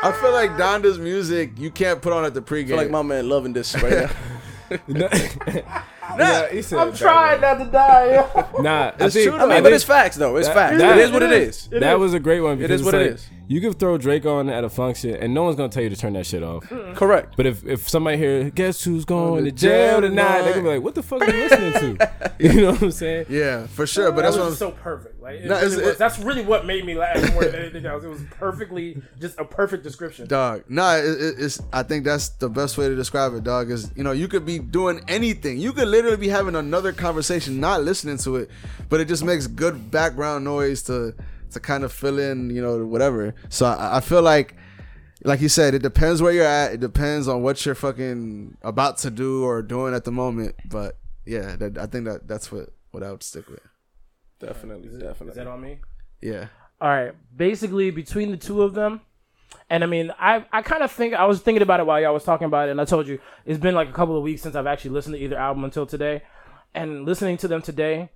[0.02, 2.68] i feel like donda's music you can't put on at the pregame.
[2.68, 4.10] feel like my man loving this right now.
[6.18, 8.14] yeah, he said I'm trying not to die.
[8.14, 8.62] yo.
[8.62, 10.36] Nah, I It's think, true, I mean, I but think it's facts though.
[10.36, 10.78] It's that- facts.
[10.78, 11.68] that- it is what it is.
[11.72, 12.58] that was a great one.
[12.58, 13.28] Because is what it's it like, is.
[13.48, 15.96] You could throw Drake on at a function, and no one's gonna tell you to
[15.96, 16.64] turn that shit off.
[16.68, 16.94] Mm.
[16.94, 17.34] Correct.
[17.36, 20.42] But if if somebody here, guess who's going to to jail jail tonight?
[20.42, 22.90] They're gonna be like, "What the fuck are you listening to?" You know what I'm
[22.92, 23.26] saying?
[23.30, 25.20] yeah for sure but that that's was what I'm, just so perfect.
[25.20, 25.88] Like it No, really it's- was.
[25.88, 28.04] it- That's really what made me laugh more than anything else.
[28.04, 30.28] It was perfectly just a perfect description.
[30.28, 33.70] dog nah it, it- it's i think that's the best way to describe it dog
[33.72, 37.58] is you know you could be doing anything you could literally be having another conversation
[37.58, 38.48] not listening to it
[38.88, 41.14] but it just makes good background noise to
[41.50, 44.54] to kind of fill in you know whatever so i, I feel like
[45.24, 48.98] like you said it depends where you're at it depends on what you're fucking about
[48.98, 50.96] to do or doing at the moment but
[51.26, 53.60] yeah that, i think that that's what what i would stick with
[54.40, 55.34] Definitely, Is definitely.
[55.42, 55.80] that on me?
[56.20, 56.46] yeah
[56.80, 57.12] All right.
[57.36, 59.00] Basically, between the two of them,
[59.68, 62.14] and I mean, I I kind of think I was thinking about it while y'all
[62.14, 64.42] was talking about it, and I told you it's been like a couple of weeks
[64.42, 66.22] since I've actually listened to either album until today,
[66.72, 68.10] and listening to them today,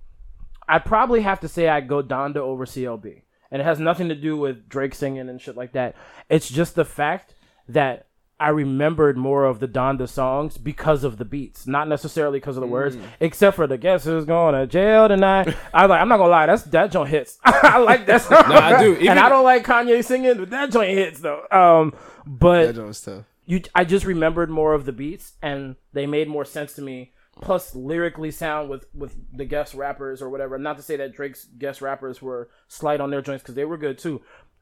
[0.67, 4.15] I'd probably have to say I'd go Donda over CLB, and it has nothing to
[4.15, 5.95] do with Drake singing and shit like that.
[6.29, 7.35] It's just the fact
[7.67, 8.07] that
[8.39, 12.61] I remembered more of the Donda songs because of the beats, not necessarily because of
[12.61, 15.55] the words, except for the guess who's going to jail tonight.
[15.73, 17.37] I like, I'm not gonna lie, that's that joint hits.
[17.45, 18.43] I like that song.
[18.49, 18.93] No, I do.
[18.95, 21.43] Even- and I don't like Kanye singing, but that joint hits though.
[21.51, 21.93] Um,
[22.25, 26.05] but that joint was tough you I just remembered more of the beats and they
[26.07, 27.11] made more sense to me.
[27.41, 30.57] Plus lyrically sound with with the guest rappers or whatever.
[30.57, 33.77] Not to say that Drake's guest rappers were slight on their joints because they were
[33.77, 34.21] good too.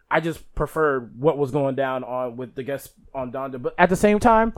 [0.09, 3.61] I just preferred what was going down on with the guests on Donda.
[3.61, 4.53] But at the same time,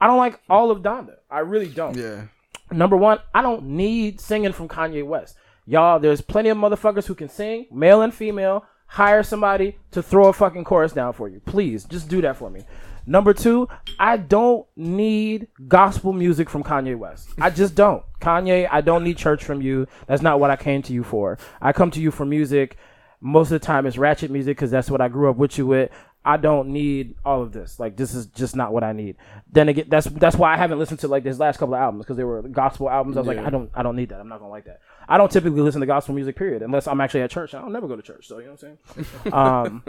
[0.00, 1.16] I don't like all of Donda.
[1.30, 1.96] I really don't.
[1.96, 2.26] yeah
[2.70, 5.36] Number one, I don't need singing from Kanye West.
[5.66, 8.64] Y'all, there's plenty of motherfuckers who can sing, male and female.
[8.86, 11.40] Hire somebody to throw a fucking chorus down for you.
[11.40, 12.64] Please, just do that for me.
[13.08, 17.30] Number two, I don't need gospel music from Kanye West.
[17.40, 18.04] I just don't.
[18.20, 19.86] Kanye, I don't need church from you.
[20.06, 21.38] That's not what I came to you for.
[21.62, 22.76] I come to you for music.
[23.22, 25.66] Most of the time, it's ratchet music because that's what I grew up with you
[25.66, 25.90] with.
[26.22, 27.80] I don't need all of this.
[27.80, 29.16] Like this is just not what I need.
[29.50, 32.04] Then again, that's that's why I haven't listened to like this last couple of albums
[32.04, 33.16] because they were gospel albums.
[33.16, 34.20] I was like, I don't I don't need that.
[34.20, 34.80] I'm not gonna like that.
[35.08, 36.36] I don't typically listen to gospel music.
[36.36, 37.54] Period, unless I'm actually at church.
[37.54, 38.28] I don't never go to church.
[38.28, 39.32] So you know what I'm saying.
[39.32, 39.84] um,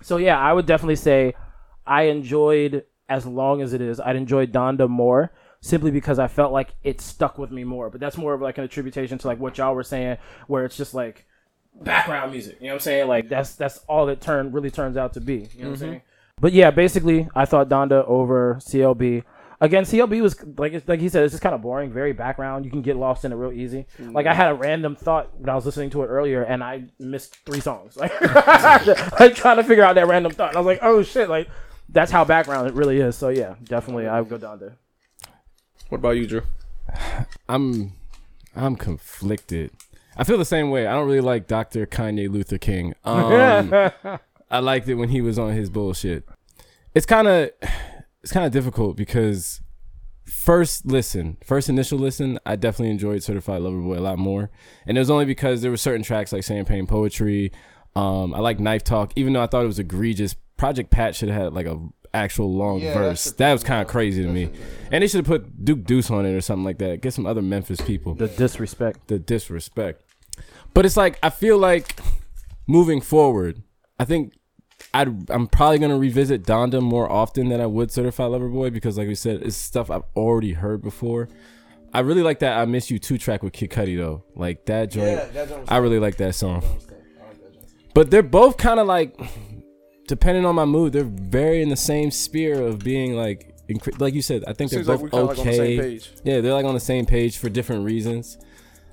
[0.00, 1.34] so yeah, I would definitely say
[1.86, 4.00] I enjoyed as long as it is.
[4.00, 7.90] I'd enjoyed Donda more simply because I felt like it stuck with me more.
[7.90, 10.76] But that's more of like an attribution to like what y'all were saying, where it's
[10.76, 11.26] just like
[11.80, 12.56] background music.
[12.60, 13.08] You know what I'm saying?
[13.08, 15.34] Like that's that's all it turn really turns out to be.
[15.34, 15.76] You know what I'm mm-hmm.
[15.76, 16.02] saying?
[16.40, 19.24] But yeah, basically, I thought Donda over CLB.
[19.62, 22.64] Again, CLB was like it's- like he said, it's just kind of boring, very background.
[22.64, 23.84] You can get lost in it real easy.
[23.98, 24.12] Mm-hmm.
[24.12, 26.84] Like I had a random thought when I was listening to it earlier, and I
[26.98, 27.96] missed three songs.
[28.00, 28.18] Like,
[29.20, 30.50] like trying to figure out that random thought.
[30.50, 31.28] And I was like, oh shit!
[31.28, 31.48] Like
[31.92, 33.16] that's how background it really is.
[33.16, 34.74] So yeah, definitely, I would go Donda.
[35.88, 36.42] What about you, Drew?
[37.48, 37.92] I'm
[38.54, 39.70] I'm conflicted.
[40.16, 40.86] I feel the same way.
[40.86, 41.86] I don't really like Dr.
[41.86, 42.94] Kanye Luther King.
[43.04, 43.72] Um,
[44.50, 46.28] I liked it when he was on his bullshit.
[46.94, 47.50] It's kind of
[48.22, 49.60] it's kind of difficult because
[50.24, 54.50] first listen, first initial listen, I definitely enjoyed Certified Lover Boy a lot more,
[54.86, 57.52] and it was only because there were certain tracks like Champagne Poetry.
[57.96, 60.36] Um, I like Knife Talk, even though I thought it was egregious.
[60.60, 61.80] Project Pat should have had like a
[62.12, 63.32] actual long Yeah, verse.
[63.32, 64.50] That was kind of crazy to me,
[64.92, 67.00] and they should have put Duke Deuce on it or something like that.
[67.00, 69.08] Get some other Memphis people The disrespect.
[69.08, 70.02] the disrespect.
[70.74, 71.98] But it's like I feel like
[72.66, 73.62] moving forward,
[73.98, 74.34] I think
[74.92, 78.98] I'd, I'm probably gonna revisit Donda more often than I would Certified Lover Boy because,
[78.98, 81.28] like we said, it's stuff I've already heard before.
[81.94, 84.24] I really like that "I Miss You" two track with Kid Cudi though.
[84.36, 85.22] Like that joint,
[85.68, 86.62] I really like that song.
[87.94, 89.18] But they're both kind of like,
[90.10, 94.12] depending on my mood, they're very in the same sphere of being like, incre- like
[94.12, 94.42] you said.
[94.46, 95.80] I think they're Seems like both we kind of like on the same okay.
[95.80, 96.10] page.
[96.24, 98.36] Yeah, they're like on the same page for different reasons.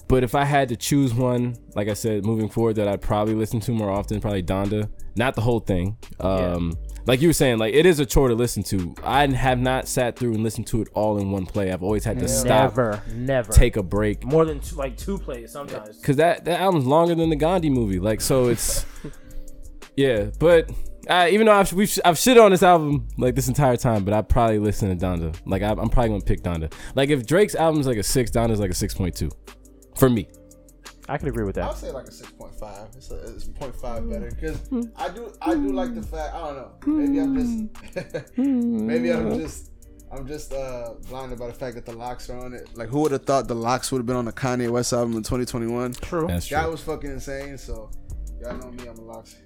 [0.08, 3.34] But if I had to choose one, like I said, moving forward, that I'd probably
[3.34, 4.90] listen to more often, probably Donda.
[5.16, 5.98] Not the whole thing.
[6.20, 8.94] Um, Like you were saying, like it is a chore to listen to.
[9.04, 11.72] I have not sat through and listened to it all in one play.
[11.72, 13.52] I've always had to stop, Never, never.
[13.52, 15.98] take a break, more than two, like two plays sometimes.
[15.98, 18.00] because that that album's longer than the Gandhi movie.
[18.00, 18.86] Like so, it's
[19.96, 20.30] yeah.
[20.40, 20.70] But
[21.10, 24.14] uh, even though I've we've, I've shit on this album like this entire time, but
[24.14, 25.36] I probably listen to Donda.
[25.46, 26.72] Like I, I'm probably gonna pick Donda.
[26.96, 29.30] Like if Drake's album's like a six, Donda's like a six point two,
[29.96, 30.28] for me.
[31.10, 31.64] I can agree with that.
[31.64, 32.90] I'll say like a six point five.
[32.96, 34.60] It's a it's 0.5 better because
[34.98, 36.72] I do I do like the fact I don't know.
[36.86, 39.72] Maybe I'm just maybe I'm just
[40.12, 42.70] I'm just uh blinded by the fact that the LOX are on it.
[42.76, 45.16] Like who would have thought the LOX would have been on the Kanye West album
[45.16, 45.94] in 2021?
[45.94, 46.28] True.
[46.28, 46.72] That's Guy true.
[46.72, 47.58] was fucking insane.
[47.58, 47.90] So
[48.42, 49.38] y'all know me, I'm a LOX.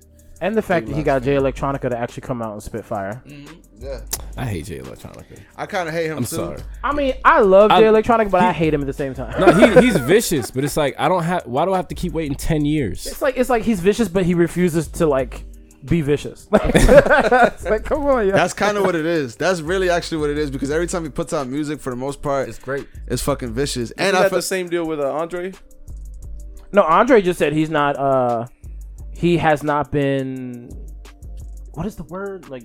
[0.41, 3.21] And the fact that he got Jay Electronica to actually come out and spit fire.
[3.79, 4.01] Yeah,
[4.35, 5.39] I hate Jay Electronica.
[5.55, 6.35] I kind of hate him I'm too.
[6.35, 6.59] sorry.
[6.83, 9.39] I mean, I love Jay Electronica, but I hate him at the same time.
[9.39, 11.45] No, he, he's vicious, but it's like I don't have.
[11.45, 13.05] Why do I have to keep waiting ten years?
[13.05, 15.43] It's like it's like he's vicious, but he refuses to like
[15.85, 16.47] be vicious.
[16.51, 18.33] like, come on, yeah.
[18.33, 19.35] That's kind of what it is.
[19.35, 21.95] That's really actually what it is because every time he puts out music, for the
[21.95, 22.87] most part, it's great.
[23.07, 23.91] It's fucking vicious.
[23.91, 25.53] And And I I had feel, the same deal with uh, Andre.
[26.71, 27.95] No, Andre just said he's not.
[27.97, 28.47] uh
[29.13, 30.69] He has not been.
[31.73, 32.49] What is the word?
[32.49, 32.63] Like,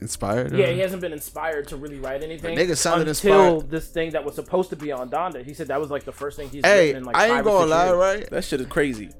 [0.00, 0.52] inspired.
[0.52, 2.56] yeah, he hasn't been inspired to really write anything.
[2.56, 3.70] nigga sounded until inspired.
[3.70, 5.44] this thing that was supposed to be on Donda.
[5.44, 7.44] He said that was like the first thing he's Hey, written in like I ain't
[7.44, 7.96] gonna lie, years.
[7.96, 8.30] right?
[8.30, 9.10] That shit is crazy.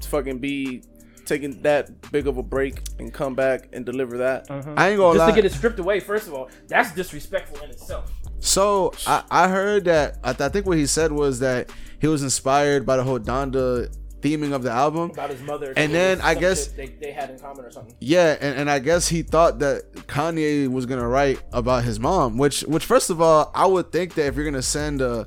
[0.00, 0.82] To fucking be
[1.26, 4.50] taking that big of a break and come back and deliver that.
[4.50, 4.98] I ain't gonna Mm-hmm.
[4.98, 5.30] Just lie.
[5.30, 6.00] to get it stripped away.
[6.00, 8.10] First of all, that's disrespectful in itself.
[8.40, 11.70] So I, I heard that I, th- I think what he said was that
[12.00, 15.10] he was inspired by the whole Donda theming of the album.
[15.10, 15.72] About his mother.
[15.76, 17.94] And then I guess- they, they had in common or something.
[18.00, 22.38] Yeah, and, and I guess he thought that Kanye was gonna write about his mom,
[22.38, 25.26] which which first of all, I would think that if you're gonna send a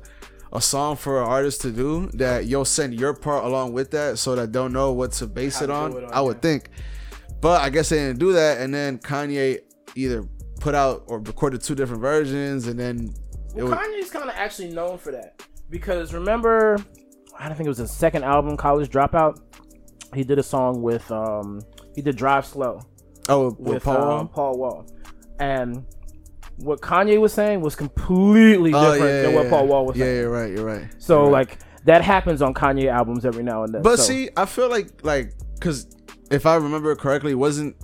[0.52, 4.18] a song for an artist to do, that you'll send your part along with that
[4.18, 5.92] so that they'll know what to base it on.
[5.96, 6.40] it on, I would yeah.
[6.42, 6.70] think.
[7.40, 9.58] But I guess they didn't do that, and then Kanye
[9.96, 10.24] either
[10.60, 13.12] put out or recorded two different versions, and then
[13.54, 16.78] Well, was, Kanye's kind of actually known for that because remember,
[17.38, 19.40] I don't think it was his second album, College Dropout.
[20.14, 21.60] He did a song with um
[21.94, 22.80] he did Drive Slow
[23.28, 23.96] oh with, with Paul.
[23.96, 24.86] Paul, Paul Wall,
[25.40, 25.84] and
[26.58, 29.96] what Kanye was saying was completely Oh, different yeah, than yeah, what Paul Wall was
[29.96, 30.14] yeah, saying.
[30.16, 30.52] Yeah, you're right.
[30.52, 30.84] You're right.
[30.98, 31.48] So You're right.
[31.48, 33.82] like that happens on Kanye albums every now and then.
[33.82, 35.86] But So- see, I feel like like because
[36.30, 37.76] if I remember correctly, it wasn't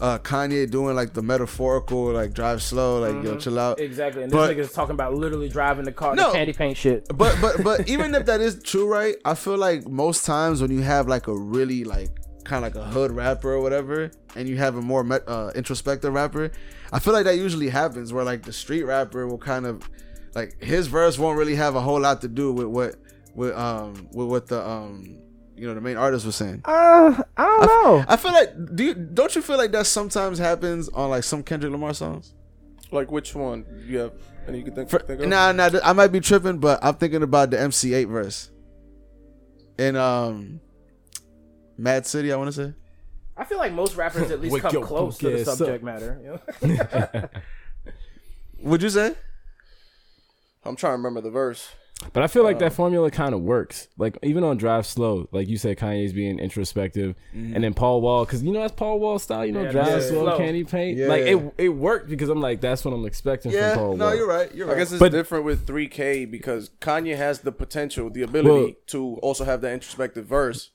[0.00, 3.78] uh, Kanye doing like the metaphorical like drive slow, like yo chill out.
[3.80, 6.28] exactly, and but- this nigga's talking about literally driving the car, No.
[6.28, 7.06] the candy paint shit.
[7.14, 9.16] But but but even if that is true, right?
[9.24, 12.08] I feel like most times when you have like a really like
[12.44, 15.52] kind of like a hood rapper or whatever, and you have a more met, uh,
[15.54, 16.50] introspective rapper,
[16.92, 19.88] I feel like that usually happens where like the street rapper will kind of
[20.34, 22.94] like his verse won't really have a whole lot to do with what
[23.34, 25.18] with um with what the um
[25.60, 26.62] you know the main artist was saying.
[26.64, 28.04] Uh, I don't know.
[28.08, 31.42] I feel like do you don't you feel like that sometimes happens on like some
[31.42, 32.34] Kendrick Lamar songs?
[32.90, 33.64] Like which one?
[33.86, 34.12] You have
[34.48, 35.28] any you can think, For, think of?
[35.28, 38.50] nah, nah, I might be tripping, but I'm thinking about the MC Eiht verse
[39.78, 40.60] in um
[41.76, 42.32] Mad City.
[42.32, 42.74] I want to say.
[43.36, 45.58] I feel like most rappers at least Wake come close to the ass up.
[45.58, 46.40] subject matter.
[46.62, 47.28] You know?
[48.62, 49.14] Would you say?
[50.64, 51.70] I'm trying to remember the verse.
[52.12, 53.88] But I feel like that um, formula kind of works.
[53.98, 57.54] Like even on Drive Slow, like you said, Kanye's being introspective, mm-hmm.
[57.54, 59.44] and then Paul Wall, because you know that's Paul Wall style.
[59.44, 60.36] You know, Yeah, Drive that's Slow, slow.
[60.38, 60.96] can he paint?
[60.96, 61.08] Yeah.
[61.08, 63.96] Like it, it worked because I'm like that's what I'm expecting Yeah, from Paul Wall.
[63.98, 64.16] no, Wall.
[64.16, 64.54] you're right.
[64.54, 64.76] You're right.
[64.76, 68.72] I guess it's But- different with 3K because Kanye has the potential, the ability Well-
[68.88, 70.70] to also have that introspective verse.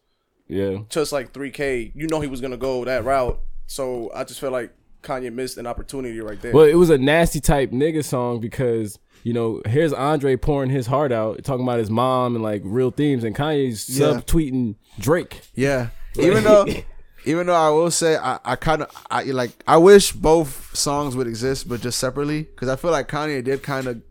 [0.47, 3.39] Yeah, Just like 3K, you know he was gonna go that route.
[3.65, 4.71] So I just feel like
[5.01, 6.53] Kanye missed an opportunity right there.
[6.53, 10.87] well, it was a nasty type nigga song because you know here's Andre pouring his
[10.87, 14.05] heart out, talking about his mom and like real themes, and Kanye's Yeah.
[14.13, 15.41] subtweeting Drake.
[15.55, 15.89] Yeah.
[16.17, 16.65] Even though
[17.25, 21.15] even though I will say I, I kind of I like I wish both songs
[21.15, 24.01] would exist but just separately cuz I feel like Kanye did kind of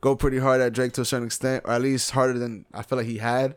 [0.00, 2.82] go pretty hard at Drake to a certain extent or at least harder than I
[2.82, 3.54] feel like he had.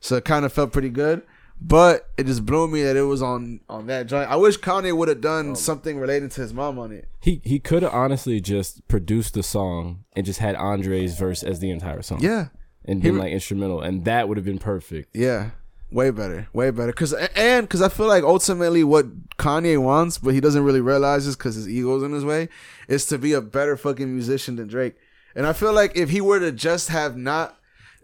[0.00, 1.22] So it kind of felt pretty good.
[1.62, 4.30] But it just blew me that it was on on that joint.
[4.30, 5.54] I wish Kanye would have done oh.
[5.54, 7.08] something related to his mom on it.
[7.20, 11.60] He he could have honestly just produced the song and just had Andre's verse as
[11.60, 12.20] the entire song.
[12.22, 12.48] Yeah.
[12.86, 15.14] and He been re- like instrumental, and that would have been perfect.
[15.14, 15.50] Yeah.
[15.92, 16.92] Way better, way better.
[16.92, 19.06] Cause and cause I feel like ultimately what
[19.38, 22.48] Kanye wants, but he doesn't really realize this because his ego's in his way,
[22.88, 24.94] is to be a better fucking musician than Drake.
[25.34, 27.58] And I feel like if he were to just have not,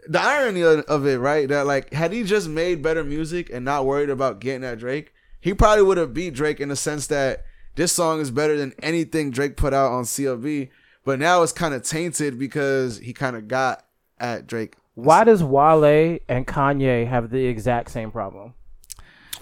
[0.09, 1.47] the irony of, of it, right?
[1.47, 5.13] That like had he just made better music and not worried about getting at Drake,
[5.39, 7.45] he probably would have beat Drake in the sense that
[7.75, 10.69] this song is better than anything Drake put out on CLB.
[11.05, 13.85] But now it's kind of tainted because he kind of got
[14.19, 14.75] at Drake.
[14.95, 18.55] Why does Wale and Kanye have the exact same problem?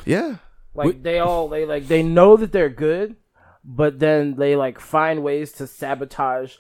[0.06, 0.36] Yeah.
[0.74, 3.16] Like they all they like they know that they're good,
[3.64, 6.58] but then they like find ways to sabotage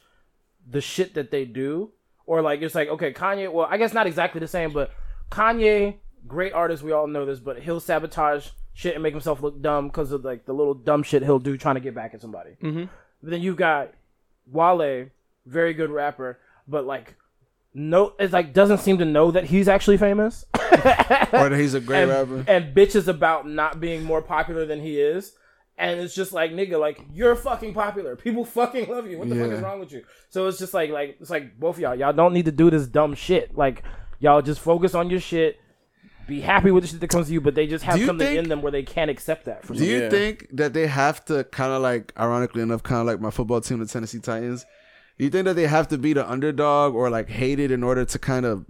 [0.66, 1.92] the shit that they do.
[2.28, 3.52] Or like it's like okay, Kanye.
[3.52, 4.92] Well, I guess not exactly the same, but
[5.32, 5.96] Kanye,
[6.28, 9.88] great artist, we all know this, but he'll sabotage shit and make himself look dumb
[9.88, 12.52] because of like the little dumb shit he'll do trying to get back at somebody.
[12.62, 12.86] Mm-hmm.
[13.22, 13.94] But then you've got
[14.52, 15.08] Wale,
[15.46, 17.16] very good rapper, but like
[17.74, 21.82] no, it's like doesn't seem to know that he's actually famous Or that he's a
[21.82, 22.46] great and, rapper.
[22.48, 25.34] and bitches about not being more popular than he is.
[25.78, 28.16] And it's just like nigga, like you're fucking popular.
[28.16, 29.20] People fucking love you.
[29.20, 30.04] What the fuck is wrong with you?
[30.30, 31.96] So it's just like like it's like both of y'all.
[31.96, 33.58] Y'all don't need to do this dumb shit.
[33.58, 33.84] Like
[34.20, 35.58] y'all just focus on your shit.
[36.28, 38.40] Be happy with the shit that comes to you, but they just have something think-
[38.40, 39.64] in them where they can't accept that.
[39.64, 40.10] From Do you Yeah.
[40.10, 43.62] think that they have to kind of like, ironically enough, kind of like my football
[43.62, 44.66] team, the Tennessee Titans?
[45.20, 48.06] Do you think that they have to be the underdog or like hated in order
[48.06, 48.66] to kind of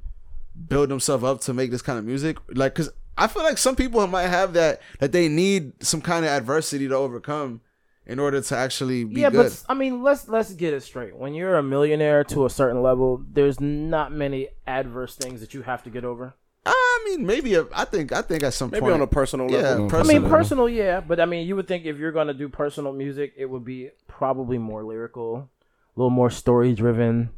[0.68, 2.38] build themselves up to make this kind of music?
[2.54, 6.26] Like, cause I feel like some people might have that that they need some kind
[6.26, 7.62] of adversity to overcome
[8.06, 9.52] in order to actually be yeah, good.
[9.52, 11.16] but I mean, let's let's get it straight.
[11.16, 15.62] When you're a millionaire to a certain level, there's not many adverse things that you
[15.64, 16.36] have to get over.
[16.68, 19.50] I mean, maybe a, I think I think at some Maybe point on a personal
[19.52, 19.86] yeah, level.
[19.86, 20.22] I personal.
[20.22, 23.34] mean, personal, yeah, but I mean, you would think if you're gonna do personal music,
[23.38, 27.30] it would be probably more lyrical, a little more story driven.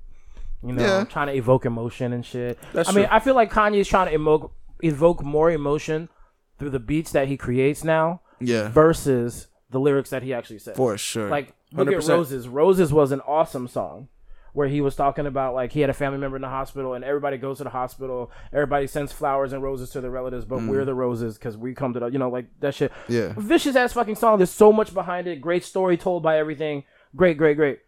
[0.63, 1.03] You know, Yeah.
[1.03, 2.57] trying to evoke emotion and shit.
[2.73, 3.05] That's I mean.
[3.11, 4.51] I feel like Kanye's trying to evoke
[4.81, 6.09] evoke more emotion
[6.57, 10.77] through the beats that he creates now yeah, versus the lyrics that he actually says.
[10.77, 11.29] for sure.
[11.29, 12.09] Like, look at 100%.
[12.09, 12.47] Roses.
[12.47, 14.07] Roses was an awesome song
[14.53, 17.03] where he was talking about like he had a family member in the hospital and
[17.05, 18.31] everybody goes to the hospital.
[18.51, 20.85] Everybody sends flowers and roses to their relatives, but we're mm.
[20.87, 22.91] the roses because we come to the, you know, like that shit.
[23.07, 23.33] Yeah.
[23.37, 24.39] Vicious ass fucking song.
[24.39, 25.41] There's so much behind it.
[25.41, 26.85] Great story told by everything.
[27.15, 27.81] Great, great, great.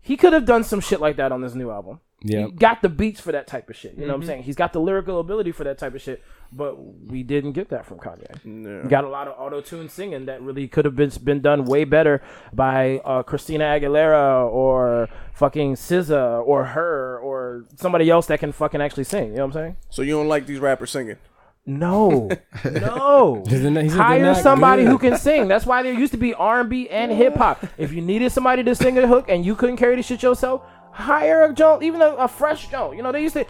[0.00, 2.00] He could have done some shit like that on this new album.
[2.24, 2.46] Yeah.
[2.46, 3.92] He got the beats for that type of shit.
[3.94, 4.12] You know Mm-hmm.
[4.12, 4.42] what I'm saying?
[4.44, 6.76] He's got the lyrical ability for that type of shit, but
[7.10, 8.28] we didn't get that from Kanye.
[8.44, 8.82] Yeah.
[8.82, 11.64] We got a lot of auto tune singing that really could have been been done
[11.64, 18.38] way better by uh, Christina Aguilera or fucking SZA or her or somebody else that
[18.40, 19.30] can fucking actually sing.
[19.30, 19.76] You know what I'm saying?
[19.90, 21.16] So you don't like these rappers singing?
[21.64, 22.28] No,
[22.64, 23.42] no.
[23.48, 24.90] They're not- he Hire somebody good.
[24.90, 25.46] who can sing.
[25.48, 27.64] That's why there used to be R and B and hip hop.
[27.78, 30.62] If you needed somebody to sing a hook and you couldn't carry the shit yourself,
[30.92, 32.92] hire a Joe, even a, a fresh Joe.
[32.92, 33.44] You know they used to.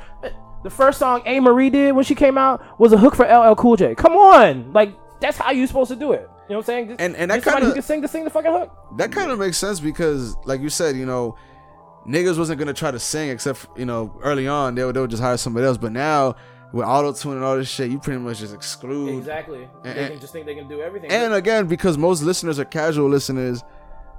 [0.63, 3.77] The first song Amerie did when she came out was a hook for LL Cool
[3.77, 3.95] J.
[3.97, 6.29] Come on, like that's how you're supposed to do it.
[6.49, 6.89] You know what I'm saying?
[6.89, 8.71] Just- And- and that kinda- who can sing to sing the fucking hook.
[8.97, 11.37] that kind of makes sense because, like you said, you know,
[12.07, 15.01] niggas wasn't gonna try to sing except for, you know early on they would, they
[15.01, 15.79] would just hire somebody else.
[15.79, 16.35] But now
[16.73, 19.17] with auto tune and all this shit, you pretty much just exclude.
[19.19, 19.69] Exactly.
[19.85, 21.11] And- they can just think they can do everything.
[21.11, 23.63] And again, because most listeners are casual listeners,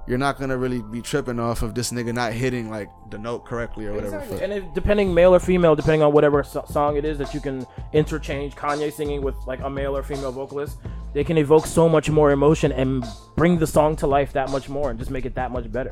[0.06, 3.44] you're not gonna really be tripping off of this nigga not hitting like the note
[3.44, 4.18] correctly or whatever.
[4.18, 4.42] Exactly.
[4.42, 7.40] And if, depending male or female, depending on whatever so- song it is that you
[7.40, 10.78] can interchange Kanye singing with like a male or female vocalist,
[11.12, 13.04] they can evoke so much more emotion and
[13.36, 15.90] bring the song to life that much more and just make it that much better.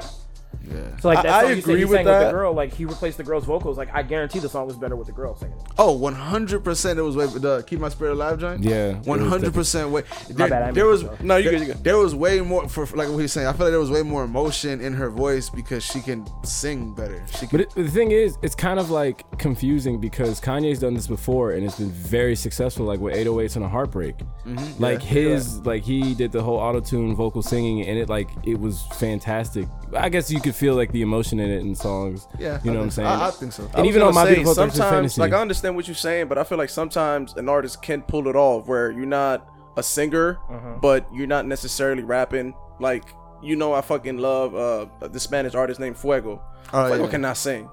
[0.70, 0.96] Yeah.
[1.00, 2.24] So like I- that I song you said agree he with sang with that.
[2.26, 3.76] the girl, like he replaced the girl's vocals.
[3.78, 5.56] Like I guarantee the song was better with the girl singing.
[5.58, 5.62] it.
[5.78, 8.62] Oh, 100% it was way the Keep My Spirit Alive joint.
[8.62, 10.02] Yeah, it was 100% way.
[10.02, 11.84] My There, bad, I there missed was it, No, you there, good, you good.
[11.84, 13.46] there was way more for like what he was saying.
[13.46, 16.94] I feel like there was way more emotion in her voice because she can sing
[16.94, 17.22] better.
[17.38, 20.94] She can But it, the thing is, it's kind of like confusing because Kanye's done
[20.94, 24.16] this before and it's been very successful, like with 808s and a Heartbreak.
[24.46, 24.82] Mm-hmm.
[24.82, 28.58] Like his, like he did the whole auto tune vocal singing and it like it
[28.58, 29.66] was fantastic.
[29.94, 32.28] I guess you could feel like the emotion in it in songs.
[32.38, 33.08] Yeah, you I know what I'm saying.
[33.08, 33.64] I- I think so.
[33.74, 36.38] And I even on my say, beautiful sometimes, like I understand what you're saying, but
[36.38, 40.38] I feel like sometimes an artist can pull it off where you're not a singer,
[40.50, 40.74] Uh-huh.
[40.80, 42.54] but you're not necessarily rapping.
[42.78, 43.04] Like
[43.42, 46.40] you know, I fucking love uh the Spanish artist named Fuego.
[46.72, 47.10] Oh, Fuego yeah.
[47.10, 47.68] cannot sing,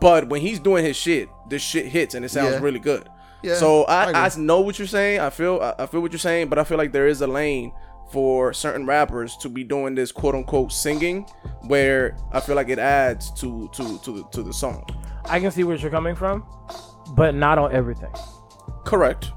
[0.00, 2.60] but when he's doing his shit, this shit hits and it sounds Yeah.
[2.60, 3.08] really good.
[3.42, 5.20] Yeah, so I I, I, know what you're saying.
[5.20, 7.26] I feel I, I feel what you're saying, but I feel like there is a
[7.26, 7.72] lane
[8.10, 11.26] for certain rappers to be doing this quote unquote singing,
[11.62, 14.86] where I feel like it adds to to to the, to the song.
[15.24, 16.46] I can see where you're coming from,
[17.16, 18.12] but not on everything.
[18.84, 19.30] Correct.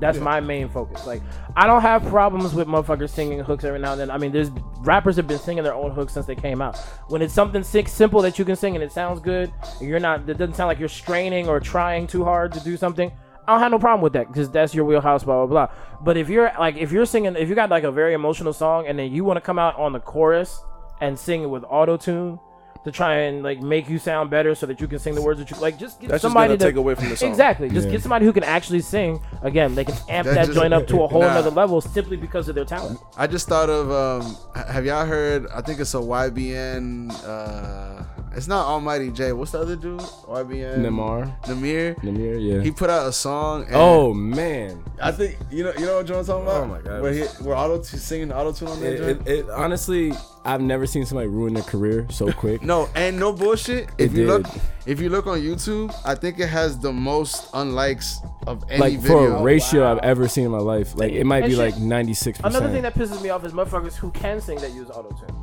[0.00, 1.06] That's my main focus.
[1.06, 1.22] Like,
[1.56, 4.10] I don't have problems with motherfuckers singing hooks every now and then.
[4.12, 4.50] I mean, there's
[4.82, 6.76] rappers have been singing their own hooks since they came out.
[7.08, 9.98] When it's something sick, simple that you can sing and it sounds good, and you're
[9.98, 13.10] not, it doesn't sound like you're straining or trying too hard to do something.
[13.48, 15.74] I don't have no problem with that because that's your wheelhouse, blah blah blah.
[16.02, 18.86] But if you're like, if you're singing, if you got like a very emotional song
[18.86, 20.60] and then you want to come out on the chorus
[21.00, 22.38] and sing it with auto tune
[22.84, 25.40] to try and like make you sound better so that you can sing the words
[25.40, 27.30] that you like, just get That's somebody gonna take away from the song.
[27.30, 27.70] Exactly.
[27.70, 27.92] Just Yeah.
[27.92, 29.18] get somebody who can actually sing.
[29.42, 31.32] Again, they can amp That that, just- joint up to a whole Nah.
[31.34, 32.98] nother level simply because of their talent.
[33.16, 38.04] I just thought of um have y'all heard I think it's a YBN uh
[38.36, 39.32] it's not Almighty Jay.
[39.32, 40.00] What's the other dude?
[40.00, 41.96] YBN Namar, Nahmir.
[42.02, 42.62] Nahmir, yeah.
[42.62, 46.06] He put out a song and oh man, I think you know you know what
[46.06, 46.62] John's talking about?
[46.62, 47.02] Oh my God.
[47.02, 49.28] Where he where auto singing auto tune on that it, joint?
[49.28, 50.12] it, it, honestly,
[50.44, 52.62] I've never seen somebody ruin their career so quick.
[52.62, 53.88] No, and no bullshit.
[53.98, 54.62] If It you look, did.
[54.86, 58.98] if you look on YouTube, I think it has the most unlikes of any like
[58.98, 59.08] video.
[59.30, 59.92] for a ratio oh, wow.
[59.92, 60.94] I've ever seen in my life.
[60.96, 62.40] Like it might And be shit, like 96.
[62.40, 65.36] Another thing that pisses me off is motherfuckers who can sing that use auto tune.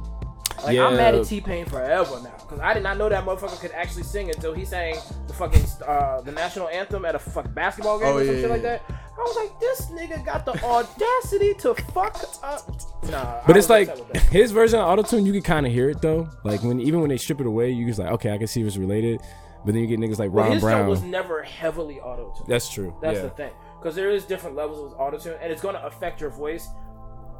[0.63, 0.87] Like Yeah.
[0.87, 3.71] I'm mad at T Pain forever now because I did not know that motherfucker could
[3.71, 4.95] actually sing until he sang
[5.27, 8.41] the fucking uh, the national anthem at a fucking basketball game Oh, or some yeah,
[8.41, 8.81] shit like that.
[8.89, 12.67] I was like, this nigga got the audacity to fuck up.
[13.09, 14.31] Nah, I But it's like upset with that.
[14.31, 16.27] his version of autotune, you can kind of hear it though.
[16.43, 18.61] Like when even when they strip it away, you just like, okay, I can see
[18.61, 19.21] if it's related.
[19.63, 20.87] But then you get niggas like Ron Well, Ron his joint Brown.
[20.89, 22.47] was never heavily auto tuned.
[22.47, 22.95] That's true.
[23.01, 23.21] That's yeah.
[23.23, 23.51] the thing.
[23.79, 26.67] Because there is different levels of autotune, and it's going to affect your voice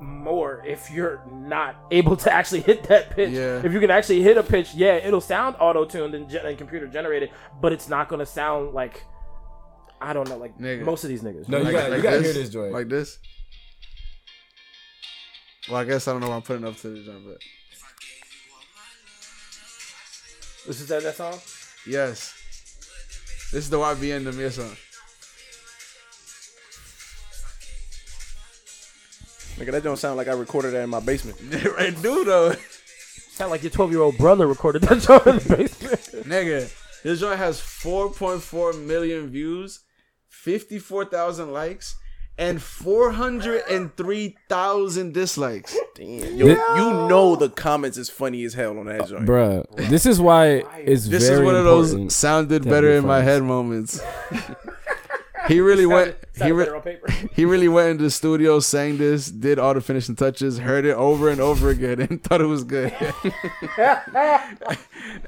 [0.02, 3.32] more if you're not able to actually hit that pitch.
[3.32, 3.62] Yeah.
[3.64, 6.88] If you can actually hit a pitch, yeah, it'll sound auto-tuned and, gen- and computer
[6.88, 7.30] generated,
[7.62, 9.04] but it's not going to sound like
[10.02, 10.84] I don't know, like Nigga.
[10.84, 11.48] most of these niggas.
[11.48, 12.74] No, you gotta- you gotta hear this joint.
[12.74, 13.18] Like this.
[15.70, 17.38] Well, I guess I don't know why I'm putting up to the joint, but
[20.68, 21.34] This is that, that song?
[21.88, 22.34] yes.
[23.52, 24.76] This is the YBN Nahmir song.
[29.58, 31.38] Nigga, that don't sound like I recorded that in my basement.
[31.78, 32.53] right, dude, though.
[33.32, 36.01] Sound like your 12-year-old brother recorded that song in the basement.
[36.28, 39.82] Nigga, this joint has 4.4 million views,
[40.30, 41.95] 54,000 likes,
[42.38, 45.78] and 403,000 dislikes.
[45.95, 46.36] Damn.
[46.36, 49.26] Yo, you know the comments is funny as hell on that uh, joint.
[49.26, 53.22] Bruh, this is why it's This very is one of those sounded better in my
[53.22, 54.01] head moments.
[55.48, 56.16] he really went.
[56.41, 57.12] He, re- paper.
[57.34, 60.96] he really went into the studio, sang this, did all the finishing touches, heard it
[60.96, 62.91] over and over again, and thought it was good.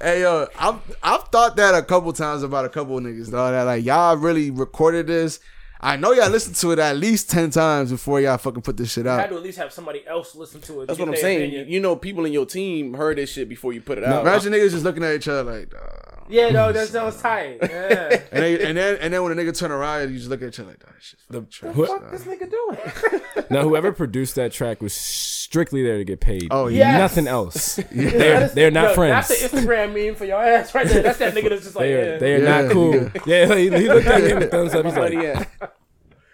[0.02, 3.54] hey yo, I've I've thought that a couple times about a couple of niggas, dog.
[3.54, 5.40] That like y'all really recorded this.
[5.80, 8.92] I know y'all listened to it at least ten times before y'all fucking put this
[8.92, 10.88] shit I had to at least have somebody else listen to it.
[10.88, 11.50] That's to what I'm saying.
[11.50, 11.70] opinion.
[11.70, 14.22] You know, people in your team heard this shit before you put it out.
[14.22, 16.17] Imagine niggas just looking at each other like, dawg.
[16.30, 17.58] Yeah, no, that sounds tight.
[17.62, 18.22] Yeah.
[18.32, 20.50] and, they, and then and then when a nigga turn around, you just look at
[20.50, 21.74] each other like, dawg, this shit's fucking trash.
[21.76, 23.46] Who- What this nigga doing?
[23.50, 26.48] now, whoever produced that track was strictly there to get paid.
[26.52, 26.92] Oh, yeah.
[26.92, 27.00] Yes.
[27.00, 27.76] Nothing else.
[27.78, 29.28] That They're, is- they're not yo, friends.
[29.30, 31.02] That's the Instagram meme for your ass right there.
[31.04, 32.18] That's that nigga that's just like, They're, yeah.
[32.20, 32.62] they're Yeah.
[32.62, 33.12] not cool.
[33.26, 34.86] Yeah, he, he looked at me and thumbs up.
[34.86, 35.46] He's like, yeah,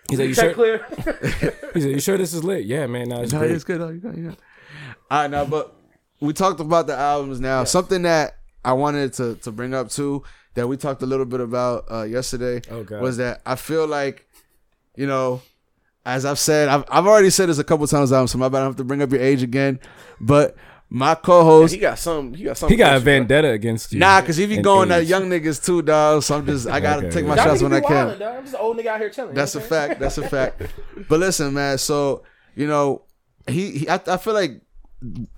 [0.10, 0.80] he's like, you Check sure?
[0.80, 0.86] clear.
[1.74, 2.66] He said, you sure this is lit?
[2.66, 3.10] Yeah, man.
[3.10, 3.52] Nah, it's No, great.
[3.52, 3.80] it's good.
[3.82, 3.90] though.
[3.90, 4.36] You got, you.
[5.12, 5.76] All right, now, but
[6.20, 7.64] we talked about the albums now.
[7.66, 10.24] Something that I wanted to to bring up too
[10.56, 14.28] that we talked a little bit about uh, yesterday Oh, was that I feel like,
[14.96, 15.42] you know,
[16.06, 18.58] as I've said, I've, I've already said this a couple times on, so my bad.
[18.58, 19.80] I don't have to bring up your age again,
[20.20, 20.56] but
[20.90, 21.74] my co-host.
[21.74, 22.34] he got some.
[22.34, 22.70] He got some.
[22.70, 24.00] He got a vendetta against you.
[24.00, 26.22] Nah, cause he be And going at young niggas too, dog.
[26.24, 27.16] So I'm just, I gotta Okay.
[27.16, 27.90] take my Y'all shots when I can.
[28.10, 28.36] wildin', dog.
[28.38, 29.34] I'm just an old nigga out here chilling.
[29.34, 30.00] That's you a know what fact.
[30.00, 30.62] That's a fact.
[31.10, 31.78] But listen, man.
[31.78, 32.24] So
[32.56, 33.04] you know,
[33.48, 34.62] he, he I, I feel like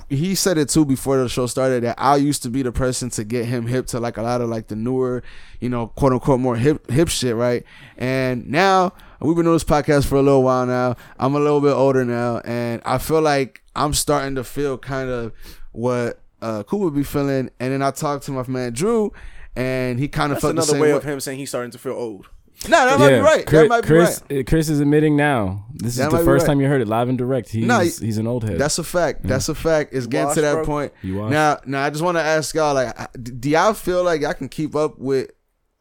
[0.10, 3.10] he said it too before the show started that I used to be the person
[3.12, 5.24] to get him hip to like a lot of like the newer,
[5.60, 7.64] you know, quote unquote more hip hip shit, right?
[7.98, 10.96] And now we've been doing this podcast for a little while now.
[11.18, 15.10] I'm a little bit older now, and I feel like I'm starting to feel kind
[15.10, 15.34] of
[15.72, 17.50] what uh Cool would be feeling.
[17.60, 19.14] And then I talked to my man Drew,
[19.56, 20.98] and he kind of felt the another same way way.
[20.98, 22.28] of him saying he's starting to feel old.
[22.70, 23.46] No, that might be right.
[23.48, 24.40] Chris, that might be Chris, right.
[24.40, 25.66] uh, Chris is admitting now.
[25.74, 26.52] This That is the first right.
[26.54, 27.50] time you heard it live and direct.
[27.50, 28.58] He's No, he- he's an old head.
[28.60, 29.24] That's a fact.
[29.24, 29.94] That's a fact.
[29.94, 30.66] It's getting washed, to that bro?
[30.66, 30.94] point.
[31.02, 31.32] You washed?
[31.32, 32.96] Now, now I just want to ask y'all, like,
[33.40, 35.32] do y'all feel like y'all can keep up with,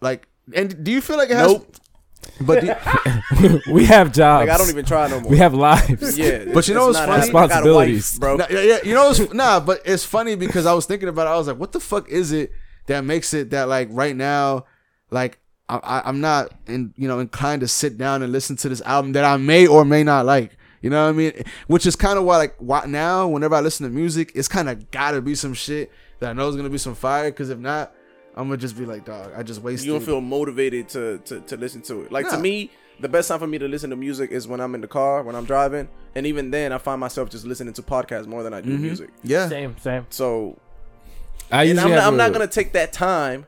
[0.00, 1.52] like, and do you feel like it has?
[1.52, 1.76] Nope.
[2.40, 2.60] But
[3.40, 4.48] do, we have jobs.
[4.48, 5.30] Like I don't even try no more.
[5.30, 6.18] We have lives.
[6.18, 7.12] yeah, But you know what's funny?
[7.12, 7.36] happening.
[7.36, 8.12] I got a Responsibilities.
[8.14, 8.36] wife, bro.
[8.36, 11.26] Nah, yeah, yeah, you know, it's, nah, but it's funny because I was thinking about
[11.26, 11.30] it.
[11.30, 12.50] I was like, what the fuck is it
[12.86, 14.64] that makes it that like right now,
[15.10, 15.38] like
[15.68, 18.82] I, I, I'm not in, you know, inclined to sit down and listen to this
[18.82, 20.56] album that I may or may not like.
[20.82, 21.32] You know what I mean?
[21.66, 24.68] Which is kind of why, like, why now whenever I listen to music, it's kind
[24.68, 27.30] of gotta be some shit that I know is gonna be some fire.
[27.30, 27.94] Because if not,
[28.36, 29.86] I'm gonna just be like, dog, I just wasted.
[29.86, 32.12] you don't feel motivated to, to to listen to it.
[32.12, 32.70] Like to me,
[33.00, 35.22] the best time for me to listen to music is when I'm in the car,
[35.22, 38.52] when I'm driving, and even then, I find myself just listening to podcasts more than
[38.52, 38.82] I do mm-hmm.
[38.82, 39.10] music.
[39.22, 39.48] yeah.
[39.48, 40.06] Same, same.
[40.10, 40.58] So,
[41.50, 43.46] I and I'm, not, I'm not gonna take that time.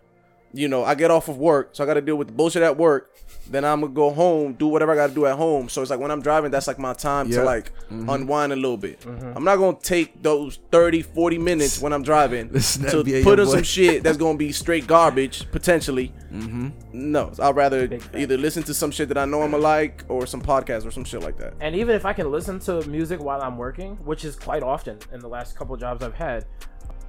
[0.57, 2.63] You know, I get off of work, so I got to deal with the bullshit
[2.63, 3.13] at work.
[3.49, 5.69] Then I'm gonna go home, do whatever I got to do at home.
[5.69, 7.39] So it's like when I'm driving, that's like my time Yeah.
[7.41, 8.09] to like Mm-hmm.
[8.11, 9.05] unwind a little bit.
[9.37, 13.39] I'm not gonna take those 30, 40 minutes when I'm driving to to NBA put
[13.39, 13.51] on Youngboy.
[13.53, 16.13] some shit that's gonna be straight garbage potentially.
[16.33, 16.69] Mm-hmm.
[16.93, 20.27] No, I'd rather either listen to some shit that I know I'm gonna like or
[20.27, 21.55] some podcast or some shit like that.
[21.61, 24.99] And even if I can listen to music while I'm working, which is quite often
[25.13, 26.47] in the last couple jobs I've had,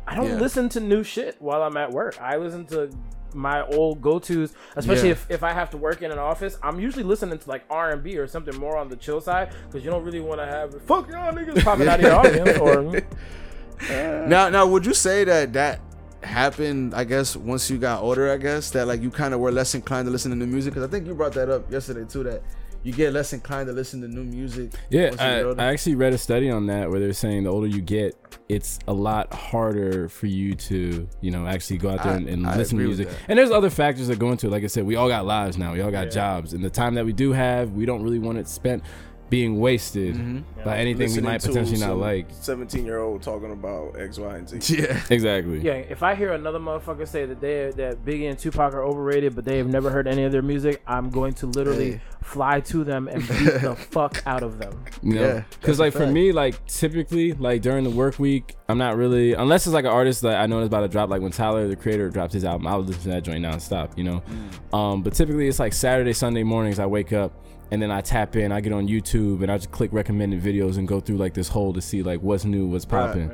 [0.05, 0.35] I don't Yeah.
[0.39, 2.21] listen to new shit while I'm at work.
[2.21, 2.89] I listen to
[3.33, 5.13] my old go-tos, especially Yeah.
[5.13, 6.57] if, if I have to work in an office.
[6.63, 9.91] I'm usually listening to like R&B or something more on the chill side because you
[9.91, 13.01] don't really want to have fuck y'all niggas popping out of your audience or
[14.27, 15.79] Now, now, would you say that that
[16.23, 16.93] happened?
[16.95, 19.75] I guess once you got older, I guess that like you kind of were less
[19.75, 20.73] inclined to listen to new music.
[20.73, 22.23] Because I think you brought that up yesterday too.
[22.23, 22.41] That
[22.87, 24.71] you get less inclined to listen to new music.
[24.89, 25.65] Yeah, once you get I.
[25.65, 28.15] I actually read a study on that where they're saying the older you get,
[28.47, 32.29] it's a lot harder for you to, you know, actually go out there I- and,
[32.29, 33.09] and listen to music.
[33.27, 34.51] And there's other factors that go into it.
[34.51, 35.73] Like I said, we all got lives now.
[35.73, 38.37] We all got jobs, and the time that we do have, we don't really want
[38.37, 38.83] it spent
[39.29, 40.63] being wasted Mm-hmm.
[40.63, 42.27] by anything we might potentially not like.
[42.31, 44.77] 17 year old talking about X, Y, and Z.
[44.81, 45.01] yeah.
[45.09, 45.59] Exactly.
[45.59, 45.73] yeah.
[45.73, 49.43] If I hear another motherfucker say that they that Biggie and Tupac are overrated, but
[49.45, 52.01] they have never heard any of their music, I'm going to literally Hey.
[52.23, 54.83] fly to them and beat the fuck out of them.
[55.03, 58.77] You know, Yeah, because like for me, like typically, like during the work week, I'm
[58.77, 61.09] not really unless it's like an artist that I know is about to drop.
[61.09, 63.97] Like when Tyler, the creator, drops his album, I'll listen to that joint nonstop.
[63.97, 64.73] You know, Mm.
[64.77, 66.79] um, but typically it's like Saturday, Sunday mornings.
[66.79, 67.33] I wake up
[67.71, 68.51] and then I tap in.
[68.51, 71.49] I get on YouTube and I just click recommended videos and go through like this
[71.49, 73.31] hole to see like what's new, what's popping.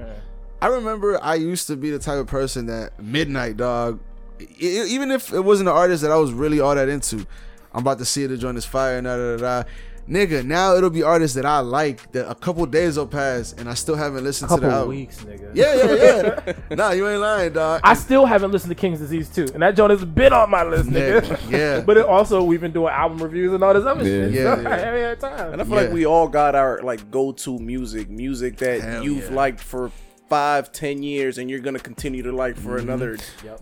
[0.62, 4.00] I remember I used to be the type of person that midnight dog,
[4.60, 7.28] even if it wasn't an artist that I was really all that into,
[7.74, 9.62] I'm about to see it to join this fire and da da da.
[9.64, 9.70] da.
[10.08, 13.70] Nigga, now it'll be artists that I like that a couple days will pass and
[13.70, 14.90] I still haven't listened to Couple the album.
[14.90, 15.52] weeks, nigga.
[15.54, 16.76] Yeah, yeah, yeah.
[16.76, 17.82] nah, you ain't lying, dog.
[17.84, 20.64] I still haven't listened to King's Disease 2, and that joint has been on my
[20.64, 21.22] list, nigga.
[21.22, 21.80] Nigga, yeah.
[21.86, 24.26] but it also, we've been doing album reviews and all this other Yeah.
[24.26, 24.34] shit.
[24.34, 25.12] Yeah, so yeah.
[25.12, 25.54] I time.
[25.54, 25.82] And I feel Yeah.
[25.84, 29.36] like we all got our like go-to music, music that Hell you've yeah.
[29.36, 29.92] liked for
[30.30, 32.90] five, ten years, and you're gonna continue to like for mm-hmm.
[32.90, 33.18] another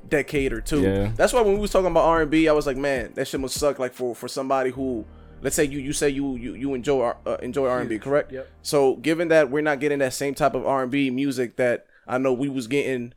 [0.08, 0.82] decade or two.
[0.82, 1.12] Yeah.
[1.16, 3.28] That's why when we was talking about R and B, I was like, man, that
[3.28, 3.78] shit must suck.
[3.78, 5.06] Like for for somebody who,
[5.42, 8.32] let's say you you say you you you enjoy uh, enjoy R and B, correct?
[8.32, 8.48] Yep.
[8.62, 11.86] So given that we're not getting that same type of R and B music that
[12.08, 13.14] I know we was getting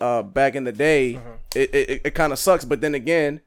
[0.00, 1.20] uh back in the day,
[1.54, 2.64] it it, it kind of sucks.
[2.64, 3.40] But then again.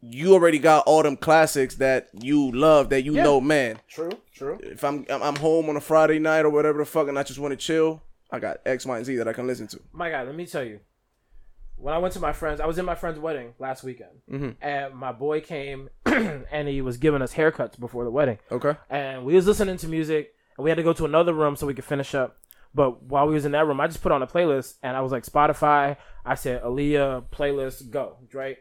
[0.00, 3.24] You already got all them classics that you love that you Yeah.
[3.24, 4.56] know, man True, true.
[4.62, 7.24] if I'm I'm I'm home on a Friday night or whatever the fuck, and I
[7.24, 8.00] just want to chill,
[8.30, 9.80] I got X, Y, and Z that I can listen to.
[9.92, 10.78] My God, let me tell you.
[11.78, 14.50] When I went to my friend's, I was in my friend's wedding last weekend, Mm-hmm.
[14.60, 18.38] and my boy came and he was giving us haircuts before the wedding.
[18.50, 18.74] Okay.
[18.90, 21.66] and we was listening to music and we had to go to another room so
[21.66, 22.36] we could finish up
[22.74, 25.00] but while we was in that room i just put on a playlist and i
[25.00, 25.96] was like spotify
[26.26, 28.58] i said Aaliyah playlist go right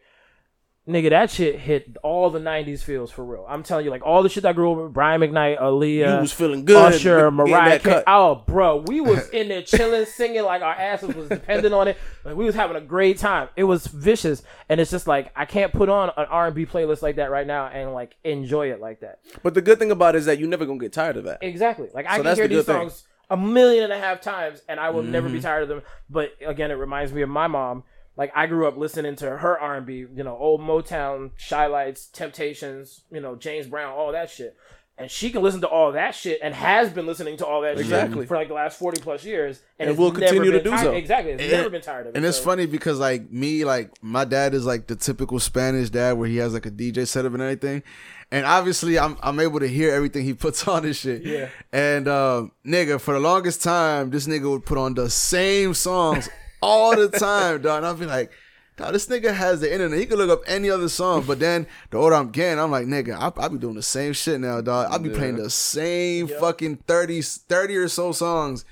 [0.88, 4.24] nigga that shit hit all the 90s feels for real i'm telling you like all
[4.24, 6.78] the shit that grew up with brian mcknight Aaliyah You was feeling good.
[6.94, 8.04] usher mariah Carey.
[8.08, 11.98] oh bro we was in there chilling singing like our asses was dependent on it
[12.24, 15.44] like we was having a great time it was vicious and it's just like i
[15.46, 19.02] can't put on an r&b playlist like that right now and like enjoy it like
[19.02, 21.26] that But the good thing about it is that you're never gonna get tired of
[21.26, 21.40] that.
[21.42, 21.90] Exactly.
[21.94, 22.76] Like I So can hear the these thing.
[22.90, 25.36] songs a million and a half times, and I will never Mm-hmm.
[25.38, 25.82] be tired of them.
[26.10, 27.84] But again, it reminds me of my mom.
[28.18, 32.08] Like I grew up listening to her R and B, you know, old Motown, Chi-Lites,
[32.08, 34.56] Temptations, you know, James Brown, all that shit.
[35.00, 37.78] And she can listen to all that shit and has been listening to all that
[37.78, 38.22] Exactly.
[38.22, 40.84] shit for like the last forty plus years, and, And will continue to do tired-
[40.84, 40.92] so.
[40.94, 42.18] Exactly, it's And- never been tired of it.
[42.18, 45.92] And it's so- funny because like me, like my dad is like the typical Spanish
[45.92, 47.84] dad where he has like a DJ setup and everything.
[48.32, 51.22] And obviously I'm I'm able to hear everything he puts on and shit.
[51.24, 51.50] Yeah.
[51.72, 56.28] And um nigga, for the longest time, this nigga would put on the same songs
[56.62, 57.78] all the time, dog.
[57.78, 58.32] And I'd be like,
[58.78, 60.00] dog, this nigga has the internet.
[60.00, 61.24] He could look up any other song.
[61.26, 64.14] But then the older I'm getting, I'm like, nigga, I, I be doing the same
[64.14, 64.88] shit now, dog.
[64.92, 68.66] I'll be playing the same fucking 30, 30 or so songs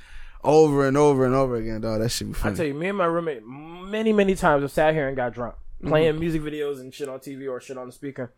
[0.43, 2.01] over and over and over again, dog.
[2.01, 4.93] That shit be I tell you, me and my roommate many, many times have sat
[4.93, 5.89] here and got drunk Mm-hmm.
[5.89, 8.31] playing music videos and shit on TV or shit on the speaker,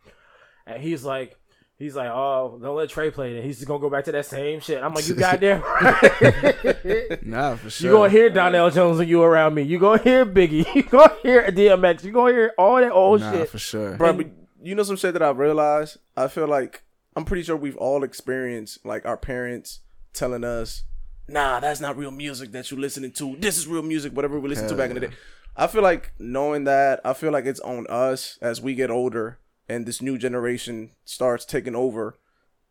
[0.66, 1.38] and he's like.
[1.80, 3.44] He's like, oh, don't let Trey play it.
[3.44, 4.82] He's just gonna go back to that same shit.
[4.82, 7.20] I'm like, you goddamn right.
[7.26, 7.88] Nah, for sure.
[7.92, 9.62] You gonna hear Donell Jones when you around me.
[9.62, 10.66] You gonna hear Biggie.
[10.76, 12.04] You gonna hear DMX.
[12.04, 13.50] You gonna hear all that old Nah, shit.
[13.50, 13.96] for sure.
[13.96, 14.28] Bro, but
[14.62, 15.98] you know some shit that I've realized?
[16.16, 16.84] I feel like
[17.16, 19.82] I'm pretty sure we've all experienced like our parents
[20.14, 20.84] telling us,
[21.28, 23.36] nah, that's not real music that you're listening to.
[23.38, 25.14] This is real music, whatever we listened to Hell back in the day.
[25.56, 29.40] I feel like knowing that, I feel like it's on us as we get older
[29.70, 32.16] and this new generation starts taking over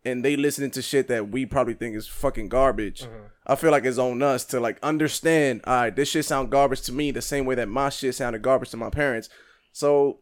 [0.04, 3.02] and they listening to shit that we probably think is fucking garbage.
[3.02, 3.26] Mm-hmm.
[3.48, 6.82] I feel like it's on us to like understand, all right, this shit sound garbage
[6.82, 9.28] to me the same way that my shit sounded garbage to my parents.
[9.72, 10.20] So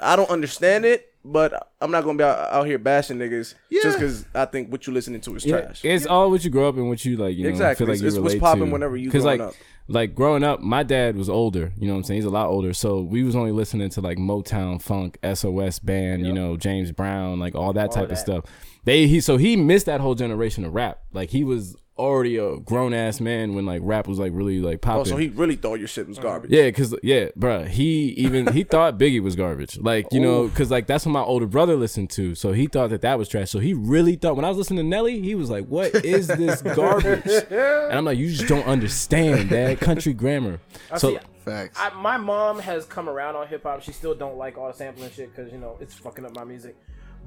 [0.00, 3.82] I don't understand it, but I'm not gonna be out, out here bashing niggas Yeah.
[3.82, 5.84] just because I think what you listening to is Yeah, trash.
[5.84, 7.36] it's all what you grow up and what you like.
[7.36, 7.84] You know, Exactly.
[7.86, 9.54] Feel like It's- you it's what's popping whenever you 'Cause, growing like, up.
[9.90, 11.72] Like growing up, my dad was older.
[11.78, 12.18] You know what I'm saying?
[12.18, 16.26] He's a lot older, so we was only listening to like Motown, funk, SOS band.
[16.26, 18.44] You know, James Brown, like all that type of stuff.
[18.84, 20.98] They he so he missed that whole generation of rap.
[21.14, 24.80] Like he was already a grown ass man when like rap was like really like
[24.80, 25.00] popping.
[25.00, 26.50] Oh, so he really thought your shit was garbage.
[26.50, 29.78] Yeah, cause yeah, bruh, he even he thought Biggie was garbage.
[29.78, 32.34] Like you know, cause like that's what my older brother listened to.
[32.34, 33.50] So he thought that that was trash.
[33.50, 36.28] So he really thought when I was listening to Nelly, he was like, "What is
[36.28, 40.60] this garbage?" And I'm like, "You just don't understand that country grammar."
[40.96, 41.78] So see, Facts.
[41.80, 43.82] I, my mom has come around on hip hop.
[43.82, 46.44] She still don't like all the sampling shit because you know it's fucking up my
[46.44, 46.76] music.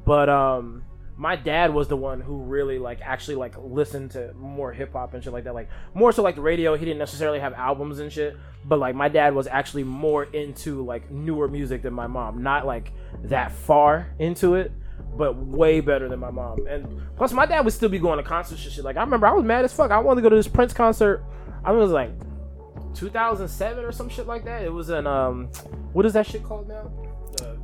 [0.05, 0.83] But um,
[1.21, 5.13] my dad was the one who really like actually like listened to more hip hop
[5.13, 5.53] and shit like that.
[5.53, 6.75] Like more so like the radio.
[6.75, 8.35] He didn't necessarily have albums and shit.
[8.65, 12.41] But like my dad was actually more into like newer music than my mom.
[12.41, 12.91] Not like
[13.25, 14.71] that far into it.
[15.15, 18.23] But way better than my mom, and plus my dad would still be going to
[18.23, 18.85] concerts and shit.
[18.85, 19.91] Like I remember, I was mad as fuck.
[19.91, 21.23] I wanted to go to this Prince concert.
[21.65, 22.11] I was like
[22.93, 24.63] 2007 or some shit like that.
[24.63, 25.47] It was in um,
[25.91, 26.91] what is that shit called now?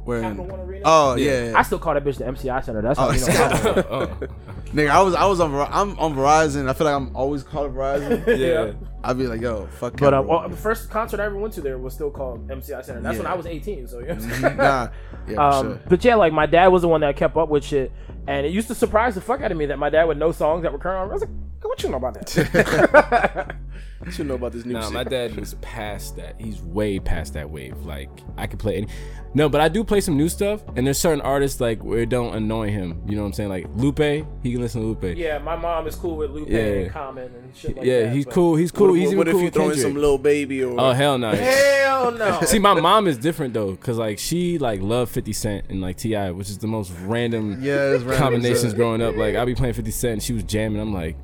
[0.08, 0.82] The Where- Capital One Arena.
[0.86, 2.82] Oh yeah, I still call that bitch the MCI Center.
[2.82, 4.28] That's how Oh, you know.
[4.74, 4.90] nigga.
[4.90, 6.70] I was I was on Ver- I'm on Verizon.
[6.70, 8.26] I feel like I'm always calling Verizon.
[8.38, 8.74] yeah.
[9.04, 9.98] I'd be like, yo, fuck.
[9.98, 10.26] But uh, Capital.
[10.40, 13.00] well, the first concert I ever went to there was still called MCI Center.
[13.02, 13.88] That's when I was 18.
[13.88, 14.14] So yeah.
[14.56, 14.90] nah,
[15.28, 15.80] yeah, Um, sure.
[15.88, 17.92] But yeah, like my dad was the one that kept up with shit,
[18.28, 20.32] and it used to surprise the fuck out of me that my dad would know
[20.32, 21.04] songs that were current.
[21.04, 21.10] on.
[21.10, 21.30] I was like,
[21.62, 23.56] what you know about that?
[24.00, 24.94] what You know about this new Nah, shit.
[24.94, 26.36] my dad was past that.
[26.40, 27.78] He's way past that wave.
[27.86, 28.88] Like I could play any.
[29.34, 32.10] No, but I do play some new stuff, and there's certain artists like where it
[32.10, 33.02] don't annoy him.
[33.08, 33.50] You know what I'm saying?
[33.50, 35.18] Like Lupe, he can listen to Lupe.
[35.18, 36.60] yeah, my mom is cool with Lupe Yeah.
[36.60, 38.14] and Common and shit like yeah, that.
[38.14, 38.56] he's but- cool.
[38.56, 38.88] He's what, cool.
[38.90, 40.92] what- he's even what if cool you with throw in some Lil Baby or Oh
[40.92, 41.32] hell no!
[41.32, 42.42] Hell no.
[42.46, 45.98] See, my mom is different though, cause like she like loved Fifty Cent and like
[45.98, 49.16] T.I., which is the most random Yeah, it's random combinations growing up.
[49.16, 50.80] Like I be playing Fifty Cent, and she was jamming.
[50.82, 51.18] I'm like,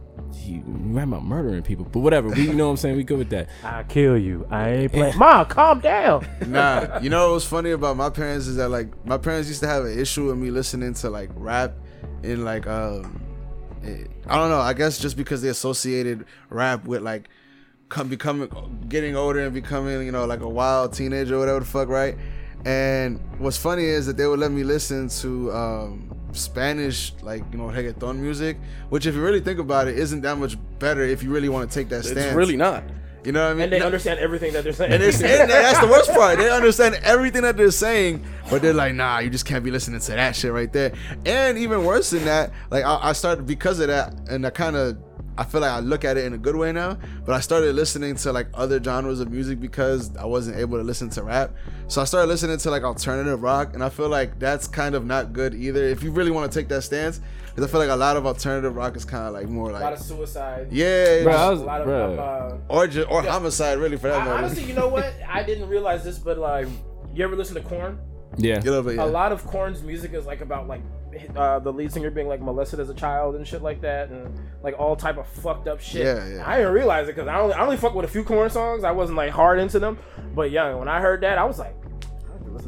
[0.45, 2.29] you rap about murdering people, but whatever.
[2.29, 2.95] We, you know what I'm saying?
[2.97, 3.49] We good with that.
[3.63, 4.45] I kill you.
[4.49, 5.17] I ain't playing.
[5.17, 6.27] Mom, calm down.
[6.47, 9.67] Nah, you know what's funny about my parents is that like my parents used to
[9.67, 11.73] have an issue with me listening to like rap
[12.23, 13.22] and like um
[13.83, 17.29] eh, I don't know, I guess just because they associated rap with like
[17.89, 18.49] come becoming
[18.89, 22.17] getting older and becoming, you know, like a wild teenager or whatever the fuck, right?
[22.65, 27.57] And what's funny is that they would let me listen to um Spanish like, you
[27.57, 28.57] know, reggaeton music,
[28.89, 31.69] which if you really think about it isn't that much better if you really want
[31.69, 32.17] to take that stance.
[32.25, 32.83] it's really not.
[33.25, 33.61] You know what I mean?
[33.63, 34.91] And they No- understand everything that they're saying.
[34.91, 36.37] and saying that that's the worst part.
[36.37, 39.99] They understand everything that they're saying, but they're like, nah, you just can't be listening
[39.99, 40.93] to that shit right there.
[41.25, 44.75] And even worse than that, like I, I started because of that, and I kind
[44.75, 44.97] of.
[45.35, 46.95] I feel like I look at it in a good way now,
[47.25, 50.83] but I started listening to like other genres of music because I wasn't able to
[50.83, 51.55] listen to rap.
[51.87, 55.07] So I started listening to like alternative rock, and I feel like that's kind of
[55.07, 55.85] not good either.
[55.85, 57.19] If you really want to take that stance,
[57.55, 59.81] because I feel like a lot of alternative rock is kind of like more like
[59.81, 60.67] a lot of suicide.
[60.71, 61.87] yeah, Bro, I A was- lot of
[62.19, 64.37] uh, or just, or homicide really for that I, matter.
[64.37, 65.13] honestly, you know what?
[65.29, 66.67] I didn't realize this, but like,
[67.13, 67.99] you ever listen to Korn?
[68.37, 68.57] Yeah.
[68.59, 69.03] a little bit, yeah.
[69.03, 70.81] A lot of Korn's music is like about like
[71.35, 74.35] uh, the lead singer being like molested as a child and shit like that, and
[74.63, 76.03] like all type of fucked up shit.
[76.03, 76.43] Yeah, yeah.
[76.49, 78.83] I didn't realize it because I only I only fuck with a few Korn songs.
[78.83, 79.99] I wasn't like hard into them,
[80.33, 81.75] but yeah, when I heard that, I was like.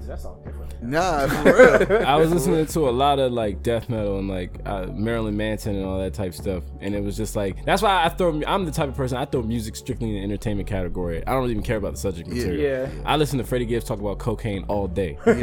[0.10, 0.84] I have to listen to that song different.
[0.84, 1.28] Nah,
[1.88, 2.06] for real.
[2.06, 5.76] I was listening to a lot of like death metal and like uh, Marilyn Manson
[5.76, 8.42] and all that type stuff, and it was just like that's why I throw.
[8.46, 11.26] I'm the type of person I throw music strictly in the entertainment category.
[11.26, 12.88] I don't even care about the subject material.
[12.88, 12.90] Yeah.
[13.06, 15.18] I listen to Freddie Gibbs talk about cocaine all day.
[15.26, 15.34] You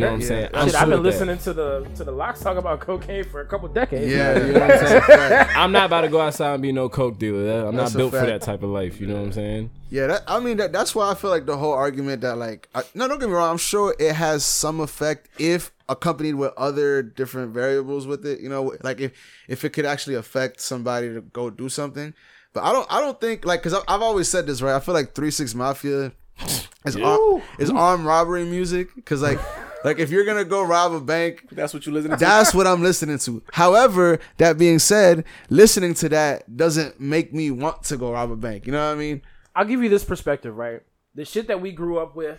[0.00, 0.48] know what I'm saying?
[0.54, 1.26] I'm Shit, I've been with that.
[1.26, 4.10] listening to the to the LOX talk about cocaine for a couple decades.
[4.12, 5.46] Yeah, You know what I'm saying?
[5.56, 7.44] I'm not about to go outside and be no coke dealer.
[7.44, 9.00] That- I'm That's not built for that type of life.
[9.00, 9.70] You know what I'm saying?
[9.90, 12.66] Yeah, that, I mean that, that's why I feel like the whole argument that like
[12.74, 13.50] I, no, don't get me wrong.
[13.50, 18.40] I'm sure it has some effect if accompanied with other different variables with it.
[18.40, 19.12] You know, like if
[19.48, 22.14] if it could actually affect somebody to go do something.
[22.52, 24.74] But I don't I don't think like because I've always said this right.
[24.74, 26.12] I feel like Three Six Mafia
[26.84, 29.38] is ar- is armed robbery music because like
[29.84, 32.18] like if you're gonna go rob a bank, That's what you listening.
[32.18, 32.24] to.
[32.24, 33.42] that's what I'm listening to.
[33.52, 38.36] However, that being said, listening to that doesn't make me want to go rob a
[38.36, 38.66] bank.
[38.66, 39.22] You know what I mean?
[39.54, 40.80] I'll give you this perspective, right?
[41.14, 42.38] The shit that we grew up with,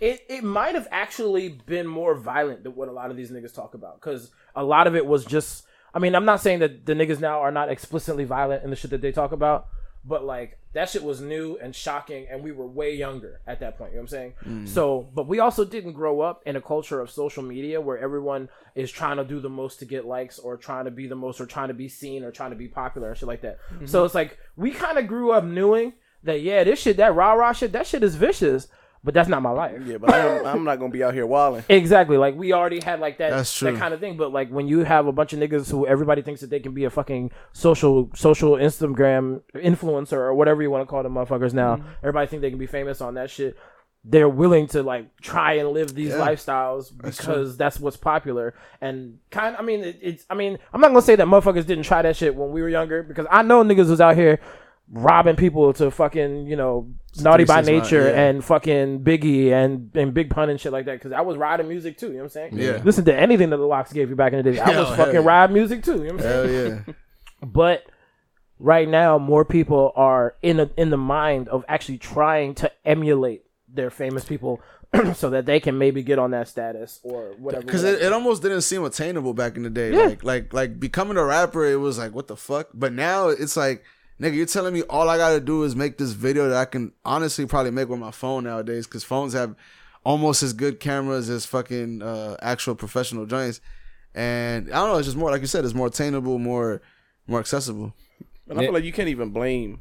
[0.00, 3.54] it it might have actually been more violent than what a lot of these niggas
[3.54, 4.00] talk about.
[4.00, 5.64] Because a lot of it was just.
[5.94, 8.76] I mean, I'm not saying that the niggas now are not explicitly violent in the
[8.76, 9.68] shit that they talk about,
[10.04, 13.78] but like that shit was new and shocking, and we were way younger at that
[13.78, 13.92] point.
[13.92, 14.32] You know what I'm saying?
[14.46, 14.68] Mm.
[14.68, 18.50] So, but we also didn't grow up in a culture of social media where everyone
[18.74, 21.40] is trying to do the most to get likes or trying to be the most
[21.40, 23.58] or trying to be seen or trying to be popular and shit like that.
[23.72, 23.86] Mm-hmm.
[23.86, 27.32] So it's like we kind of grew up knowing that yeah, this shit, that rah
[27.32, 28.68] rah shit, that shit is vicious,
[29.06, 29.80] but that's not my life.
[29.86, 31.64] Yeah, but I'm, I'm not gonna be out here wilding.
[31.68, 32.16] Exactly.
[32.16, 34.16] Like we already had like that That's that kind of thing.
[34.16, 36.74] But like when you have a bunch of niggas who everybody thinks that they can
[36.74, 41.54] be a fucking social social Instagram influencer or whatever you want to call them motherfuckers
[41.54, 41.76] now.
[41.76, 41.88] Mm-hmm.
[42.02, 43.56] Everybody think they can be famous on that shit.
[44.02, 46.18] They're willing to like try and live these Yeah.
[46.18, 49.54] lifestyles because that's, what's popular and kind.
[49.56, 50.26] I mean, it, it's.
[50.28, 52.68] I mean, I'm not gonna say that motherfuckers didn't try that shit when we were
[52.68, 54.40] younger because I know niggas was out here
[54.90, 56.88] robbing people to fucking you know
[57.20, 58.28] naughty by 369, nature yeah.
[58.28, 61.68] and fucking Biggie and and Big Pun and shit like that because I was riding
[61.68, 62.08] music too.
[62.08, 62.58] You know what I'm saying?
[62.58, 62.80] Yeah.
[62.84, 64.60] Listen to anything that the LOX gave you back in the day.
[64.60, 65.20] I Hell, was fucking yeah.
[65.20, 65.96] ride music too.
[65.96, 66.54] You know what I'm saying?
[66.54, 66.92] Hell yeah.
[67.42, 67.84] But
[68.58, 73.44] right now, more people are in a, in the mind of actually trying to emulate
[73.68, 74.60] their famous people
[75.14, 77.64] so that they can maybe get on that status or whatever.
[77.64, 79.92] Because it, it almost didn't seem attainable back in the day.
[79.92, 80.04] Yeah.
[80.06, 82.68] Like like like becoming a rapper, it was like what the fuck.
[82.72, 83.84] But now it's like,
[84.20, 86.92] nigga, you're telling me all I gotta do is make this video that I can
[87.04, 88.86] honestly probably make with my phone nowadays.
[88.86, 89.54] Because phones have
[90.04, 93.60] almost as good cameras as fucking uh, actual professional joints.
[94.14, 96.80] And I don't know, it's just more like you said, it's more attainable, more
[97.26, 97.92] more accessible.
[98.48, 99.80] And I feel like you can't even blame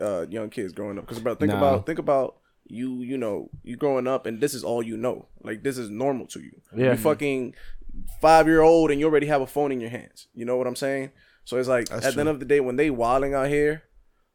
[0.00, 1.58] uh, young kids growing up because, bro, think Nah.
[1.58, 2.36] about think about
[2.66, 3.00] you.
[3.02, 5.26] You know, you growing up and this is all you know.
[5.42, 6.60] Like this is normal to you.
[6.76, 6.92] Yeah.
[6.92, 7.54] You fucking
[8.20, 10.28] five year old and you already have a phone in your hands.
[10.34, 11.10] You know what I'm saying?
[11.48, 13.84] So it's like That's at the end of the day, when they wilding out here,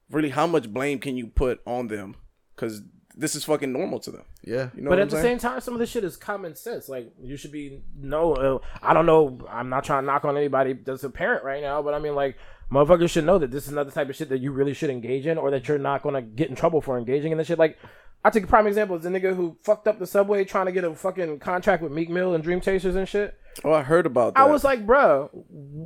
[0.09, 2.15] really, how much blame can you put on them?
[2.55, 2.81] Because
[3.15, 4.23] this is fucking normal to them.
[4.43, 4.71] Yeah.
[4.73, 5.39] You know but what at I'm the saying?
[5.39, 6.89] same time, some of this shit is common sense.
[6.89, 8.33] Like you should be no.
[8.33, 9.37] Uh, I don't know.
[9.47, 12.15] I'm not trying to knock on anybody that's a parent right now, but I mean,
[12.15, 12.35] like
[12.71, 15.27] motherfuckers should know that this is another type of shit that you really should engage
[15.27, 17.59] in, or that you're not gonna get in trouble for engaging in this shit.
[17.59, 17.77] Like
[18.25, 20.71] I take a prime example is the nigga who fucked up the subway trying to
[20.71, 23.37] get a fucking contract with Meek Mill and Dream Chasers and shit.
[23.63, 24.41] Oh, I heard about that.
[24.41, 25.29] I was like, bro,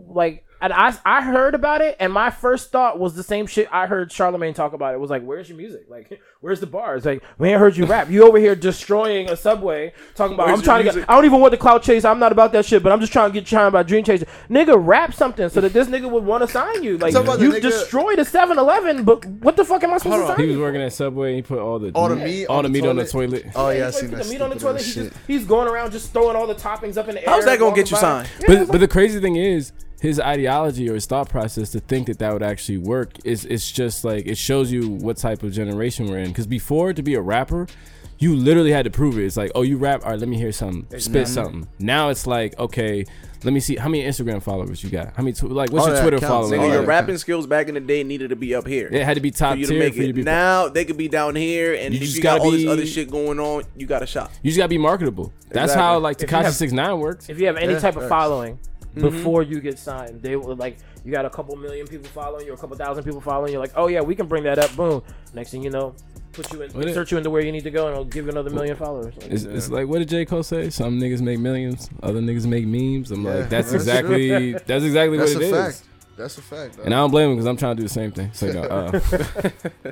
[0.07, 3.67] like, and I I heard about it, and my first thought was the same shit
[3.71, 4.93] I heard Charlemagne talk about.
[4.93, 5.85] It was like, where's your music?
[5.89, 7.05] Like, where's the bars?
[7.05, 8.09] Like, we ain't heard you rap.
[8.09, 11.09] You over here destroying a subway, talking about Where's I'm trying your to get.
[11.09, 12.05] I don't even want the clout chase.
[12.05, 14.25] I'm not about that shit, but I'm just trying to get trying about Dream Chaser.
[14.49, 16.97] Nigga, rap something so that this nigga would want to sign you.
[16.97, 19.97] Like, Talk about the you nigga- destroyed a 7-Eleven, but what the fuck am I
[19.97, 20.61] supposed to sign He was you?
[20.61, 21.27] working at Subway.
[21.29, 23.05] and He put all the All the meat all on the the meat on the
[23.05, 23.43] toilet.
[23.43, 23.51] toilet.
[23.55, 24.23] Oh Yeah, yeah, I he seen that.
[24.23, 24.81] the meat on the toilet.
[24.81, 27.33] ass He just, he's going around just throwing all the toppings up in the air.
[27.33, 28.27] How's that gonna get you signed?
[28.47, 32.07] Yeah, But but the crazy thing is his ideology or his thought process to think
[32.07, 35.51] that that would actually work is it's just like it shows you what type of
[35.51, 36.27] generation we're in.
[36.29, 37.67] Because before to be a rapper,
[38.19, 39.25] you literally had to prove it.
[39.25, 40.03] It's like, oh, you rap.
[40.03, 40.99] All right, let me hear something.
[40.99, 41.67] Spit something.
[41.79, 43.05] Now it's like, okay,
[43.43, 45.15] let me see how many Instagram followers you got.
[45.15, 46.29] How many tw- like what's All your Twitter counts.
[46.31, 46.51] followers?
[46.51, 46.87] Nigga, Oh, your yeah.
[46.87, 48.89] rapping skills back in the day needed to be up here.
[48.91, 50.13] It had to be for top you to tier make for you to it.
[50.13, 50.23] be.
[50.23, 52.65] Now they could be down here, and You if just you got gotta all this
[52.67, 54.31] other shit going on, you got a shot.
[54.41, 55.31] you just gotta be marketable.
[55.49, 55.81] That's Exactly.
[55.83, 57.29] how like Tekashi have- Six Nine works.
[57.29, 58.09] if you have any Yeah, type of facts.
[58.09, 58.57] following
[58.97, 59.17] Mm-hmm.
[59.17, 62.51] before you get signed, they will like you got a couple million people following you,
[62.51, 63.59] or a couple thousand people following you.
[63.59, 64.75] Like, oh yeah, we can bring that up.
[64.75, 65.01] Boom.
[65.33, 65.95] Next thing you know,
[66.33, 68.25] put you in, What it- you into where you need to go, and it'll give
[68.25, 69.15] you another million followers.
[69.17, 70.69] Like, It's, it's like what did J Cole say?
[70.69, 73.11] Some niggas make millions, other niggas make memes.
[73.11, 75.65] I'm Yeah, like, that's that's exactly that's exactly That's what a it is.
[75.79, 75.83] fact.
[76.17, 76.77] That's a fact.
[76.83, 78.31] And I don't blame him because I'm trying to do the same thing.
[78.33, 78.99] So, you know, uh,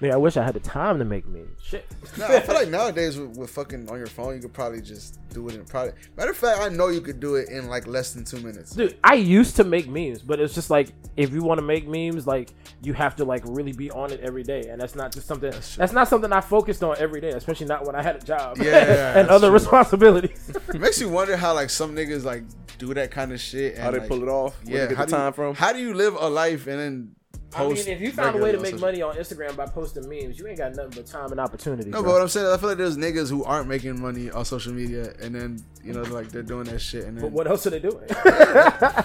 [0.00, 1.58] Man, I wish I had the time to make memes.
[1.62, 1.86] Shit.
[2.18, 5.18] No, I feel like nowadays with, with fucking on your phone, you could probably just
[5.30, 5.92] do it in probably.
[6.18, 8.72] Matter of fact, I know you could do it in like less than two minutes.
[8.72, 11.88] Dude, I used to make memes, but it's just like if you want to make
[11.88, 12.50] memes, like
[12.82, 15.50] you have to like really be on it every day, and that's not just something.
[15.50, 18.58] That's, not something I focused on every day, especially not when I had a job
[18.58, 19.54] Yeah, and other true.
[19.54, 20.50] responsibilities.
[20.68, 22.44] It makes you wonder how like some niggas like
[22.78, 23.74] do that kind of shit.
[23.76, 24.62] And, How they like, pull it off?
[24.64, 25.54] Where Yeah, they get how the do you- time from?
[25.54, 27.15] How do you live a life and then
[27.54, 30.38] I mean, if you found a way to make money on Instagram by posting memes,
[30.38, 31.88] you ain't got nothing but time and opportunity.
[31.90, 32.10] No, bro.
[32.10, 34.72] but what I'm saying, I feel like there's niggas who aren't making money on social
[34.74, 37.66] media, and then you know, like they're doing that shit, and then But what else
[37.66, 38.04] are they doing?
[38.08, 38.24] that's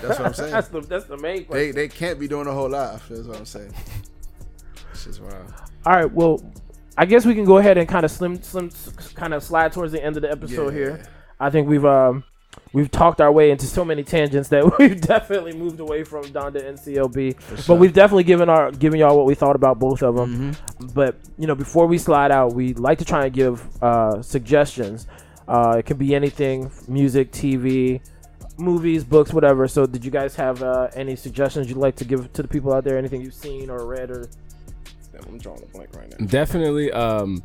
[0.03, 0.51] what I'm saying.
[0.51, 1.75] that's the that's the main they question.
[1.75, 3.01] they can't be doing a whole lot.
[3.07, 3.73] That's what I'm saying.
[4.91, 5.53] It's just wild.
[5.85, 6.43] All right, well,
[6.97, 8.69] I guess we can go ahead and kind of slim slim
[9.15, 10.77] kind of slide towards the end of the episode Yeah.
[10.79, 11.05] here.
[11.39, 12.23] I think we've um
[12.73, 16.65] we've talked our way into so many tangents that we've definitely moved away from Donda
[16.67, 17.67] and CLB.
[17.67, 20.55] But we've definitely given our given y'all what we thought about both of them.
[20.93, 25.07] But you know, before we slide out, we like to try and give uh, suggestions.
[25.47, 28.01] Uh, it can be anything: music, TV,
[28.57, 29.67] movies, books, whatever.
[29.67, 32.73] So, did you guys have uh, any suggestions you'd like to give to the people
[32.73, 32.97] out there?
[32.97, 34.29] Anything you've seen or read or
[35.11, 36.25] Damn, I'm drawing a blank right now.
[36.25, 36.91] Definitely.
[36.91, 37.43] Um,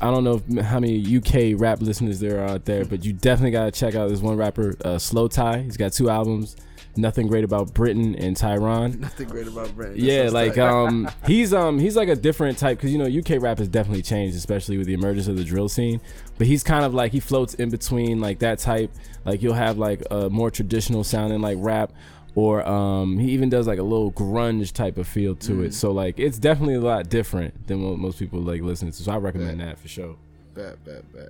[0.00, 3.12] I don't know if- how many UK rap listeners there are out there, but you
[3.12, 5.64] definitely gotta check out this one rapper, uh, Slowthai.
[5.64, 6.56] He's got two albums.
[6.96, 8.98] Nothing great about Britain and Tyron.
[8.98, 9.94] Nothing great about Britain.
[9.94, 10.68] That Yeah, like tight.
[10.68, 14.02] um, he's um, he's like a different type because you know UK rap has definitely
[14.02, 16.00] changed, especially with the emergence of the drill scene.
[16.36, 18.90] But he's kind of like he floats in between like that type.
[19.24, 21.92] Like you'll have like a more traditional sounding like rap,
[22.34, 25.64] or um, he even does like a little grunge type of feel to Mm.
[25.66, 25.74] it.
[25.74, 29.02] So like it's definitely a lot different than what most people like listening to.
[29.02, 30.16] So I recommend that for sure.
[30.54, 31.28] bad, bad, bad.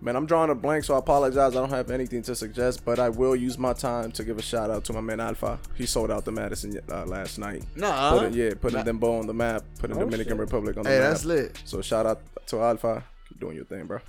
[0.00, 1.52] Man, I'm drawing a blank, so I apologize.
[1.54, 4.42] I don't have anything to suggest, but I will use my time to give a
[4.42, 5.60] shout out to my man Alfa.
[5.76, 7.62] He sold out the Madison uh, last night.
[7.76, 10.40] Nah, Putting, yeah, putting them both on the map, putting Oh, Dominican shit.
[10.40, 11.04] Republic on the hey, map.
[11.04, 11.62] Hey, that's lit.
[11.64, 13.04] So shout out to Alfa.
[13.28, 14.00] Keep doing your thing, bro.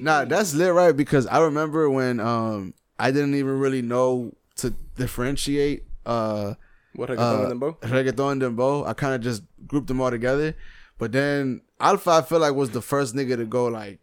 [0.00, 0.96] Nah, that's lit, right?
[0.96, 6.54] Because I remember when um I didn't even really know to differentiate uh
[6.94, 7.72] What have uh, done, Bo?
[7.82, 8.86] reggaeton and dembow.
[8.86, 10.54] I kind of just grouped them all together.
[10.98, 13.98] But then Alfa, I feel like was the first nigga to go like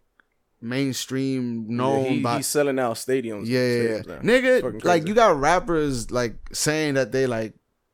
[0.61, 3.45] mainstream, known he, by he's selling out stadiums.
[3.45, 4.19] yeah, yeah, yeah.
[4.21, 4.83] nigga.
[4.83, 7.53] Like you got rappers like saying that they like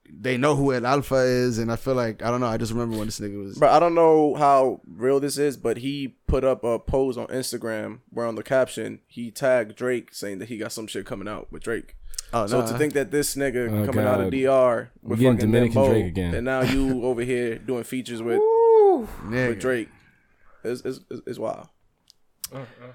[0.10, 2.48] they know who El Alfa is, and I feel like I don't know.
[2.48, 3.58] I just remember when this nigga was.
[3.58, 7.28] Bro, I don't know how real this is, but he put up a post on
[7.28, 11.28] Instagram where on the caption he tagged Drake saying that he got some shit coming
[11.28, 11.96] out with Drake.
[12.34, 14.32] Oh So no, to think that this nigga Oh, coming out of God.
[14.32, 16.34] DR with getting fucking Dominican Dembow, Drake again.
[16.36, 19.50] and now you over here doing features with nigga.
[19.50, 19.90] with Drake
[20.64, 21.68] is is is, is wild.
[22.52, 22.92] Mm, mm, mm.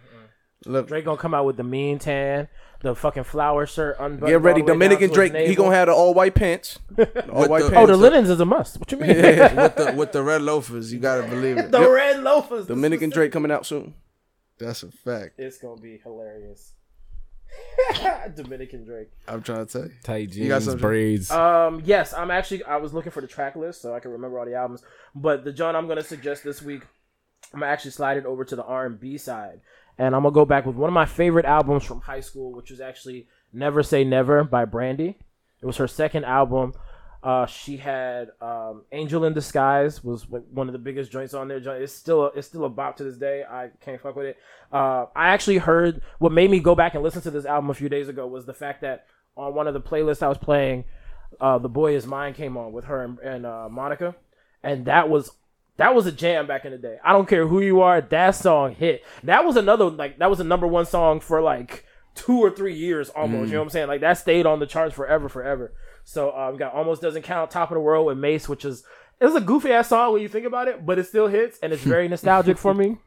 [0.67, 2.49] Look, Drake gonna come out with the mean tan,
[2.83, 4.29] the fucking flower shirt unbuttoned.
[4.29, 5.35] Get ready, all the way down Dominican Drake.
[5.49, 6.79] He gonna have the all white pants.
[6.99, 7.77] all white the- pants.
[7.77, 8.79] Oh, the linens is a must.
[8.79, 9.09] What you mean?
[9.17, 11.71] with the with the red loafers, you gotta believe it.
[11.71, 12.67] the red loafers.
[12.67, 13.95] Dominican Drake coming out soon.
[14.59, 15.37] That's a fact.
[15.39, 16.75] It's gonna be hilarious.
[18.35, 19.09] Dominican Drake.
[19.29, 19.93] I'm trying to tell you.
[20.03, 20.81] Tight You got some something?
[20.89, 21.31] braids.
[21.31, 22.63] Um, yes, I'm actually.
[22.65, 24.83] I was looking for the track list so I can remember all the albums.
[25.15, 26.83] But the John I'm gonna suggest this week,
[27.53, 29.61] I'm gonna actually slide it over to the R&B side,
[29.99, 32.71] and I'm gonna go back with one of my favorite albums from high school, which
[32.71, 35.17] was actually "Never Say Never" by Brandy.
[35.61, 36.73] It was her second album.
[37.23, 41.59] Uh, she had um, "Angel in Disguise" was one of the biggest joints on there.
[41.59, 43.45] It's still a, it's still a bop to this day.
[43.49, 44.39] I can't fuck with it.
[44.73, 47.75] Uh, I actually heard what made me go back and listen to this album a
[47.75, 49.07] few days ago was the fact that
[49.37, 50.85] on one of the playlists I was playing,
[51.41, 54.15] uh, "The Boy Is Mine" came on with her and, and uh, Monica,
[54.63, 55.31] and that was
[55.77, 56.99] that was a jam back in the day.
[57.05, 59.05] I don't care who you are, that song hit.
[59.25, 61.85] That was another like that was a number one song for like
[62.15, 63.49] two or three years almost.
[63.49, 63.89] You know what I'm saying?
[63.89, 65.73] Like that stayed on the charts forever, forever.
[66.11, 67.53] So um, got almost doesn't count.
[67.53, 68.83] Top of the world with Mase, which is
[69.21, 71.73] it's a goofy ass song when you think about it, but it still hits and
[71.73, 72.97] it's very nostalgic for me.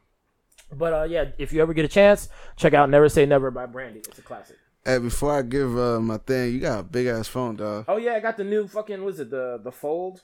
[0.72, 3.66] But uh, yeah, if you ever get a chance, check out "Never Say Never" by
[3.66, 4.00] Brandy.
[4.00, 4.56] It's a classic.
[4.84, 7.84] Hey, before I give uh, my thing, you got a big ass phone, dog.
[7.86, 10.22] Oh yeah, I got the new fucking was it the the Fold?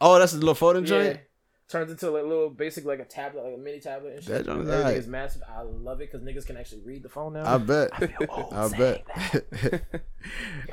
[0.00, 0.88] Oh, that's the little folding Yeah.
[0.88, 1.20] joint.
[1.68, 4.44] Turns into like a little basic like a tablet, like a mini tablet and shit.
[4.44, 5.42] That joint is is massive.
[5.48, 7.44] I love it because niggas can actually read the phone now.
[7.54, 7.90] I bet.
[8.28, 9.82] old I saying bet.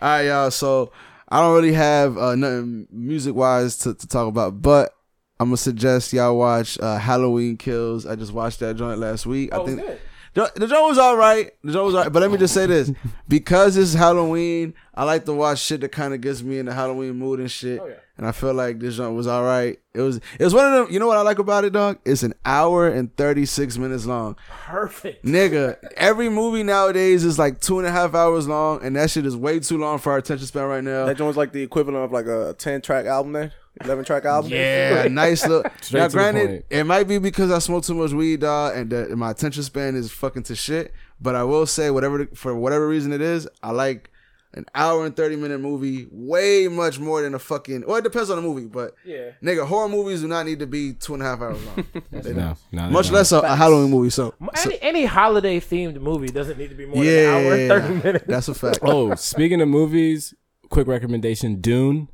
[0.02, 0.50] All right, y'all.
[0.50, 0.92] So
[1.30, 4.94] I don't really have uh, nothing music wise to, to talk about, but
[5.40, 8.06] I'm gonna suggest y'all watch uh, Halloween Kills.
[8.06, 9.50] I just watched that joint last week.
[9.54, 10.00] oh, I think good.
[10.34, 11.52] The, the joint was all right.
[11.64, 12.12] The joint was all right.
[12.12, 12.92] But let me just say this:
[13.28, 16.74] because it's Halloween, I like to watch shit that kind of gets me in the
[16.74, 17.80] Halloween mood and shit.
[17.82, 17.96] Oh, yeah.
[18.18, 19.80] And I feel like this joint was all right.
[19.94, 20.18] It was.
[20.38, 20.94] It was one of them.
[20.94, 22.00] You know what I like about it, dog?
[22.04, 24.36] It's an hour and thirty six minutes long.
[24.66, 25.24] Perfect.
[25.24, 29.26] Nigga, every movie nowadays is like two and a half hours long, and that shit
[29.26, 31.06] is way too long for our attention span right now.
[31.06, 33.32] That joint's like the equivalent of like a ten track album.
[33.32, 33.54] Then
[33.84, 34.52] 11 track album.
[34.52, 35.72] Yeah, nice look.
[35.82, 39.10] Straight now, granted, it might be because I smoke too much weed, dog, and that
[39.12, 40.94] my attention span is fucking to shit.
[41.22, 44.10] But I will say, whatever the, for whatever reason it is, I like
[44.56, 47.84] an hour and thirty minute movie way much more than a fucking.
[47.86, 49.32] Well, it depends on the movie, but Yeah.
[49.44, 51.86] nigga, horror movies do not need to be two and a half hours long.
[52.12, 54.10] They No, no, much less a, a Halloween movie.
[54.10, 57.46] So, so- Any, any holiday themed movie doesn't need to be more yeah, than an
[57.46, 57.70] hour and
[58.02, 58.26] 30 minutes.
[58.28, 58.80] that's a fact.
[58.82, 60.34] Oh, speaking of movies,
[60.70, 62.10] quick recommendation: Dune.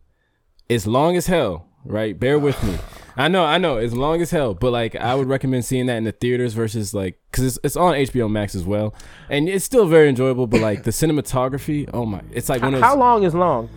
[0.69, 2.19] It's long as hell, right?
[2.19, 2.77] Bear with me.
[3.17, 5.95] I know, I know, it's long as hell, but like I would recommend seeing that
[5.95, 8.93] in the theaters versus like because it's, it's on HBO Max as well,
[9.29, 10.47] and it's still very enjoyable.
[10.47, 13.69] But like the cinematography, oh my, it's like one of those, How long is long?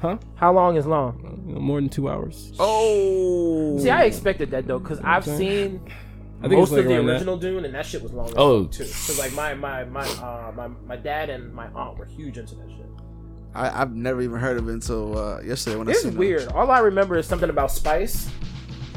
[0.00, 0.16] huh?
[0.36, 1.42] How long is long?
[1.44, 2.52] More than two hours.
[2.58, 5.82] Oh, See, I expected that though, because I've seen
[6.42, 7.12] I think most like of the around that.
[7.12, 8.32] original Dune, and that shit was long.
[8.34, 8.64] Oh.
[8.64, 8.84] too.
[8.84, 12.54] Because like my my my uh my my dad and my aunt were huge into
[12.54, 12.86] that shit.
[13.54, 16.18] I, I've never even heard of it until uh, yesterday when I It's seen it.
[16.18, 16.48] weird.
[16.52, 18.30] All I remember is something about spice,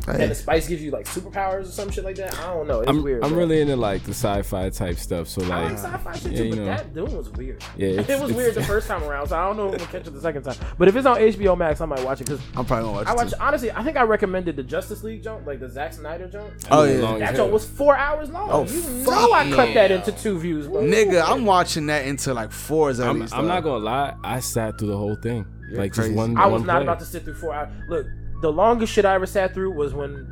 [0.05, 0.23] Hey.
[0.23, 2.37] and the spice gives you like superpowers or some shit like that.
[2.39, 2.81] I don't know.
[2.81, 3.23] It's I'm, weird.
[3.23, 3.39] I'm bro.
[3.39, 5.29] really into like the sci-fi type stuff.
[5.29, 6.65] So like, I like, like sci-fi shit yeah, too, you but know.
[6.65, 7.63] that Dune was weird.
[7.77, 10.05] Yeah, it was weird the first time around, so I don't know if we'll catch
[10.05, 10.57] it the second time.
[10.77, 13.07] But if it's on HBO Max, I might watch it because I'm probably gonna watch
[13.07, 13.15] I it.
[13.15, 13.29] watch.
[13.29, 13.35] too.
[13.39, 16.53] Honestly, I think I recommended the Justice League jump, like the Zack Snyder jump.
[16.69, 17.19] Oh, Long yeah.
[17.19, 17.45] That hell.
[17.45, 18.49] joint was four hours long.
[18.51, 19.73] Oh, you fuck know I cut yeah.
[19.87, 20.81] that into two views, bro.
[20.81, 23.33] Nigga, I'm watching that into like fours at I'm, least.
[23.33, 23.47] I'm dog.
[23.47, 24.15] not gonna lie.
[24.23, 26.09] I sat through the whole thing, like crazy.
[26.09, 26.35] just one.
[26.37, 26.83] I was one not play.
[26.83, 27.69] about to sit through four hours.
[27.87, 28.07] Look,
[28.43, 30.27] the longest shit I ever sat through was when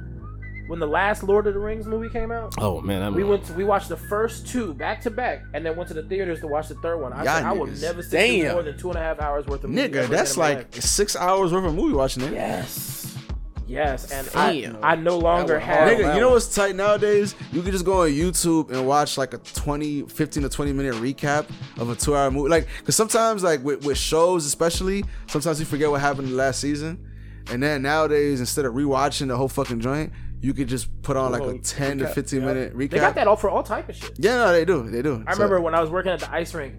[0.68, 2.54] when the last Lord of the Rings movie came out.
[2.58, 5.66] Oh man, I'm, We went to, we watched the first two back to back, and
[5.66, 7.14] then went to the theaters to watch the third one.
[7.14, 8.54] I Y'all said I will never sit through Damn.
[8.54, 9.88] more than two and a half hours worth of movie.
[9.90, 10.84] Nigga, that's like life.
[10.84, 12.34] six hours worth of movie watching it.
[12.34, 13.18] yes,
[13.66, 14.84] yes, and I, Damn.
[14.84, 15.90] I no longer have.
[15.90, 17.34] Nigga, you know what's tight nowadays?
[17.54, 20.96] You can just go on YouTube and watch like a 20, 15 to 20 minute
[20.96, 22.50] recap of a two hour movie.
[22.50, 26.38] Like, cause sometimes, like with, with shows, especially, sometimes you forget what happened in the
[26.38, 27.08] last season.
[27.50, 31.32] And then nowadays, instead of rewatching the whole fucking joint, you could just put on
[31.32, 32.46] like a Little 10 to 15 yeah.
[32.46, 32.90] minute recap.
[32.92, 34.12] They got that all for all type of shit.
[34.18, 34.90] Yeah, no, they do.
[34.90, 35.24] They do.
[35.28, 36.76] I remember when I was working at the ice rink.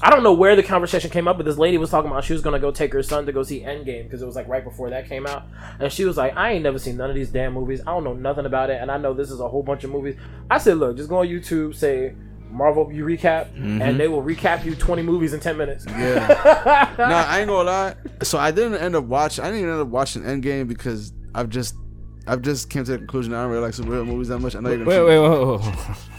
[0.00, 2.32] I don't know where the conversation came up, but this lady was talking about she
[2.32, 4.64] was gonna go take her son to go see Endgame because it was like right
[4.64, 5.44] before that came out,
[5.78, 7.80] and she was like, "I ain't never seen none of these damn movies.
[7.80, 9.90] I don't know nothing about it, and I know this is a whole bunch of
[9.90, 10.16] movies."
[10.50, 12.14] I said, "Look, just go on YouTube, say
[12.54, 13.98] Marvel you recap, and mm-hmm.
[13.98, 16.94] they will recap you twenty movies in ten minutes." Yeah.
[16.98, 17.94] nah, I ain't gonna lie.
[18.22, 19.44] So I didn't end up watching.
[19.44, 21.74] I didn't even end up watching Endgame because I've just,
[22.26, 24.54] I've just came to the conclusion I don't really like superhero movies that much.
[24.54, 25.96] I know you're Wait, gonna wait, wait, wait, wait.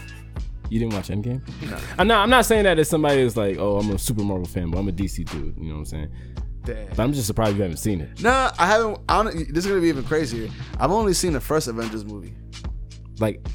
[0.70, 1.42] You didn't watch Endgame?
[1.70, 1.78] No.
[1.98, 2.22] I'm not.
[2.22, 4.78] I'm not saying that as somebody who's like, oh, I'm a Super Marvel fan, but
[4.78, 5.56] I'm a DC dude.
[5.56, 6.12] You know what I'm saying?
[6.64, 6.88] Damn.
[6.88, 8.20] But I'm just surprised you haven't seen it.
[8.20, 8.98] Nah, I haven't.
[9.08, 10.50] I don't, this is gonna be even crazier.
[10.80, 12.34] I've only seen the first Avengers movie.
[13.18, 13.46] Like,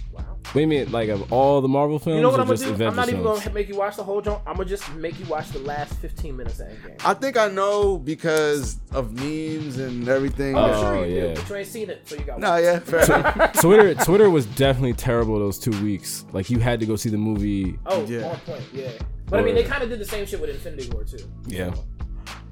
[0.52, 0.91] what do you mean?
[0.91, 2.65] Like of all the Marvel films, You know what or I'm gonna do?
[2.73, 3.40] Avengers I'm not even films?
[3.40, 4.40] gonna make you watch the whole joint.
[4.45, 7.06] I'm gonna just make you watch the last 15 minutes of Endgame.
[7.06, 10.57] I think I know because of memes and everything.
[10.57, 11.34] I'm Oh, sure you oh, yeah.
[11.34, 12.40] do, but you ain't seen it, so you got.
[12.40, 13.53] Nah, yeah, fair enough.
[13.61, 16.26] Twitter, Twitter was definitely terrible those two weeks.
[16.34, 17.80] Like you had to go see the movie.
[17.86, 18.26] Oh, Yeah.
[18.28, 18.91] on point, yeah.
[19.28, 21.19] But I mean, they kind of did the same shit with Infinity War too.
[21.48, 21.73] Yeah.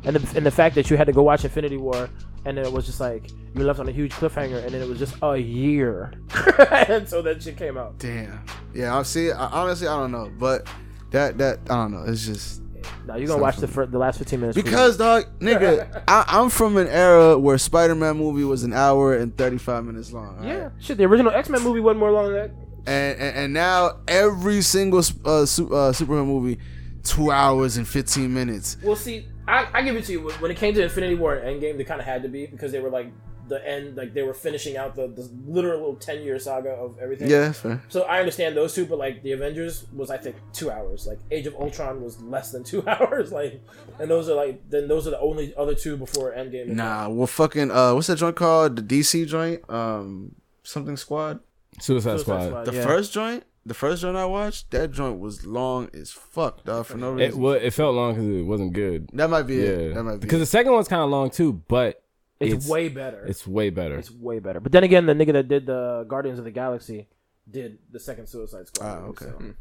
[0.06, 2.10] And the, and the fact that you had to go watch Infinity War,
[2.46, 4.88] and then it was just like you left on a huge cliffhanger, and then it
[4.88, 6.14] was just a year,
[6.88, 7.98] and so that shit came out.
[8.00, 8.44] Damn.
[8.74, 9.32] Yeah, I see.
[9.32, 10.68] I, honestly, I don't know, but
[11.12, 12.04] that that I don't know.
[12.08, 12.62] It's just
[13.08, 16.50] Now you're gonna watch the fir- the last 15 minutes because dog, nigga, I, I'm
[16.50, 20.26] from an era where Spider-Man movie was an hour and 35 minutes long.
[20.44, 20.50] you.
[20.50, 20.58] alright?
[20.58, 20.98] yeah, shit.
[20.98, 22.52] The original X Men movie wasn't more long than that.
[22.86, 26.60] and, and and now every single uh, su- uh, superhero movie,
[27.04, 28.78] two hours and 15 minutes.
[28.84, 30.30] We'll see, I, I give it to you.
[30.40, 32.72] When it came to Infinity War and Endgame, they kind of had to be because
[32.72, 33.12] they were like
[33.48, 37.30] the end, like they were finishing out the, the literal 10 year saga of everything.
[37.32, 37.82] Yeah, fair.
[37.90, 41.08] So I understand those two, but like the Avengers was I think two hours.
[41.08, 43.32] Like Age of Ultron was less than two hours.
[43.32, 43.60] Like,
[44.00, 46.68] and those are like then those are the only other two before Endgame.
[46.68, 48.76] Nah, well, fucking, uh, what's that joint called?
[48.76, 51.40] The DC joint, um, something Squad.
[51.80, 52.46] Suicide, Suicide Squad.
[52.48, 52.66] Squad.
[52.66, 52.84] The Yeah.
[52.86, 56.98] first joint, the first joint I watched, that joint was long as fuck, dog, for
[56.98, 57.42] no It, reason.
[57.42, 59.10] well, it felt long because it wasn't good.
[59.14, 59.94] that might be Yeah, it.
[59.94, 62.04] That might be because the second one's kind of long too, but
[62.42, 63.26] It's, it's way better.
[63.26, 63.98] it's way better.
[63.98, 64.60] It's way better.
[64.60, 67.08] But then again, the nigga that did the Guardians of the Galaxy
[67.50, 68.86] did the second Suicide Squad.
[68.86, 69.26] Ah, movie, okay.
[69.26, 69.54] so.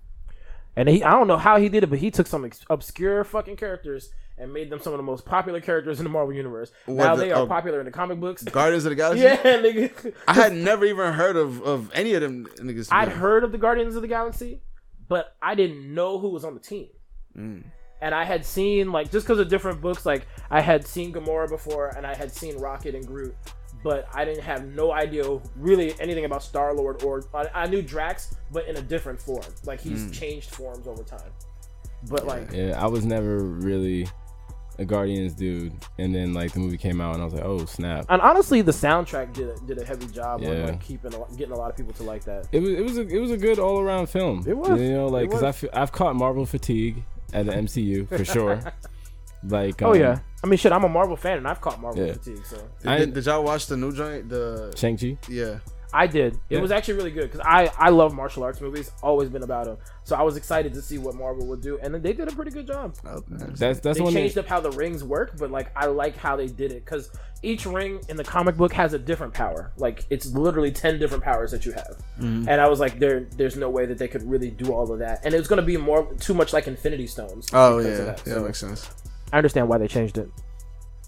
[0.78, 3.24] And he, I don't know how he did it, but he took some ex- obscure
[3.24, 6.70] fucking characters and made them some of the most popular characters in the Marvel universe.
[6.86, 8.44] now the- they are oh, popular in the comic books.
[8.44, 9.24] Guardians of the Galaxy?
[9.24, 10.14] yeah, nigga.
[10.28, 12.90] I had never even heard of, of any of them niggas.
[12.92, 14.60] I'd heard of the Guardians of the Galaxy,
[15.08, 16.86] but I didn't know who was on the team.
[17.36, 17.64] Mm.
[18.00, 21.48] And I had seen like just because of different books, like I had seen Gamora
[21.48, 23.34] before, and I had seen Rocket and Groot,
[23.82, 25.24] but I didn't have no idea
[25.56, 29.44] really anything about Star Lord or I, I knew Drax, but in a different form.
[29.64, 30.12] Like he's Mm.
[30.12, 31.30] changed forms over time.
[32.08, 34.06] But like, yeah, I was never really
[34.80, 37.64] a Guardians dude, and then like the movie came out, and I was like, oh
[37.64, 38.06] snap.
[38.08, 41.52] And honestly, the soundtrack did a, did a heavy job on like keeping a, getting
[41.52, 42.46] a lot of people to like that.
[42.52, 44.44] It was it was a it was a good all around film.
[44.46, 44.80] It was.
[44.80, 45.56] you know like because I was.
[45.56, 47.02] feel, I've caught Marvel fatigue
[47.32, 48.60] at the MCU for sure.
[49.42, 52.06] like Oh um, yeah, I mean shit, I'm a Marvel fan and I've caught Marvel
[52.06, 52.12] Yeah.
[52.12, 54.28] fatigue, so Did, I- did, did y'all watch the new joint?
[54.28, 55.16] The Shang Chi.
[55.28, 55.58] yeah.
[55.90, 56.34] I did.
[56.34, 56.60] It Yeah.
[56.60, 58.90] was actually really good because I I love martial arts movies.
[59.02, 61.94] Always been about them, so I was excited to see what Marvel would do, and
[61.94, 62.94] then they did a pretty good job.
[63.06, 63.24] Okay.
[63.56, 64.12] That's that's they one.
[64.12, 66.84] changed Thing, up how the rings work, but like I like how they did it
[66.84, 67.10] because
[67.42, 69.72] each ring in the comic book has a different power.
[69.78, 72.50] Like it's literally ten different powers that you have, Mm-hmm.
[72.50, 74.98] and I was like, there, there's no way that they could really do all of
[74.98, 77.48] that, and it was going to be more too much like Infinity Stones.
[77.54, 78.26] Oh because yeah, of that.
[78.28, 78.90] yeah, So makes sense.
[79.32, 80.30] I understand why they changed it.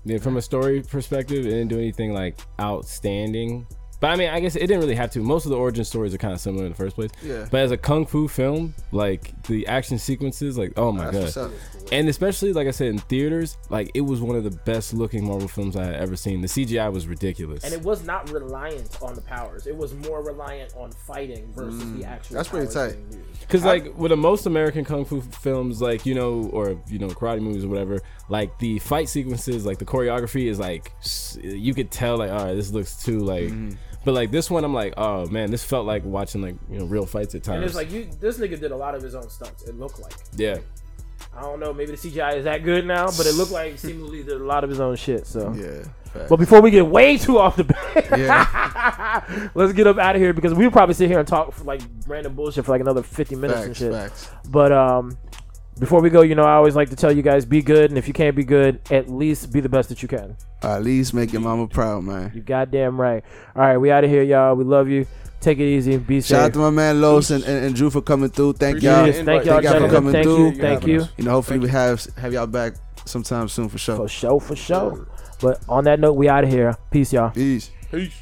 [0.04, 3.66] yeah, from a story perspective, it didn't do anything like outstanding.
[4.00, 5.20] But I mean, I guess it didn't really have to.
[5.20, 7.10] Most of the origin stories are kind of similar in the first place.
[7.22, 7.46] Yeah.
[7.50, 11.52] But as a kung fu film, like the action sequences, like oh my That's god.
[11.92, 15.26] and especially like I said in theaters, like it was one of the best looking
[15.26, 16.40] Marvel films I had ever seen.
[16.40, 17.62] The CGI was ridiculous.
[17.62, 21.92] And it was not reliant on the powers; it was more reliant on fighting versus
[21.92, 22.34] the actual.
[22.34, 22.36] Mm.
[22.38, 22.96] That's pretty tight.
[23.40, 27.08] Because like with the most American kung fu films, like you know, or you know,
[27.08, 28.00] karate movies or whatever,
[28.30, 30.92] like the fight sequences, like the choreography is like
[31.42, 33.44] you could tell, like, all right, this looks too like.
[33.44, 33.76] Mm-hmm.
[34.04, 36.86] But like this one, I'm like, oh man, this felt like watching like you know
[36.86, 37.56] real fights at times.
[37.56, 39.64] And it's like you, this nigga did a lot of his own stunts.
[39.64, 40.14] It looked like.
[40.36, 40.58] yeah,
[41.36, 44.22] I don't know, maybe the CGI is that good now, but it looked like seemingly
[44.22, 45.26] did a lot of his own shit.
[45.26, 45.84] So, Yeah.
[46.28, 49.50] but before we get way too off the bed, Yeah.
[49.54, 51.82] let's get up out of here because we'll probably sit here and talk for like
[52.06, 53.92] random bullshit for like another fifty minutes and shit.
[53.92, 54.30] Facts.
[54.48, 55.18] But um,
[55.80, 57.96] before we go, you know, I always like to tell you guys be good, and
[57.98, 60.36] if you can't be good, at least be the best that you can.
[60.62, 62.30] At least make your mama proud, man.
[62.34, 63.24] You goddamn right.
[63.56, 64.54] All right, we out of here, y'all.
[64.54, 65.06] We love you.
[65.40, 65.96] Take it easy.
[65.96, 66.36] Be safe.
[66.36, 68.52] Shout out to my man Los and, and, and Drew for coming through.
[68.52, 69.06] Thank Appreciate y'all.
[69.06, 70.50] Yes, thank y'all, Thank y'all for coming Thank through.
[70.50, 70.56] you.
[70.56, 71.04] Thank you.
[71.16, 72.74] You know, hopefully we have have y'all back
[73.06, 73.96] sometime soon for sure.
[73.96, 75.08] For sure, for sure.
[75.40, 76.76] But on that note, we out of here.
[76.90, 77.30] Peace, y'all.
[77.30, 77.70] Peace.
[77.90, 78.12] Peace.